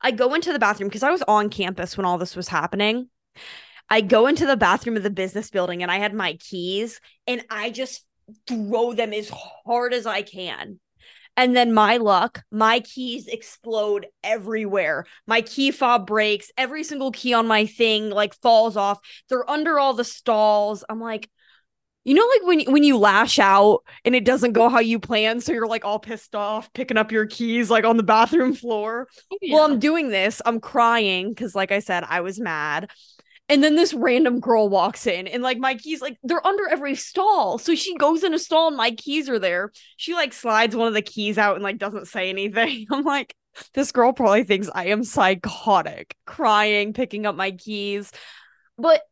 [0.00, 3.10] I go into the bathroom because I was on campus when all this was happening.
[3.90, 7.44] I go into the bathroom of the business building and I had my keys and
[7.50, 8.04] I just
[8.48, 10.80] throw them as hard as I can.
[11.36, 15.06] And then my luck, my keys explode everywhere.
[15.26, 16.50] My key fob breaks.
[16.56, 19.00] Every single key on my thing like falls off.
[19.28, 20.82] They're under all the stalls.
[20.88, 21.28] I'm like,
[22.04, 25.40] you know, like when when you lash out and it doesn't go how you plan,
[25.40, 29.08] so you're like all pissed off, picking up your keys like on the bathroom floor.
[29.32, 29.54] Oh, yeah.
[29.56, 30.40] Well, I'm doing this.
[30.46, 32.90] I'm crying because, like I said, I was mad.
[33.48, 36.96] And then this random girl walks in and like my keys, like they're under every
[36.96, 37.58] stall.
[37.58, 39.70] So she goes in a stall and my keys are there.
[39.96, 42.86] She like slides one of the keys out and like doesn't say anything.
[42.90, 43.36] I'm like,
[43.72, 48.10] this girl probably thinks I am psychotic, crying, picking up my keys.
[48.76, 49.02] But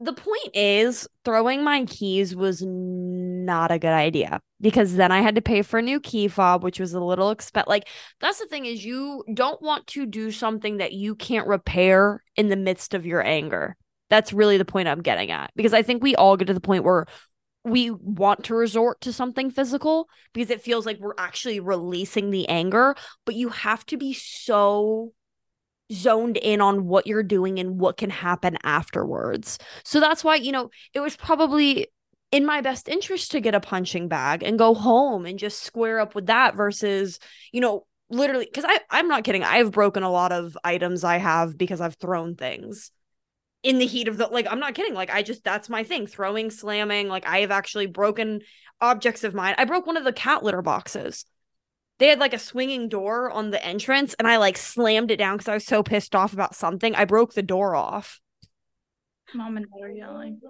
[0.00, 5.34] the point is, throwing my keys was not a good idea because then I had
[5.34, 7.68] to pay for a new key fob, which was a little expensive.
[7.68, 7.88] Like,
[8.20, 12.48] that's the thing is, you don't want to do something that you can't repair in
[12.48, 13.76] the midst of your anger.
[14.08, 16.60] That's really the point I'm getting at because I think we all get to the
[16.60, 17.06] point where
[17.64, 22.48] we want to resort to something physical because it feels like we're actually releasing the
[22.48, 22.94] anger,
[23.26, 25.12] but you have to be so
[25.92, 29.58] zoned in on what you're doing and what can happen afterwards.
[29.84, 31.88] So that's why, you know, it was probably
[32.30, 35.98] in my best interest to get a punching bag and go home and just square
[35.98, 37.18] up with that versus,
[37.52, 39.44] you know, literally because I I'm not kidding.
[39.44, 42.90] I've broken a lot of items I have because I've thrown things
[43.62, 44.94] in the heat of the like I'm not kidding.
[44.94, 46.06] Like I just that's my thing.
[46.06, 47.08] Throwing, slamming.
[47.08, 48.40] Like I have actually broken
[48.80, 49.54] objects of mine.
[49.58, 51.24] I broke one of the cat litter boxes
[51.98, 55.36] they had like a swinging door on the entrance and I like slammed it down
[55.36, 56.94] because I was so pissed off about something.
[56.94, 58.20] I broke the door off.
[59.34, 60.40] Mom and dad are yelling.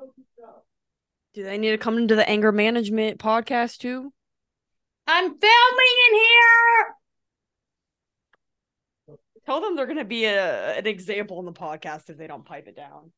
[1.35, 4.12] Do they need to come into the anger management podcast too?
[5.06, 6.94] I'm filming in here.
[9.47, 12.44] Tell them they're going to be a, an example in the podcast if they don't
[12.44, 13.12] pipe it down.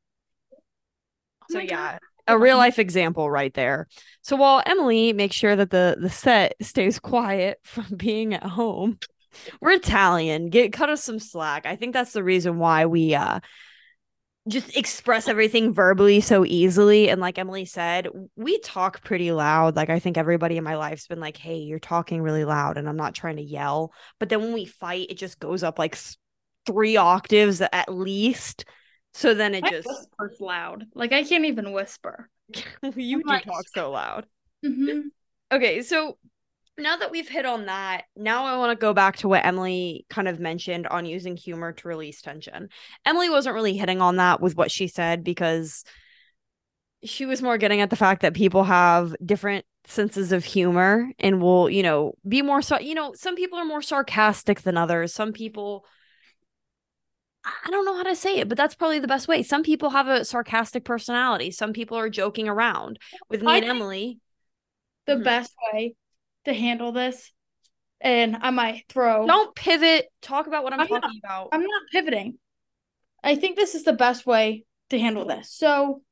[0.53, 0.59] Oh
[1.49, 3.89] so yeah, God a real life example right there.
[4.23, 8.99] So while Emilee makes sure that the the set stays quiet from being at home,
[9.61, 10.51] we're Italian.
[10.51, 11.67] Get cut us some slack.
[11.67, 13.41] I think that's the reason why we uh
[14.49, 19.77] just express everything verbally so easily and like Emilee said, we talk pretty loud.
[19.77, 22.89] Like I think everybody in my life's been like, "Hey, you're talking really loud." And
[22.89, 25.97] I'm not trying to yell, but then when we fight, it just goes up like
[26.67, 28.65] 3 octaves at least
[29.13, 30.87] so then it I just whispers loud.
[30.95, 32.29] Like I can't even whisper.
[32.83, 33.45] you I'm do like...
[33.45, 34.27] talk so loud.
[34.65, 35.09] Mm-hmm.
[35.53, 36.17] Okay, so
[36.79, 40.07] now that we've hit on that, now I want to go back to what Emilee
[40.09, 42.69] kind of mentioned on using humor to release tension.
[43.05, 45.85] Emilee wasn't really hitting on that with what she said because
[47.05, 51.41] she was more getting at the fact that people have different senses of humor and
[51.41, 55.13] will, you know, be more so, you know, some people are more sarcastic than others.
[55.15, 55.85] Some people
[57.45, 59.43] I don't know how to say it, but that's probably the best way.
[59.43, 61.51] Some people have a sarcastic personality.
[61.51, 62.99] Some people are joking around.
[63.31, 64.19] With me I and Emilee,
[65.07, 65.23] the mm-hmm.
[65.23, 65.95] best way
[66.45, 67.33] to handle this
[68.01, 69.27] and I might throw.
[69.27, 70.07] Don't pivot.
[70.23, 71.49] Talk about what I'm, I'm not- talking about.
[71.53, 72.39] I'm not pivoting.
[73.23, 75.53] I think this is the best way to handle this.
[75.53, 76.03] So,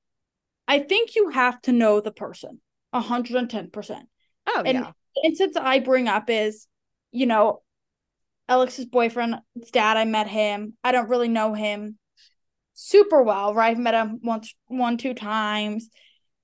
[0.67, 2.61] I think you have to know the person,
[2.93, 4.07] hundred and ten percent.
[4.47, 4.93] oh and- yeah.
[5.25, 6.67] instance I bring up is,
[7.11, 7.63] you know,
[8.49, 9.97] Elex's boyfriend's dad.
[9.97, 10.75] I met him.
[10.83, 11.99] I don't really know him
[12.75, 13.71] super well, right?
[13.71, 15.91] I've met him once, one, two times,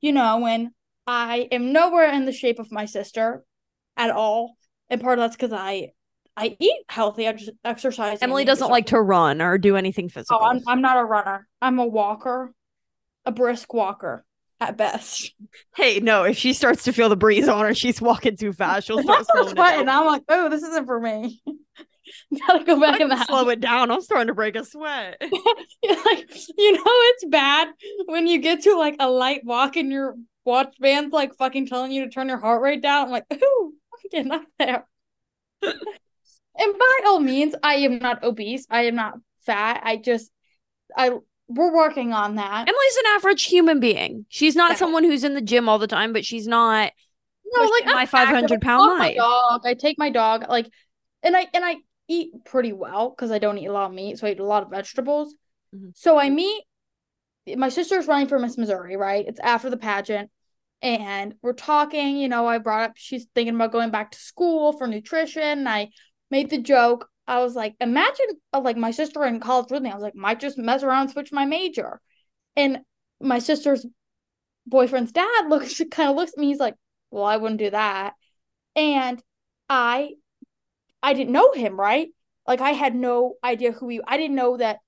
[0.01, 0.71] you know, and
[1.07, 3.45] I am nowhere in the shape of my sister
[3.97, 4.57] at all.
[4.91, 5.93] And part of that's because I,
[6.37, 7.29] I eat healthy.
[7.29, 8.19] I just exercise.
[8.21, 10.39] Emilee doesn't like to run or do anything physical.
[10.41, 11.47] Oh, I'm I'm not a runner.
[11.63, 12.53] I'm a walker,
[13.25, 14.25] a brisk walker
[14.61, 15.33] at best.
[15.77, 18.87] hey, no, if she starts to feel the breeze on her, she's walking too fast.
[18.87, 19.89] She'll start sweating.
[19.89, 21.41] I'm like, oh, this isn't for me.
[22.47, 23.27] Gotta go back in the house.
[23.27, 23.91] Slow it down.
[23.91, 25.21] I'm starting to break a sweat.
[26.07, 27.69] Like, you know, it's bad
[28.07, 31.93] when you get to like a light walk and your watch band's like fucking telling
[31.93, 33.07] you to turn your heart rate down.
[33.07, 34.87] I'm like, ooh, I'm getting up there.
[35.63, 35.75] and
[36.79, 38.67] by all means, I am not obese.
[38.71, 39.15] I am not
[39.45, 39.83] fat.
[39.85, 40.31] I just,
[40.97, 41.11] I,
[41.49, 42.67] we're working on that.
[42.67, 44.25] Emilee's an average human being.
[44.29, 44.77] She's not Yeah.
[44.77, 46.93] someone who's in the gym all the time, but she's not.
[47.45, 48.59] No, like my I'm 500 active.
[48.63, 49.17] I pound walk my life.
[49.17, 49.61] dog.
[49.67, 50.69] I take my dog, like,
[51.23, 51.77] and I and I
[52.09, 54.45] eat pretty well because I don't eat a lot of meat, so I eat a
[54.45, 55.35] lot of vegetables.
[55.75, 55.93] Mhm.
[55.97, 56.65] So I meet
[57.57, 59.27] my sister's running for Miss Missouri, right?
[59.27, 60.31] It's after the pageant,
[60.83, 62.17] and we're talking.
[62.17, 65.43] You know, I brought up she's thinking about going back to school for nutrition.
[65.43, 65.91] And I
[66.31, 67.09] made the joke.
[67.27, 69.91] I was like, imagine uh, like my sister in college with me.
[69.91, 72.01] I was like, might just mess around and switch my major,
[72.57, 72.81] and
[73.21, 73.87] my sister's
[74.67, 76.49] boyfriend's dad looks she kind of looks at me.
[76.49, 76.77] He's like,
[77.11, 78.15] well, I wouldn't do that.
[78.77, 79.23] And
[79.69, 80.15] I
[81.05, 82.09] I didn't know him, right?
[82.47, 84.79] Like I had no idea who he I didn't know that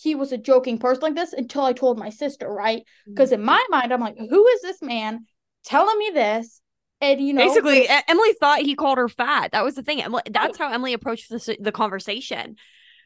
[0.00, 2.84] he was a joking person like this until I told my sister, right?
[3.06, 5.26] Because in my mind, I'm like, who is this man
[5.64, 6.60] telling me this?
[7.00, 9.52] And you know, Basically, Emilee thought he called her fat.
[9.52, 10.02] That was the thing.
[10.02, 12.56] Emilee, that's how Emilee approached the the conversation.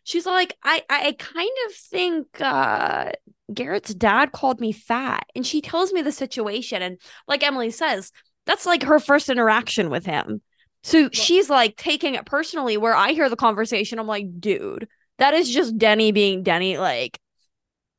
[0.04, 3.12] She's like, I I kind of think uh
[3.52, 8.12] Garrett's dad called me fat, and she tells me the situation, and like Emilee says,
[8.46, 10.42] that's like her first interaction with him.
[10.82, 12.76] So she's like taking it personally.
[12.76, 14.88] Where I hear the conversation, I'm like, dude,
[15.18, 16.78] that is just Denny being Denny.
[16.78, 17.20] Like,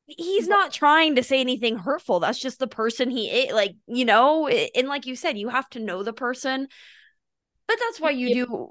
[0.06, 2.20] he's not trying to say anything hurtful.
[2.20, 3.52] That's just the person he is.
[3.52, 6.68] Like, you know, and like you said, you have to know the person.
[7.66, 8.70] But that's why you do.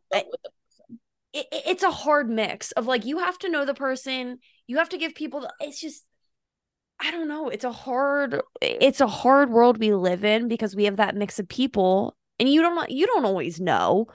[1.34, 4.40] It, it- it's a hard mix of like you have to know the person.
[4.68, 5.42] You have to give people.
[5.42, 6.06] The, it's just.
[7.02, 7.50] I don't know.
[7.50, 8.42] It's a hard.
[8.62, 12.50] It's a hard world we live in because we have that mix of people, and
[12.50, 12.90] you don't.
[12.90, 14.08] You don't always know.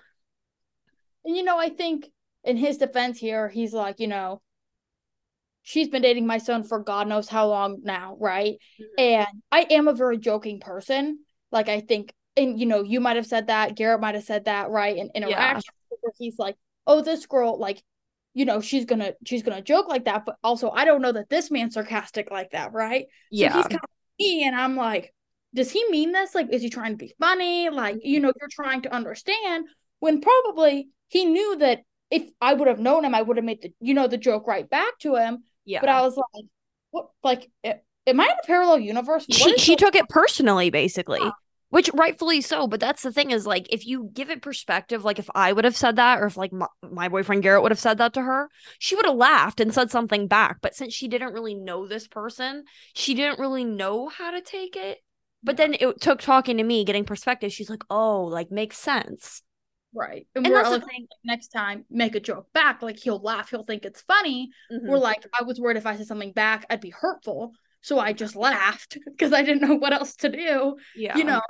[1.24, 2.08] And you know, I think
[2.44, 4.40] in his defense here, he's like, you know,
[5.62, 8.54] she's been dating my son for God knows how long now, right?
[8.80, 9.00] Mm-hmm.
[9.00, 11.18] And I am a very joking person.
[11.52, 14.46] Like I think, and you know, you might have said that, Garrett might have said
[14.46, 14.96] that, right?
[14.96, 17.82] In interaction where he's like, oh, this girl, like,
[18.34, 21.28] you know, she's gonna she's gonna joke like that, but also I don't know that
[21.28, 23.04] this man's sarcastic like that, right?
[23.04, 23.56] So Yeah.
[23.56, 25.12] he's kind of me, and I'm like,
[25.54, 26.34] does he mean this?
[26.34, 27.70] Like, is he trying to be funny?
[27.70, 28.26] Like, you mm-hmm.
[28.26, 29.66] know, you're trying to understand
[30.00, 31.80] when probably he knew that
[32.10, 34.46] if I would have known him, I would have made the you know the joke
[34.46, 35.44] right back to him.
[35.64, 35.80] yeah.
[35.80, 36.44] But I was like,
[36.90, 37.08] what?
[37.22, 39.26] Like, am I in a parallel universe?
[39.26, 41.32] What she she took it personally basically Yeah.
[41.70, 45.18] which rightfully so but that's the thing is like if you give it perspective like
[45.18, 47.78] if i would have said that or if like my, my boyfriend garrett would have
[47.78, 48.48] said that to her
[48.78, 52.08] she would have laughed and said something back but since she didn't really know this
[52.08, 52.64] person
[52.94, 54.98] she didn't really know how to take it
[55.42, 59.42] but then it took talking to me getting perspective she's like oh like makes sense
[59.94, 60.26] right.
[60.34, 60.82] And, and we're the like,
[61.24, 62.82] next time, make a joke back.
[62.82, 64.50] Like he'll laugh, he'll think it's funny.
[64.72, 64.88] Mhm.
[64.88, 67.52] We're like, I was worried if I said something back, I'd be hurtful.
[67.80, 70.76] So I just laughed because I didn't know what else to do.
[70.94, 71.40] yeah You know,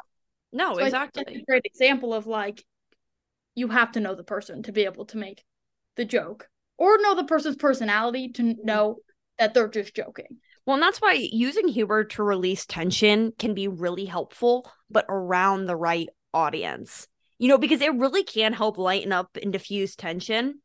[0.52, 2.64] no So exactly a great example of like,
[3.54, 5.42] you have to know the person to be able to make
[5.96, 8.98] the joke or know the person's personality to know
[9.38, 10.38] that they're just joking.
[10.68, 15.64] Well, and that's why using humor to release tension can be really helpful, but around
[15.64, 17.08] the right audience.
[17.38, 20.60] You know, because it really can help lighten up and diffuse tension.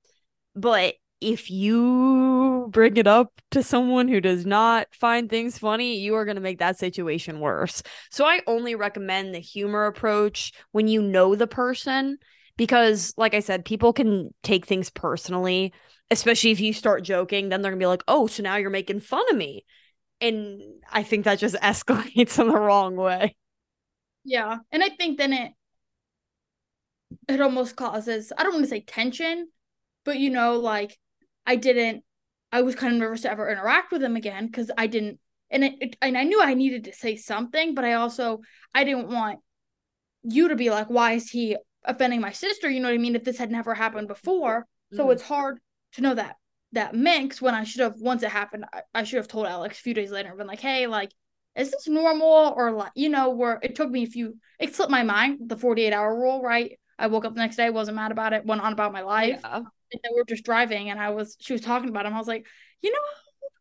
[0.58, 6.16] But if you bring it up to someone who does not find things funny, you
[6.16, 7.82] are going to make that situation worse.
[8.12, 12.18] So I only recommend the humor approach when you know the person
[12.58, 15.72] because like I said, people can take things personally,
[16.12, 18.70] especially if you start joking, then they're going to be like, "Oh, so now you're
[18.70, 19.64] making fun of me."
[20.24, 23.36] And I think that just escalates in the wrong way.
[24.24, 24.60] Yeah.
[24.72, 25.54] And I think then it
[27.28, 29.48] it almost causes I don't want to say tension,
[30.04, 30.98] but you know, like
[31.46, 32.04] I didn't
[32.52, 35.20] I was kind of nervous to ever interact with him again because I didn't
[35.50, 38.42] and it, it and I knew I needed to say something, but I also
[38.74, 39.40] I didn't want
[40.24, 43.16] you to be like, why is he offending my sister, you know what I mean?
[43.16, 44.68] If this had never happened before.
[44.94, 45.14] So Mhm.
[45.14, 45.60] it's hard
[45.94, 46.38] to know that
[46.74, 49.72] that mix when I should have once it happened, I, I should have told Elex
[49.72, 51.12] a few days later and been like, hey, like,
[51.56, 52.54] is this normal?
[52.56, 55.58] Or like, you know, where it took me a few it slipped my mind, the
[55.58, 56.80] 48 hour rule, right?
[57.00, 59.40] I woke up the next day, wasn't mad about it, went on about my life.
[59.44, 59.56] Yeah.
[59.58, 62.14] And then we were just driving and I was she was talking about him.
[62.14, 62.46] I was like,
[62.82, 62.98] you know,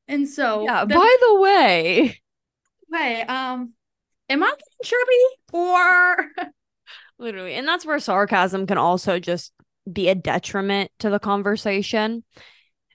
[0.08, 0.84] and so Yeah.
[0.84, 2.18] then- By the way,
[2.92, 3.72] Hey, um,
[4.28, 6.30] am I getting chirpy or
[7.18, 9.52] literally, and that's where sarcasm can also just
[9.90, 12.22] be a detriment to the conversation.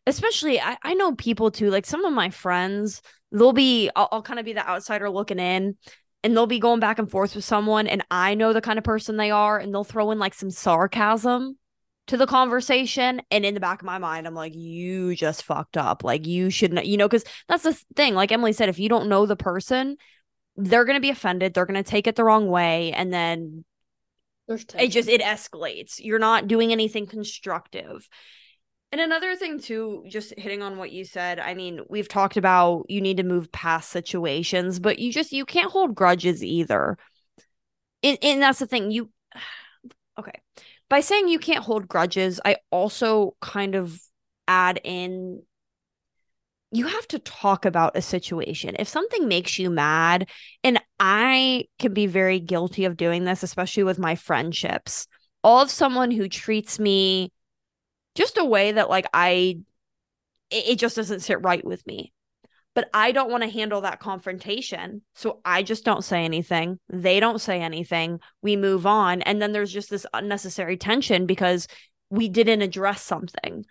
[0.07, 3.01] Especially, I, I know people too, like some of my friends,
[3.31, 5.77] they'll be, I'll, I'll kind of be the outsider looking in
[6.23, 8.83] and they'll be going back and forth with someone, and I know the kind of
[8.83, 11.57] person they are, and they'll throw in like some sarcasm
[12.07, 13.21] to the conversation.
[13.29, 16.03] And in the back of my mind, I'm like, you just fucked up.
[16.03, 18.15] Like, you shouldn't, you know, because that's the thing.
[18.15, 19.97] Like Emilee said, if you don't know the person,
[20.55, 21.53] they're going to be offended.
[21.53, 22.93] They're going to take it the wrong way.
[22.93, 23.63] And then
[24.79, 28.07] it just it escalates you're not doing anything constructive
[28.91, 32.85] and another thing too just hitting on what you said i mean we've talked about
[32.87, 36.97] you need to move past situations but you just you can't hold grudges either
[38.03, 39.09] and, and that's the thing you
[40.19, 40.39] okay
[40.89, 43.99] by saying you can't hold grudges i also kind of
[44.47, 45.41] add in
[46.71, 48.75] you have to talk about a situation.
[48.77, 50.29] If something makes you mad,
[50.63, 55.07] and I can be very guilty of doing this, especially with my friendships,
[55.43, 57.31] all of someone who treats me
[58.17, 59.59] just a way that, like, I,
[60.49, 62.11] it, it just doesn't sit right with me.
[62.73, 65.01] But I don't want to handle that confrontation.
[65.15, 66.79] So I just don't say anything.
[66.89, 68.19] They don't say anything.
[68.41, 69.21] We move on.
[69.21, 71.67] And then there's just this unnecessary tension because
[72.09, 73.65] we didn't address something.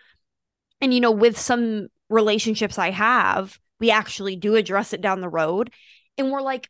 [0.81, 5.29] And, you know, with some relationships I have, we actually do address it down the
[5.29, 5.73] road.
[6.19, 6.69] And we're like,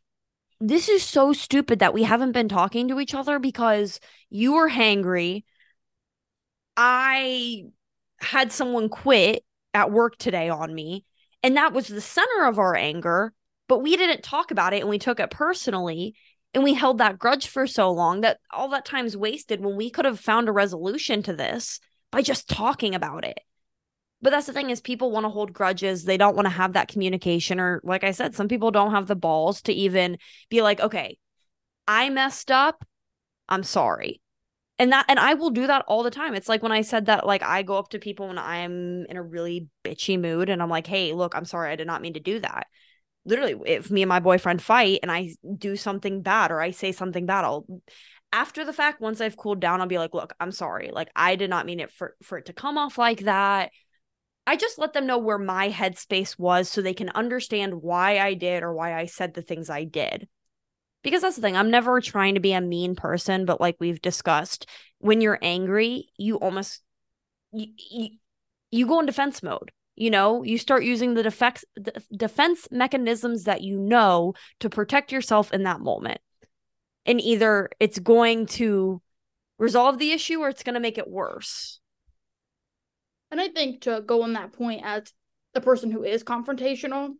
[0.59, 3.99] this is so stupid that we haven't been talking to each other because
[4.29, 5.43] you were hangry.
[6.77, 7.63] I
[8.19, 9.43] had someone quit
[9.73, 11.05] at work today on me.
[11.43, 13.33] And that was the center of our anger.
[13.67, 16.15] But we didn't talk about it and we took it personally.
[16.53, 19.89] And we held that grudge for so long that all that time's wasted when we
[19.89, 21.79] could have found a resolution to this
[22.11, 23.39] by just talking about it.
[24.21, 26.03] But that's the thing is people want to hold grudges.
[26.03, 29.07] They don't want to have that communication or like I said, some people don't have
[29.07, 30.17] the balls to even
[30.49, 31.19] be like, "Okay,
[31.87, 32.83] I messed up.
[33.47, 34.21] I'm sorry."
[34.79, 36.35] And that and I will do that all the time.
[36.35, 39.17] It's like when I said that like I go up to people when I'm in
[39.17, 41.71] a really bitchy mood and I'm like, "Hey, look, I'm sorry.
[41.71, 42.67] I did not mean to do that."
[43.25, 46.91] Literally, if me and my boyfriend fight and I do something bad or I say
[46.91, 47.65] something bad, I'll
[48.31, 50.91] after the fact once I've cooled down, I'll be like, "Look, I'm sorry.
[50.91, 53.71] Like I did not mean it for for it to come off like that."
[54.45, 58.33] I just let them know where my headspace was so they can understand why I
[58.33, 60.29] did or why I said the things I did.
[61.07, 64.01] Because that's the thing, I'm never trying to be a mean person, but like we've
[64.01, 64.67] discussed,
[64.97, 66.81] when you're angry, you almost
[67.53, 68.09] you, you,
[68.71, 69.71] you go in defense mode.
[69.95, 71.63] You know, you start using the defense
[72.13, 76.19] defense mechanisms that you know to protect yourself in that moment.
[77.05, 79.01] And either it's going to
[79.57, 81.79] resolve the issue or it's going to make it worse.
[83.31, 85.13] And I think to go on that point as
[85.53, 87.11] the person who is confrontational,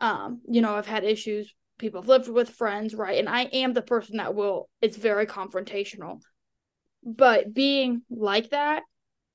[0.00, 3.18] um, you know, I've had issues, people have lived with friends, right?
[3.18, 6.20] And I am the person that will, it's very confrontational.
[7.02, 8.82] But being like that,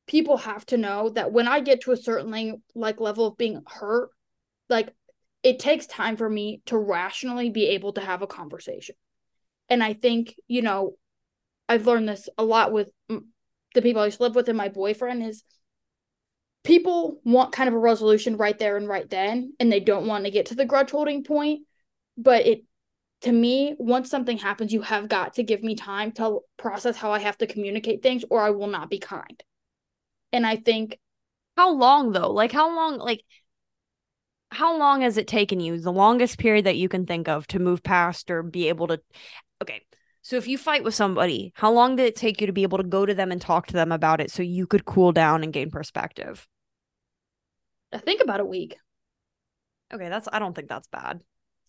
[0.07, 3.61] people have to know that when I get to a certain like level of being
[3.67, 4.11] hurt,
[4.69, 4.93] like
[5.43, 8.95] it takes time for me to rationally be able to have a conversation.
[9.67, 10.95] And I think, you know,
[11.67, 14.69] I've learned this a lot with the people I used to live with and my
[14.69, 15.43] boyfriend is
[16.63, 20.25] people want kind of a resolution right there and right then and they don't want
[20.25, 21.61] to get to the grudge holding point
[22.17, 22.63] but it
[23.21, 27.11] to me once something happens you have got to give me time to process how
[27.11, 29.43] i have to communicate things or i will not be kind.
[30.31, 30.99] And i think
[31.57, 32.31] how long though?
[32.31, 33.23] Like how long like
[34.51, 37.59] how long has it taken you the longest period that you can think of to
[37.59, 39.01] move past or be able to
[39.61, 39.81] okay
[40.21, 42.77] so if you fight with somebody how long did it take you to be able
[42.77, 45.43] to go to them and talk to them about it so you could cool down
[45.43, 46.47] and gain perspective?
[47.93, 48.75] I think about a week.
[49.93, 51.21] Okay that's i don't think that's bad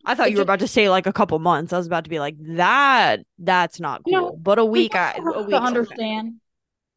[0.07, 1.73] I thought you were about to say like a couple months.
[1.73, 3.21] I was about to be like that.
[3.39, 4.13] That's not cool.
[4.13, 6.29] No, but a week, I a week to understand.
[6.29, 6.37] Okay.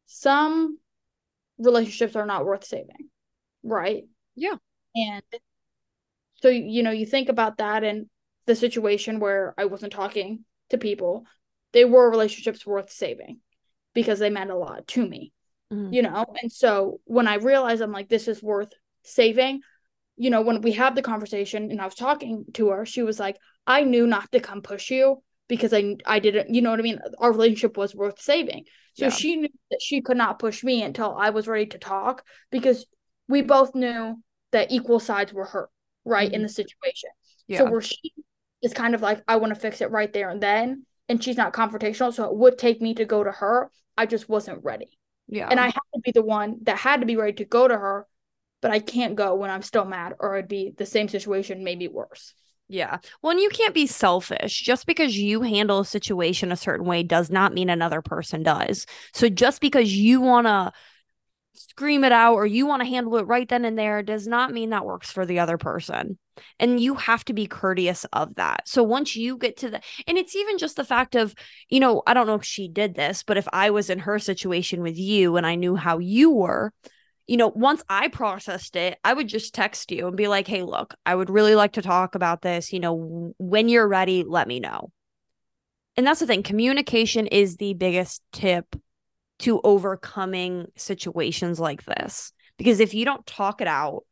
[0.06, 0.78] Some
[1.58, 3.08] relationships are not worth saving,
[3.64, 4.04] right?
[4.36, 4.54] Yeah.
[4.94, 5.22] And
[6.40, 8.06] so you know, you think about that and
[8.46, 11.26] the situation where I wasn't talking to people.
[11.72, 13.40] They were relationships worth saving
[13.92, 15.32] because they meant a lot to me,
[15.72, 15.92] mm-hmm.
[15.92, 16.26] you know.
[16.40, 18.72] And so when I realized I'm like, this is worth
[19.02, 19.60] saving,
[20.20, 23.18] you know, when we had the conversation and I was talking to her, she was
[23.18, 23.36] like,
[23.66, 26.82] I knew not to come push you because I I didn't, you know what I
[26.82, 27.00] mean?
[27.18, 28.64] Our relationship was worth saving.
[28.94, 29.10] So Yeah.
[29.10, 32.86] she knew that she could not push me until I was ready to talk because
[33.28, 34.22] we both knew
[34.52, 35.70] that equal sides were hurt,
[36.04, 36.46] right, in Mhm.
[36.46, 37.10] the situation.
[37.48, 37.58] Yeah.
[37.58, 38.12] So where she
[38.62, 41.36] is kind of like, I want to fix it right there and then, and she's
[41.36, 43.70] not confrontational, so it would take me to go to her.
[43.96, 44.90] I just wasn't ready.
[45.28, 45.48] yeah.
[45.50, 47.78] And I had to be the one that had to be ready to go to
[47.78, 48.06] her,
[48.60, 51.88] but I can't go when I'm still mad, or it'd be the same situation, maybe
[51.88, 52.34] worse.
[52.68, 52.98] Yeah.
[53.20, 54.62] Well, and you can't be selfish.
[54.62, 58.86] Just because you handle a situation a certain way does not mean another person does.
[59.12, 60.72] So just because you want to
[61.54, 64.52] scream it out or you want to handle it right then and there does not
[64.52, 66.16] mean that works for the other person.
[66.60, 68.68] And you have to be courteous of that.
[68.68, 71.34] So once you get to the, and it's even just the fact of,
[71.68, 74.20] you know, I don't know if she did this, but if I was in her
[74.20, 76.72] situation with you and I knew how you were,
[77.30, 80.64] you know, once I processed it, I would just text you and be like, hey,
[80.64, 82.72] look, I would really like to talk about this.
[82.72, 84.90] You know, when you're ready, let me know.
[85.96, 88.74] And that's the thing communication is the biggest tip
[89.40, 92.32] to overcoming situations like this.
[92.58, 94.02] Because if you don't talk it out,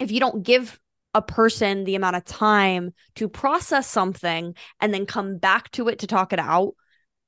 [0.00, 0.80] if you don't give
[1.14, 6.00] a person the amount of time to process something and then come back to it
[6.00, 6.74] to talk it out,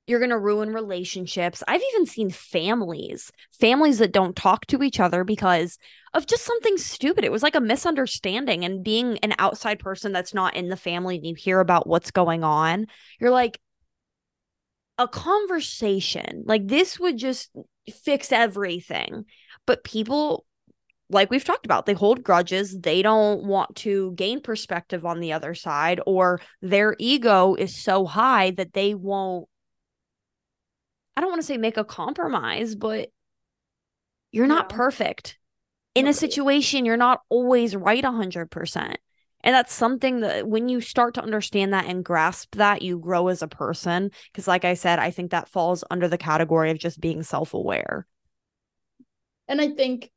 [0.06, 1.62] you're going to ruin relationships.
[1.66, 5.78] I've even seen families, families that don't talk to each other because
[6.12, 7.24] of just something stupid.
[7.24, 8.64] It was like a misunderstanding.
[8.64, 12.10] And being an outside person that's not in the family and you hear about what's
[12.10, 12.86] going on,
[13.18, 13.58] you're like,
[14.96, 17.50] a conversation like this would just
[18.04, 19.24] fix everything.
[19.66, 20.44] But people,
[21.10, 22.78] like we've talked about, they hold grudges.
[22.78, 28.06] They don't want to gain perspective on the other side, or their ego is so
[28.06, 29.48] high that they won't
[31.16, 33.10] I don't want to say make a compromise, but
[34.32, 34.74] you're not No.
[34.74, 35.38] perfect.
[35.94, 38.98] In a situation, you're not always right 100%.
[39.42, 43.28] And that's something that when you start to understand that and grasp that, you grow
[43.28, 44.10] as a person.
[44.32, 47.54] Because, like I said, I think that falls under the category of just being self
[47.54, 48.06] aware.
[49.48, 50.10] And I think,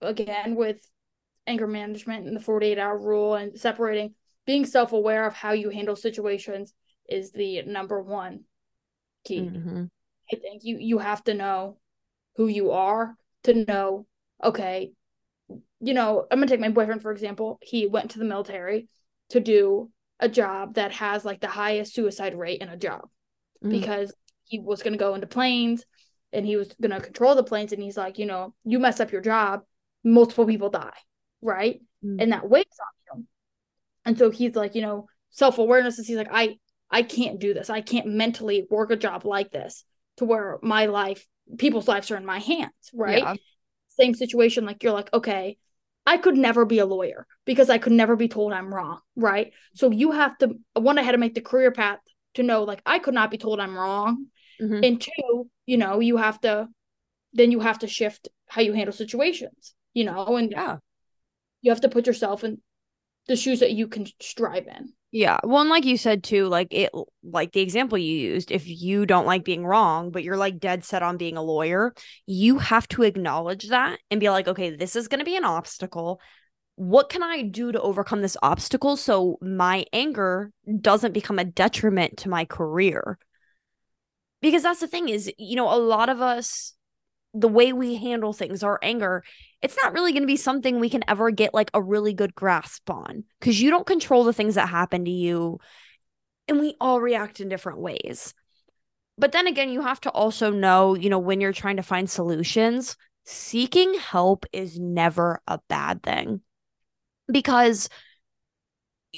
[0.00, 0.86] again, with
[1.46, 4.14] anger management and the 48 hour rule and separating,
[4.46, 6.74] being self aware of how you handle situations
[7.08, 8.44] is the number one
[9.24, 9.40] key.
[9.40, 9.90] Mhm.
[10.32, 11.78] I think you you have to know
[12.36, 14.06] who you are to know,
[14.42, 14.92] okay,
[15.80, 17.58] you know, I'm gonna take my boyfriend for example.
[17.62, 18.88] He went to the military
[19.30, 19.90] to do
[20.20, 23.08] a job that has like the highest suicide rate in a job
[23.62, 23.70] Mhm.
[23.70, 24.14] because
[24.44, 25.84] he was gonna go into planes
[26.32, 29.12] and he was gonna control the planes and he's like, you know, you mess up
[29.12, 29.62] your job,
[30.02, 30.98] multiple people die,
[31.42, 31.80] right?
[32.04, 32.22] Mm.
[32.22, 32.64] And that weighs
[33.12, 33.28] on him.
[34.04, 36.58] And so he's like, you know, self-awareness is he's like, I
[36.90, 37.70] I can't do this.
[37.70, 39.84] I can't mentally work a job like this
[40.16, 41.26] to where my life,
[41.58, 43.22] people's lives are in my hands, right?
[43.22, 43.34] Yeah.
[43.88, 45.56] Same situation, like you're like, okay,
[46.06, 49.52] I could never be a lawyer because I could never be told I'm wrong, right?
[49.74, 51.98] So you have to one, I had to make the career path
[52.34, 54.26] to know like I could not be told I'm wrong.
[54.60, 54.84] Mhm.
[54.84, 56.68] And two, you know, you have to
[57.32, 60.78] then you have to shift how you handle situations, you know, and Yeah.
[61.62, 62.60] you have to put yourself in
[63.26, 64.92] the shoes that you can strive in.
[65.14, 65.38] Yeah.
[65.44, 66.90] Well, and like you said too, like it,
[67.22, 70.82] like the example you used, if you don't like being wrong, but you're like dead
[70.82, 71.94] set on being a lawyer,
[72.26, 75.44] you have to acknowledge that and be like, okay, this is going to be an
[75.44, 76.20] obstacle.
[76.74, 80.50] What can I do to overcome this obstacle so my anger
[80.80, 83.16] doesn't become a detriment to my career?
[84.42, 86.74] Because that's the thing is, you know, a lot of us,
[87.32, 89.22] the way we handle things, our anger,
[89.64, 92.34] it's not really going to be something we can ever get like a really good
[92.34, 95.58] grasp on because you don't control the things that happen to you
[96.46, 98.34] and we all react in different ways.
[99.16, 102.10] But then again you have to also know you know when you're trying to find
[102.10, 106.42] solutions seeking help is never a bad thing.
[107.32, 107.88] Because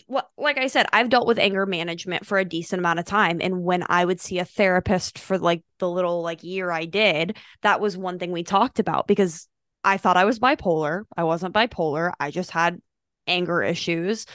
[0.06, 3.38] what like i said i've dealt with anger management for a decent amount of time
[3.40, 7.34] and when i would see a therapist for like the little like year i did
[7.62, 9.48] that was one thing we talked about because
[9.86, 11.04] I thought I was bipolar.
[11.16, 12.12] I wasn't bipolar.
[12.18, 12.82] I just had
[13.26, 14.26] anger issues.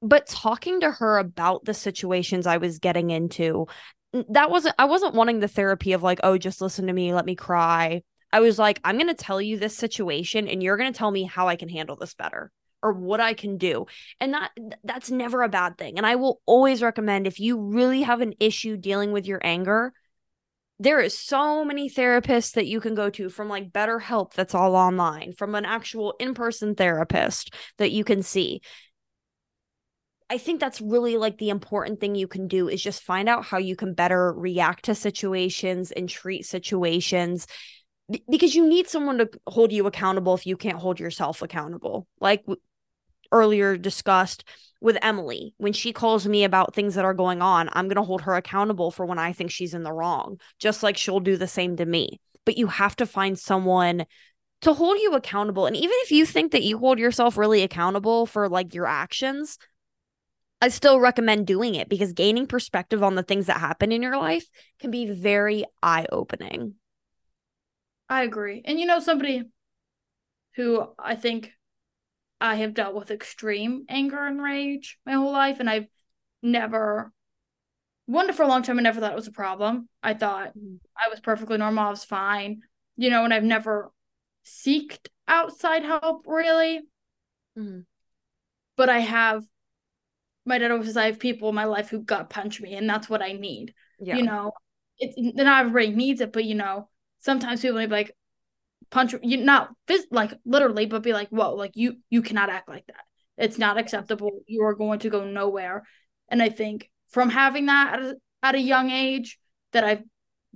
[0.00, 3.66] But talking to her about the situations I was getting into,
[4.30, 7.26] that wasn't, I wasn't wanting the therapy of like, oh, just listen to me, let
[7.26, 8.02] me cry.
[8.32, 11.10] I was like, I'm going to tell you this situation and you're going to tell
[11.10, 13.86] me how I can handle this better or what I can do.
[14.20, 14.52] And that
[14.84, 15.96] that's never a bad thing.
[15.96, 19.92] And I will always recommend if you really have an issue dealing with your anger,
[20.80, 24.76] there is so many therapists that you can go to from like BetterHelp that's all
[24.76, 28.60] online, from an actual in-person therapist that you can see.
[30.30, 33.46] I think that's really like the important thing you can do is just find out
[33.46, 37.46] how you can better react to situations and treat situations
[38.30, 42.06] because you need someone to hold you accountable if you can't hold yourself accountable.
[42.20, 42.44] Like
[43.32, 44.44] earlier discussed
[44.80, 48.02] with Emilee, when she calls me about things that are going on, I'm going to
[48.02, 51.36] hold her accountable for when I think she's in the wrong, just like she'll do
[51.36, 52.20] the same to me.
[52.44, 54.06] But you have to find someone
[54.62, 55.66] to hold you accountable.
[55.66, 59.58] And even if you think that you hold yourself really accountable for like your actions,
[60.60, 64.16] I still recommend doing it because gaining perspective on the things that happen in your
[64.16, 64.46] life
[64.80, 66.74] can be very eye opening.
[68.08, 68.62] I agree.
[68.64, 69.44] And you know, somebody
[70.56, 71.52] who I think
[72.40, 75.86] I have dealt with extreme anger and rage my whole life, and I've
[76.42, 77.12] never
[78.06, 78.78] wondered for a long time.
[78.78, 79.88] I never thought it was a problem.
[80.02, 80.76] I thought mm-hmm.
[80.96, 81.86] I was perfectly normal.
[81.86, 82.60] I was fine,
[82.96, 83.90] you know, and I've never
[84.46, 86.80] seeked outside help really.
[87.58, 87.80] Mm-hmm.
[88.76, 89.44] But I have.
[90.44, 92.88] My dad always says I have people in my life who gut punch me, and
[92.88, 93.74] that's what I need.
[94.00, 94.16] Yeah.
[94.16, 94.52] You know,
[94.98, 96.88] it's not everybody needs it, but you know,
[97.20, 98.16] sometimes people may be like,
[98.90, 99.70] punch you not
[100.10, 103.04] like literally but be like whoa like you you cannot act like that.
[103.36, 104.40] It's not acceptable.
[104.46, 105.84] You are going to go nowhere.
[106.28, 109.38] And i think from having that at a, at a young age
[109.72, 110.02] that i've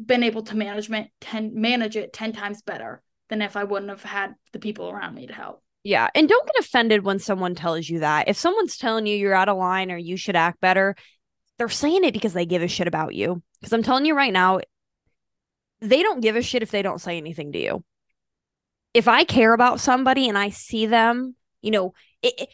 [0.03, 4.03] been able to management 10 manage it 10 times better than if i wouldn't have
[4.03, 5.63] had the people around me to help.
[5.85, 6.09] Yeah.
[6.15, 8.29] And don't get offended when someone tells you that.
[8.29, 10.95] If someone's telling you you're out of line or you should act better
[11.59, 13.43] they're saying it because they give a shit about you.
[13.61, 14.61] Because i'm telling you right now
[15.81, 17.85] they don't give a shit if they don't say anything to you
[18.95, 22.49] if I care about somebody and I see them, you know, it,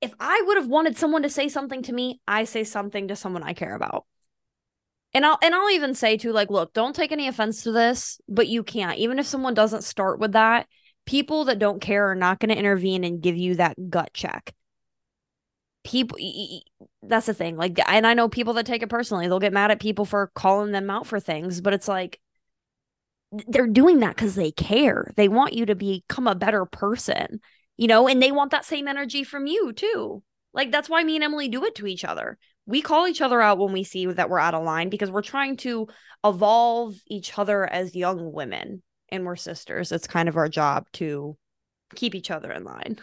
[0.00, 3.16] if I would have wanted someone to say something to me, I say something to
[3.16, 4.06] someone I care about.
[5.14, 8.20] And I'll and I'll even say to like, look, don't take any offense to this,
[8.28, 8.98] but you can't.
[8.98, 10.66] Even if someone doesn't start with that,
[11.06, 14.54] people that don't care are not going to intervene and give you that gut check.
[15.82, 16.18] People
[17.02, 17.56] that's the thing.
[17.56, 19.26] Like and I know people that take it personally.
[19.26, 22.20] They'll get mad at people for calling them out for things, but it's like
[23.32, 25.12] they're doing that because they care.
[25.16, 27.40] They want you to become a better person,
[27.76, 30.22] you know, and they want that same energy from you too.
[30.54, 32.38] Like that's why me and Emilee do it to each other.
[32.66, 35.22] We call each other out when we see that we're out of line because we're
[35.22, 35.88] trying to
[36.24, 39.92] evolve each other as young women and we're sisters.
[39.92, 41.36] It's kind of our job to
[41.94, 42.98] keep each other in line.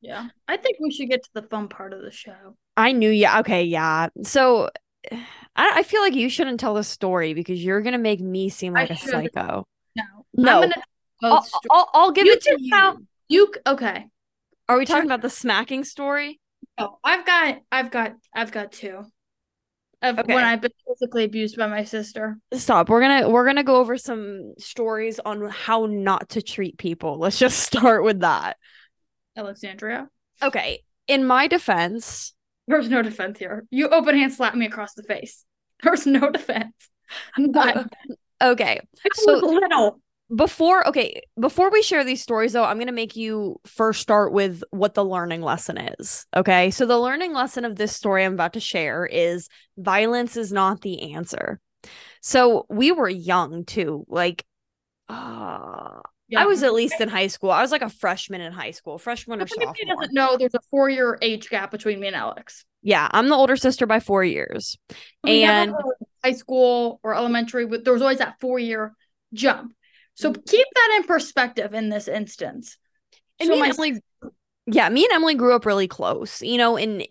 [0.00, 0.28] Yeah.
[0.46, 2.56] I think we should get to the fun part of the show.
[2.76, 3.40] I knew yeah.
[3.40, 4.08] Okay, yeah.
[4.22, 4.70] So
[5.12, 8.72] I, I feel like you shouldn't tell the story because you're gonna make me seem
[8.72, 9.10] like I a should.
[9.10, 9.66] psycho.
[9.94, 10.04] No,
[10.34, 10.60] no.
[10.60, 10.74] Gonna,
[11.22, 12.70] I'll, I'll, I'll, give you it to you.
[12.70, 14.06] Tell, you okay?
[14.68, 16.40] Are we talking about the smacking story?
[16.78, 19.04] Oh, I've got, I've got, I've got two.
[20.02, 20.34] Of okay.
[20.34, 22.36] when I've been physically abused by my sister.
[22.52, 22.90] Stop.
[22.90, 27.18] We're gonna we're gonna go over some stories on how not to treat people.
[27.18, 28.58] Let's just start with that.
[29.36, 30.08] Alexandria.
[30.42, 30.84] Okay.
[31.08, 32.34] In my defense,
[32.66, 33.64] there's no defense here.
[33.70, 35.44] You open hand slap me across the face.
[35.82, 36.74] There's no defense.
[37.38, 37.88] None.
[38.42, 38.80] okay.
[39.14, 40.00] So little.
[40.34, 44.32] Before okay, before we share these stories though, I'm going to make you first start
[44.32, 46.26] with what the learning lesson is.
[46.34, 46.72] Okay?
[46.72, 49.48] So the learning lesson of this story I'm about to share is
[49.78, 51.60] violence is not the answer.
[52.22, 54.04] So we were young too.
[54.08, 54.44] Like
[55.08, 56.42] uh yeah.
[56.42, 57.50] I was at least in high school.
[57.50, 59.74] I was like a freshman in high school, freshman or sophomore.
[59.74, 62.64] doesn't know there's a four year age gap between me and Elex.
[62.82, 64.76] Yeah, I'm the older sister by four years.
[65.22, 65.74] We and
[66.24, 68.94] high school or elementary, but there was always that four year
[69.32, 69.72] jump.
[70.14, 72.76] So keep that in perspective in this instance.
[73.38, 74.00] And so me and Emilee,
[74.66, 77.06] yeah, me and Emilee grew up really close, you know, and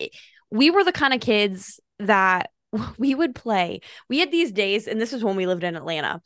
[0.49, 2.49] we were the kind of kids that
[2.97, 3.81] we would play.
[4.09, 6.21] We had these days, and this is when we lived in Atlanta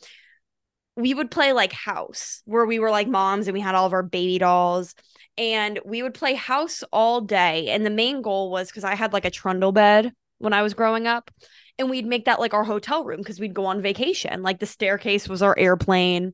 [1.00, 3.94] we would play like house where we were like moms and we had all of
[3.94, 4.96] our baby dolls
[5.38, 9.14] and we would play house all day and the main goal was because i had
[9.14, 11.32] like a trundle bed when i was growing up
[11.80, 14.66] and we'd make that like our hotel room because we'd go on vacation like the
[14.66, 16.34] staircase was our airplane.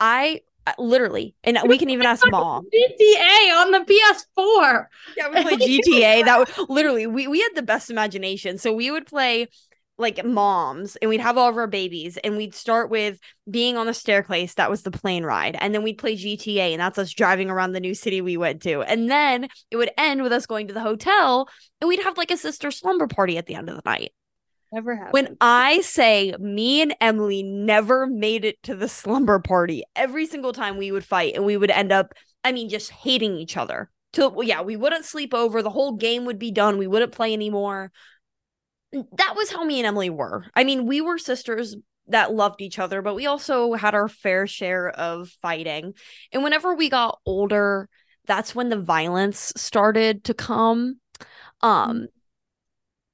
[0.00, 2.64] I uh, literally and we can even ask mom.
[2.74, 7.62] Gta on the ps4 yeah we played gta that was literally we, we had the
[7.62, 8.58] best imagination.
[8.58, 9.48] So we would play
[10.02, 13.18] like moms and we'd have all of our babies and we'd start with
[13.50, 14.54] being on the staircase.
[14.54, 15.56] That was the plane ride.
[15.58, 18.60] And then we'd play GTA and that's us driving around the new city we went
[18.62, 18.82] to.
[18.82, 21.48] And then it would end with us going to the hotel
[21.80, 24.12] and we'd have like a sister slumber party at the end of the night.
[24.72, 25.12] Never happened.
[25.12, 30.52] When i say me and emilee never made it to the slumber party every single
[30.52, 33.90] time we would fight and we would end up i mean just hating each other.
[34.14, 35.62] To, yeah we wouldn't sleep over.
[35.62, 36.76] The whole game would be done.
[36.76, 37.92] We wouldn't play anymore
[38.92, 40.44] that was how me and Emilee were.
[40.54, 41.76] I mean, we were sisters
[42.08, 45.94] that loved each other, but we also had our fair share of fighting.
[46.32, 47.88] And whenever we got older,
[48.26, 51.00] that's when the violence started to come.
[51.60, 52.08] Um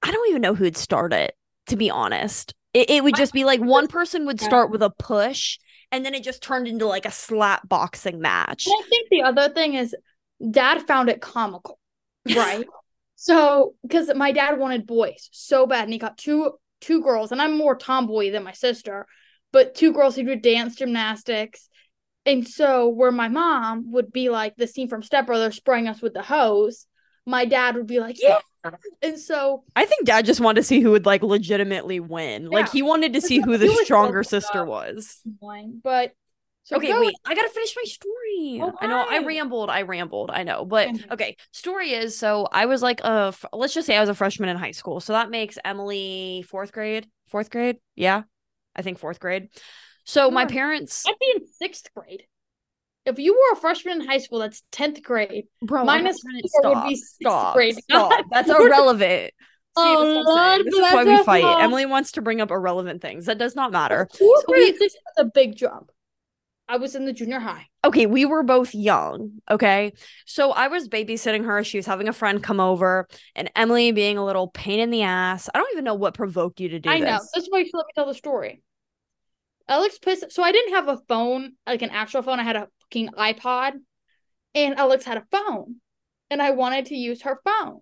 [0.02, 1.36] I don't even know who'd start it,
[1.66, 2.54] to be honest.
[2.72, 5.58] It, it would just be like one person would start with a push
[5.90, 8.66] and then it just turned into like a slap boxing match.
[8.68, 9.94] I think the other thing is
[10.50, 11.78] dad found it comical,
[12.34, 12.66] right?
[13.20, 17.42] so because my dad wanted boys so bad, and he got two two girls, and
[17.42, 19.08] I'm more tomboy than my sister,
[19.52, 21.68] but two girls who do dance gymnastics.
[22.24, 26.00] And so where my mom would be like the scene from Step Brothers spraying us
[26.00, 26.86] with the hose,
[27.26, 28.38] my dad would be like, Yeah.
[29.02, 32.44] And so I think dad just wanted to see who would like legitimately win.
[32.44, 32.48] Yeah.
[32.50, 35.20] Like he wanted to see who the stronger sister was.
[35.82, 36.12] But
[36.68, 37.14] so okay, wait.
[37.24, 38.60] I gotta finish my story.
[38.62, 39.70] Oh, I know I rambled.
[39.70, 40.30] I rambled.
[40.30, 41.38] I know, but okay.
[41.50, 44.58] Story is so I was like uh let's just say I was a freshman in
[44.58, 47.06] high school, so that makes Emilee fourth grade.
[47.28, 48.24] Fourth grade, yeah,
[48.76, 49.48] I think fourth grade.
[50.04, 51.06] So my parents.
[51.08, 52.24] I'd be in sixth grade.
[53.06, 55.44] If you were a freshman in high school, that's tenth grade.
[55.62, 57.76] Bro, minus four would be sixth stop, grade.
[57.76, 58.26] Stop.
[58.30, 59.32] That's irrelevant.
[59.74, 61.62] oh, Lord, this is why we fight.
[61.62, 63.24] Emilee wants to bring up irrelevant things.
[63.24, 64.06] That does not matter.
[64.18, 65.90] Fourth so grade we, a big jump.
[66.68, 67.66] I was in the junior high.
[67.84, 69.40] Okay, we were both young.
[69.50, 69.92] Okay.
[70.26, 71.64] So I was babysitting her.
[71.64, 75.02] She was having a friend come over, and Emilee being a little pain in the
[75.02, 75.48] ass.
[75.54, 77.08] I don't even know what provoked you to do I this.
[77.08, 77.20] know.
[77.34, 78.62] That's why you should let me tell the story.
[79.68, 80.32] Elex pissed.
[80.32, 82.40] So I didn't have a phone, like an actual phone.
[82.40, 83.72] I had a fucking iPod,
[84.54, 85.76] and Elex had a phone,
[86.30, 87.80] and I wanted to use her phone.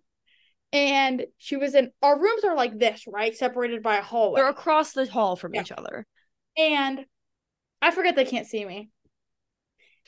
[0.72, 3.36] And she was in our rooms are like this, right?
[3.36, 4.40] Separated by a hallway.
[4.40, 5.62] They're across the hall from yeah.
[5.62, 6.06] each other.
[6.56, 7.04] And
[7.82, 8.90] I forget they can't see me.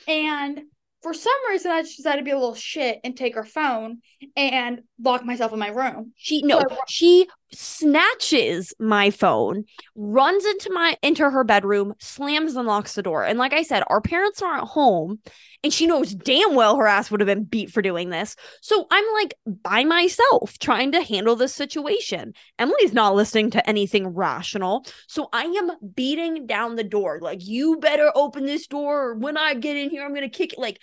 [0.07, 0.61] And
[1.01, 3.99] for some reason, I just decided to be a little shit and take her phone
[4.35, 6.13] and lock myself in my room.
[6.15, 9.65] She no, so she snatches my phone,
[9.95, 13.23] runs into my into her bedroom, slams and locks the door.
[13.23, 15.19] And like I said, our parents aren't home,
[15.63, 18.35] and she knows damn well her ass would have been beat for doing this.
[18.61, 22.33] So I'm like by myself trying to handle this situation.
[22.59, 27.77] Emilee's not listening to anything rational, so I am beating down the door like you
[27.77, 29.09] better open this door.
[29.09, 30.59] Or when I get in here, I'm gonna kick it.
[30.59, 30.79] Like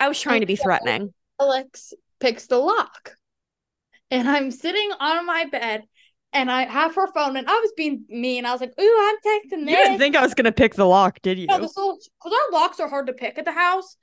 [0.00, 1.14] I was trying to be threatening.
[1.40, 3.16] Elex picks the lock
[4.14, 5.82] and I'm sitting on my bed
[6.32, 8.46] and I have her phone and I was being mean.
[8.46, 9.70] I was like, ooh, I'm texting this.
[9.70, 11.46] You didn't think I was gonna pick the lock, did you?
[11.46, 13.96] No, because our locks are hard to pick at the house.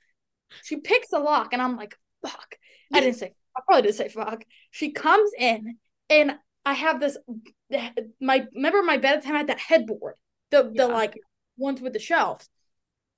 [0.64, 2.56] She picks the lock and I'm like, fuck.
[2.92, 4.44] I didn't say I probably did say fuck.
[4.70, 5.78] She comes in
[6.10, 6.32] and
[6.66, 7.16] I have this
[8.20, 10.14] my remember my bed time I had that headboard.
[10.50, 10.86] The yeah.
[10.86, 11.18] the like
[11.56, 12.48] ones with the shelves.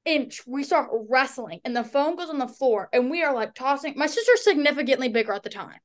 [0.06, 3.54] And we start wrestling and the phone goes on the floor and we are like
[3.54, 5.78] tossing my sister's significantly bigger at the time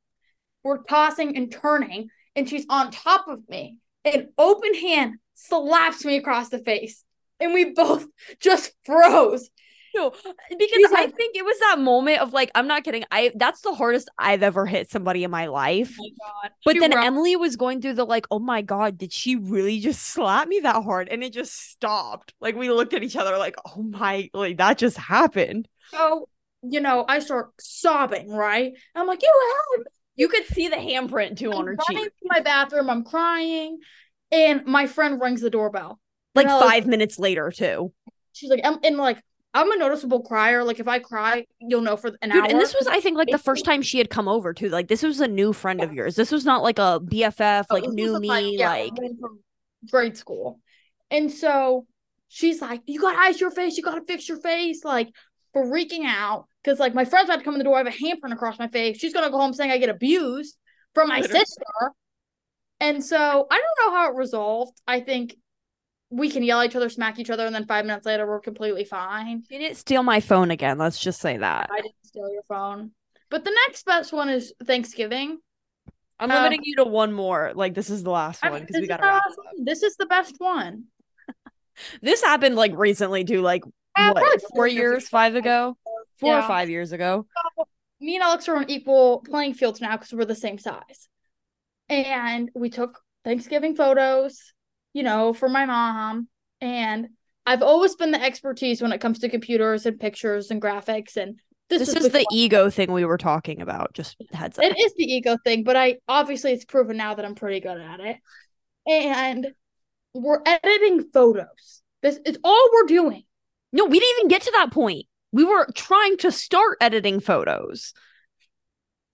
[0.64, 3.78] we're tossing and turning, and she's on top of me.
[4.06, 7.04] An open hand slaps me across the face,
[7.40, 8.06] and we both
[8.40, 9.50] just froze.
[9.96, 13.06] No, because I think it was that moment of like, I'm not kidding.
[13.12, 15.96] I that's the hardest I've ever hit somebody in my life.
[16.00, 16.10] Oh
[16.44, 19.36] my but she then Emilee was going through the like, oh my god, did she
[19.36, 21.10] really just slap me that hard?
[21.10, 22.34] And it just stopped.
[22.40, 25.68] Like we looked at each other like, oh my, like that just happened.
[25.90, 26.30] So
[26.62, 28.30] you know, I start sobbing.
[28.30, 28.74] Right?
[28.94, 29.34] I'm like, you
[29.78, 29.86] had
[30.20, 32.12] you could see the handprint too I'm on her cheek.
[32.26, 33.80] my bathroom, I'm crying,
[34.34, 35.98] and my friend rings the doorbell.
[36.36, 37.94] Like five minutes later, too.
[38.34, 39.24] She's like, and, and like,
[39.54, 40.66] I'm a noticeable crier.
[40.66, 42.50] Like if I cry, you'll know for an Dude, hour.
[42.50, 44.68] And this was, I think, like the first time she had come over too.
[44.68, 45.86] Like this was a new friend yeah.
[45.86, 46.16] of yours.
[46.16, 48.94] This was not like a BFF, oh, like oh, new me, like, yeah, like
[49.90, 50.60] grade school.
[51.10, 51.88] And so
[52.28, 53.78] she's like, "You gotta ice your face.
[53.78, 55.10] You gotta fix your face." Like
[55.56, 57.76] freaking out because like my friend's about to come in the door.
[57.76, 58.98] I have a handprint across my face.
[58.98, 60.58] She's gonna go home saying I get abused
[60.94, 61.64] from my sister.
[62.80, 64.80] And so I don't know how it resolved.
[64.88, 65.36] I think
[66.10, 68.40] we can yell at each other, smack each other, and then five minutes later we're
[68.40, 69.44] completely fine.
[69.50, 70.78] You didn't steal my phone again.
[70.78, 71.70] Let's just say that.
[71.72, 72.92] I didn't steal your phone.
[73.30, 75.40] But the next best one is Thanksgiving.
[76.20, 77.52] I'm limiting um, you to one more.
[77.56, 79.08] Like this is the last one because we got to.
[79.08, 79.24] wrap.
[79.64, 80.86] This is the best one.
[82.02, 83.42] this happened like recently too.
[83.42, 83.64] Like
[84.00, 84.42] uh, what?
[84.54, 85.78] Four years, five ago
[86.20, 86.40] four yeah.
[86.40, 87.26] or five years ago.
[87.58, 87.68] So,
[88.02, 91.08] me and Elex are on equal playing fields now because we're the same size.
[91.88, 94.54] And we took Thanksgiving photos,
[94.94, 96.28] you know, for my mom.
[96.62, 97.10] And
[97.46, 101.18] I've always been the expertise when it comes to computers and pictures and graphics.
[101.18, 101.40] And
[101.70, 103.94] this, this is, is the ego thing we were talking about.
[103.94, 104.66] Just heads up.
[104.66, 107.80] It is the ego thing, but I obviously it's proven now that I'm pretty good
[107.80, 108.18] at it.
[108.88, 109.48] And
[110.14, 111.82] we're editing photos.
[112.02, 113.24] This is all we're doing.
[113.72, 115.06] No, we didn't even get to that point.
[115.32, 117.94] We were trying to start editing photos.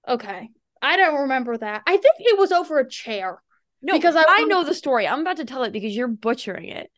[0.08, 0.50] Okay.
[0.82, 1.84] I don't remember that.
[1.88, 3.42] I think it was over a chair.
[3.82, 5.08] No, because I, I know the story.
[5.08, 6.90] I'm about to tell it because you're butchering it.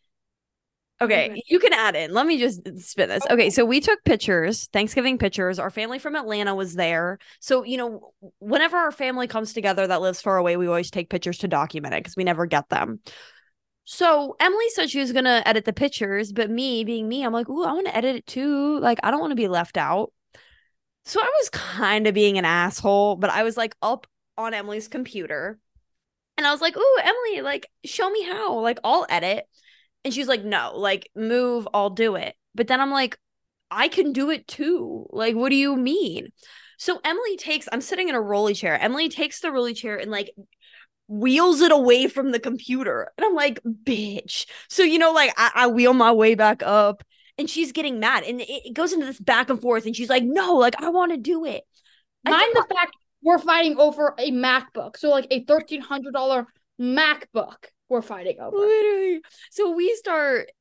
[0.99, 2.11] Okay, okay, you can add in.
[2.11, 3.23] Let me just spin this.
[3.29, 5.59] Okay, so we took pictures, Thanksgiving pictures.
[5.59, 7.19] Our family from Atlanta was there.
[7.39, 11.09] So, you know, whenever our family comes together that lives far away, we always take
[11.09, 12.99] pictures to document it because we never get them.
[13.89, 17.47] So Emilee said she was gonna edit the pictures, but me being me, I'm like,
[17.47, 18.80] ooh, I want to edit it too.
[18.80, 20.11] Like, I don't want to be left out.
[21.05, 24.05] So I was kind of being an asshole, but I was like up
[24.38, 25.57] on Emilee's computer
[26.38, 28.59] and I was like, "Ooh, Emilee, like show me how.
[28.59, 29.45] Like I'll edit."
[30.03, 33.18] And she's like, "No, like move, I'll do it." But then I'm like,
[33.72, 36.30] "I can do it too." Like what do you mean?
[36.77, 38.80] So Emilee takes I'm sitting in a rolly chair.
[38.80, 40.31] Emilee takes the rolly chair and like
[41.07, 43.11] wheels it away from the computer.
[43.17, 47.03] And I'm like, "Bitch." So you know like I, I wheel my way back up
[47.38, 50.09] and she's getting mad and it, it goes into this back and forth and she's
[50.09, 51.63] like, "No, like I want to do it."
[52.23, 54.97] Mind the fact we're fighting over a MacBook.
[54.97, 56.47] So like a thirteen hundred dollar
[56.79, 57.55] MacBook
[57.89, 58.57] we're fighting over.
[58.57, 59.21] Literally.
[59.51, 60.51] So we start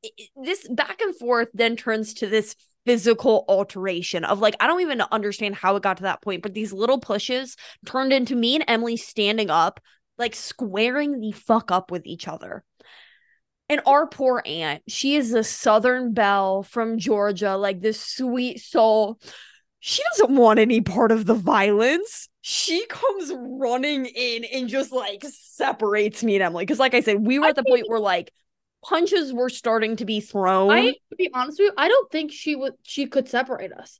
[0.43, 2.55] this back and forth, then turns to this
[2.85, 6.55] physical alteration of like, I don't even understand how it got to that point, but
[6.55, 9.81] these little pushes turned into me and Emilee standing up,
[10.19, 12.65] like squaring the fuck up with each other.
[13.69, 19.19] And our poor aunt, she is a Southern belle from Georgia, like this sweet soul.
[19.81, 22.29] She doesn't want any part of the violence.
[22.43, 26.63] She comes running in and just like separates me and Emilee.
[26.63, 28.33] Because, like I said, we were at the point where like
[28.85, 30.71] punches were starting to be thrown.
[30.71, 33.99] I to be honest with you, I don't think she would she could separate us.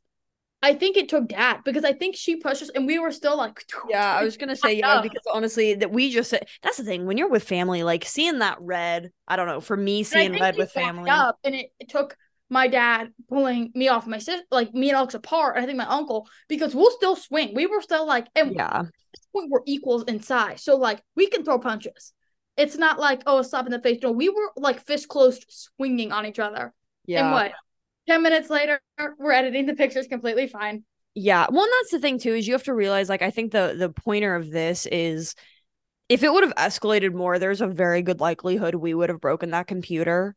[0.67, 3.37] I think it took dad because I think she pushed us and we were still
[3.37, 6.83] like Yeah, I was gonna say yeah because honestly, that we just said that's the
[6.83, 9.13] thing when you're with family, like seeing that red.
[9.29, 11.09] I don't know for me seeing red with family.
[11.09, 12.17] up and it, it took
[12.51, 15.79] my dad pulling me off my sister like me and Elex apart and I think
[15.79, 17.55] my uncle because we'll still swing.
[17.55, 20.65] We were still like and Yeah, at this point we're equals in size.
[20.65, 22.13] So like we can throw punches.
[22.57, 24.01] It's not like oh a slap in the face.
[24.03, 26.75] No, we were like fist closed swinging on each other.
[27.07, 27.53] yeah, And what?
[28.09, 28.81] 10 minutes later,
[29.19, 30.85] we're editing the pictures completely fine.
[31.15, 31.47] yeah.
[31.51, 33.75] Well, and that's the thing too is you have to realize like I think the
[33.79, 35.35] the pointer of this is
[36.09, 39.51] if it would have escalated more, there's a very good likelihood we would have broken
[39.51, 40.37] that computer.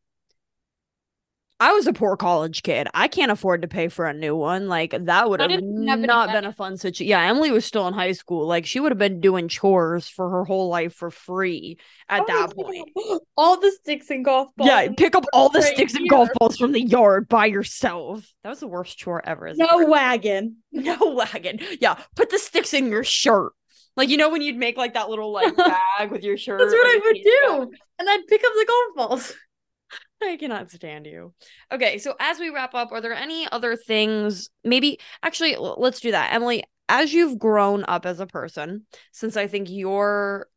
[1.61, 2.87] I was a poor college kid.
[2.93, 4.69] I can't afford to pay for a new one.
[4.69, 7.09] Like that would have didn't have any not been a fun situation.
[7.09, 8.47] Yeah, Emilee was still in high school.
[8.47, 11.77] Like she would have been doing chores for her whole life for free
[12.07, 12.89] at oh, that point.
[13.35, 14.69] All the sticks and golf balls.
[14.69, 18.25] Yeah, pick up all the right sticks and golf balls from the yard by yourself.
[18.43, 19.53] That was the worst chore ever.
[19.55, 19.89] No kid.
[19.89, 20.57] wagon.
[20.71, 21.59] no wagon.
[21.79, 23.53] Yeah, put the sticks in your shirt.
[23.95, 25.55] Like you know when you'd make like that little like
[25.97, 26.59] bag with your shirt.
[26.59, 27.77] That's what I would do.
[27.99, 29.33] And I'd pick up the golf balls.
[30.21, 31.33] I cannot stand you.
[31.71, 34.49] Okay, so as we wrap up, are there any other things?
[34.63, 36.33] Maybe actually, let's do that.
[36.33, 40.47] Emilee, as you've grown up as a person, since I think your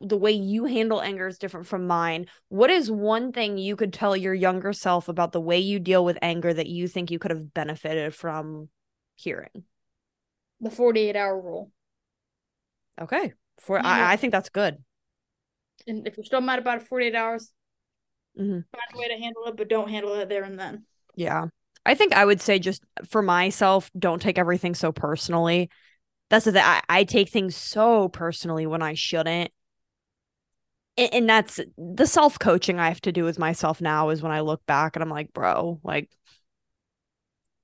[0.00, 3.92] the way you handle anger is different from mine, what is one thing you could
[3.92, 7.18] tell your younger self about the way you deal with anger that you think you
[7.18, 8.68] could have benefited from
[9.16, 9.64] hearing?
[10.60, 11.72] The 48 hour rule.
[13.00, 13.32] Okay.
[13.58, 14.78] For I, I think that's good.
[15.86, 17.50] And if you're still mad about it 48 hours,
[18.38, 18.64] Mhm.
[18.72, 20.84] find a way to handle it, but don't handle it there and then.
[21.14, 21.46] Yeah.
[21.84, 25.68] I think I would say just for myself, don't take everything so personally.
[26.30, 26.62] That's the thing.
[26.64, 29.50] I, I take things so personally when I shouldn't.
[30.96, 34.32] And, and that's the self coaching I have to do with myself now is when
[34.32, 36.10] I look back and I'm like, bro, like,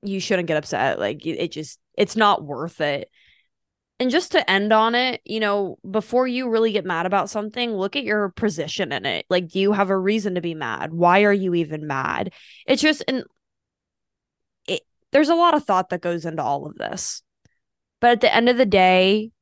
[0.02, 0.98] you shouldn't get upset.
[0.98, 3.10] Like, it, it just, it's not worth it.
[4.00, 7.72] And just to end on it, you know, before you really get mad about something,
[7.72, 9.26] look at your position in it.
[9.28, 10.92] Like, do you have a reason to be mad?
[10.92, 12.32] Why are you even mad?
[12.66, 13.24] It's just, and
[14.68, 17.22] it, there's a lot of thought that goes into all of this.
[18.00, 19.32] But at the end of the day,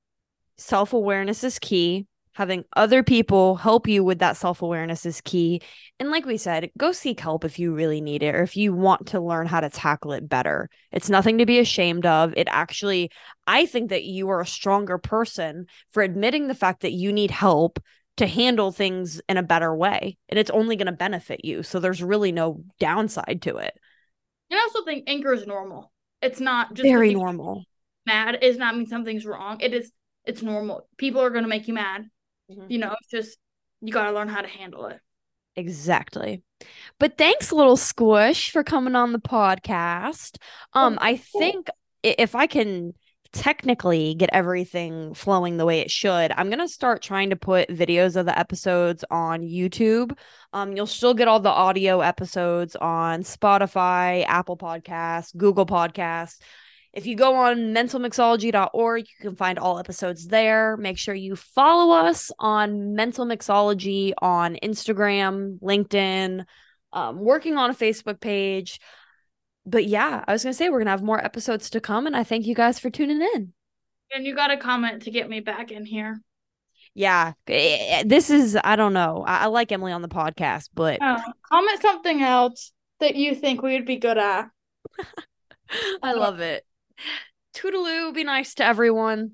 [0.57, 2.07] self awareness is key.
[2.37, 5.63] Having other people help you with that self awareness is key.
[5.99, 8.75] And like we said, go seek help if you really need it or if you
[8.75, 10.69] want to learn how to tackle it better.
[10.93, 12.35] It's nothing to be ashamed of.
[12.37, 13.11] It actually,
[13.47, 17.31] I think that you are a stronger person for admitting the fact that you need
[17.31, 17.81] help
[18.19, 20.19] to handle things in a better way.
[20.29, 21.63] And it's only going to benefit you.
[21.63, 23.73] So there's really no downside to it.
[24.51, 25.91] And I also think anger is normal.
[26.21, 27.65] It's not just Very because you get normal.
[28.05, 29.61] Mad is not mean something's wrong.
[29.61, 29.91] It is.
[30.27, 30.87] It's normal.
[30.99, 32.11] People are gonna make you mad.
[32.51, 32.71] Mhm.
[32.71, 33.39] You know, it's just
[33.81, 35.01] you gotta learn how to handle it.
[35.57, 36.43] Exactly.
[36.99, 40.37] But thanks, little squish, for coming on the podcast.
[40.75, 41.69] Um, I think
[42.03, 42.93] if I can
[43.33, 48.17] technically get everything flowing the way it should, I'm gonna start trying to put videos
[48.17, 50.17] of the episodes on YouTube.
[50.53, 56.39] Um, you'll still get all the audio episodes on Spotify, Apple Podcasts, Google Podcasts.
[56.97, 60.79] If you go on mentalmixology.org, you can find all episodes there.
[60.79, 66.47] Make sure you follow us on Mental Mixology on Instagram, LinkedIn,
[66.95, 68.81] um, working on a Facebook page.
[69.67, 72.07] But yeah, I was going to say we're going to have more episodes to come.
[72.07, 73.53] And I thank you guys for tuning in.
[74.15, 76.23] And you got a comment to get me back in here.
[76.95, 79.23] Yeah, eh, this is, I don't know.
[79.27, 81.19] I, I like Emilee on the podcast, but Oh,
[81.53, 84.49] comment something else that you think we would be good at.
[86.03, 86.66] I love it.
[87.55, 88.13] Toodaloo.
[88.15, 89.33] Be nice to everyone.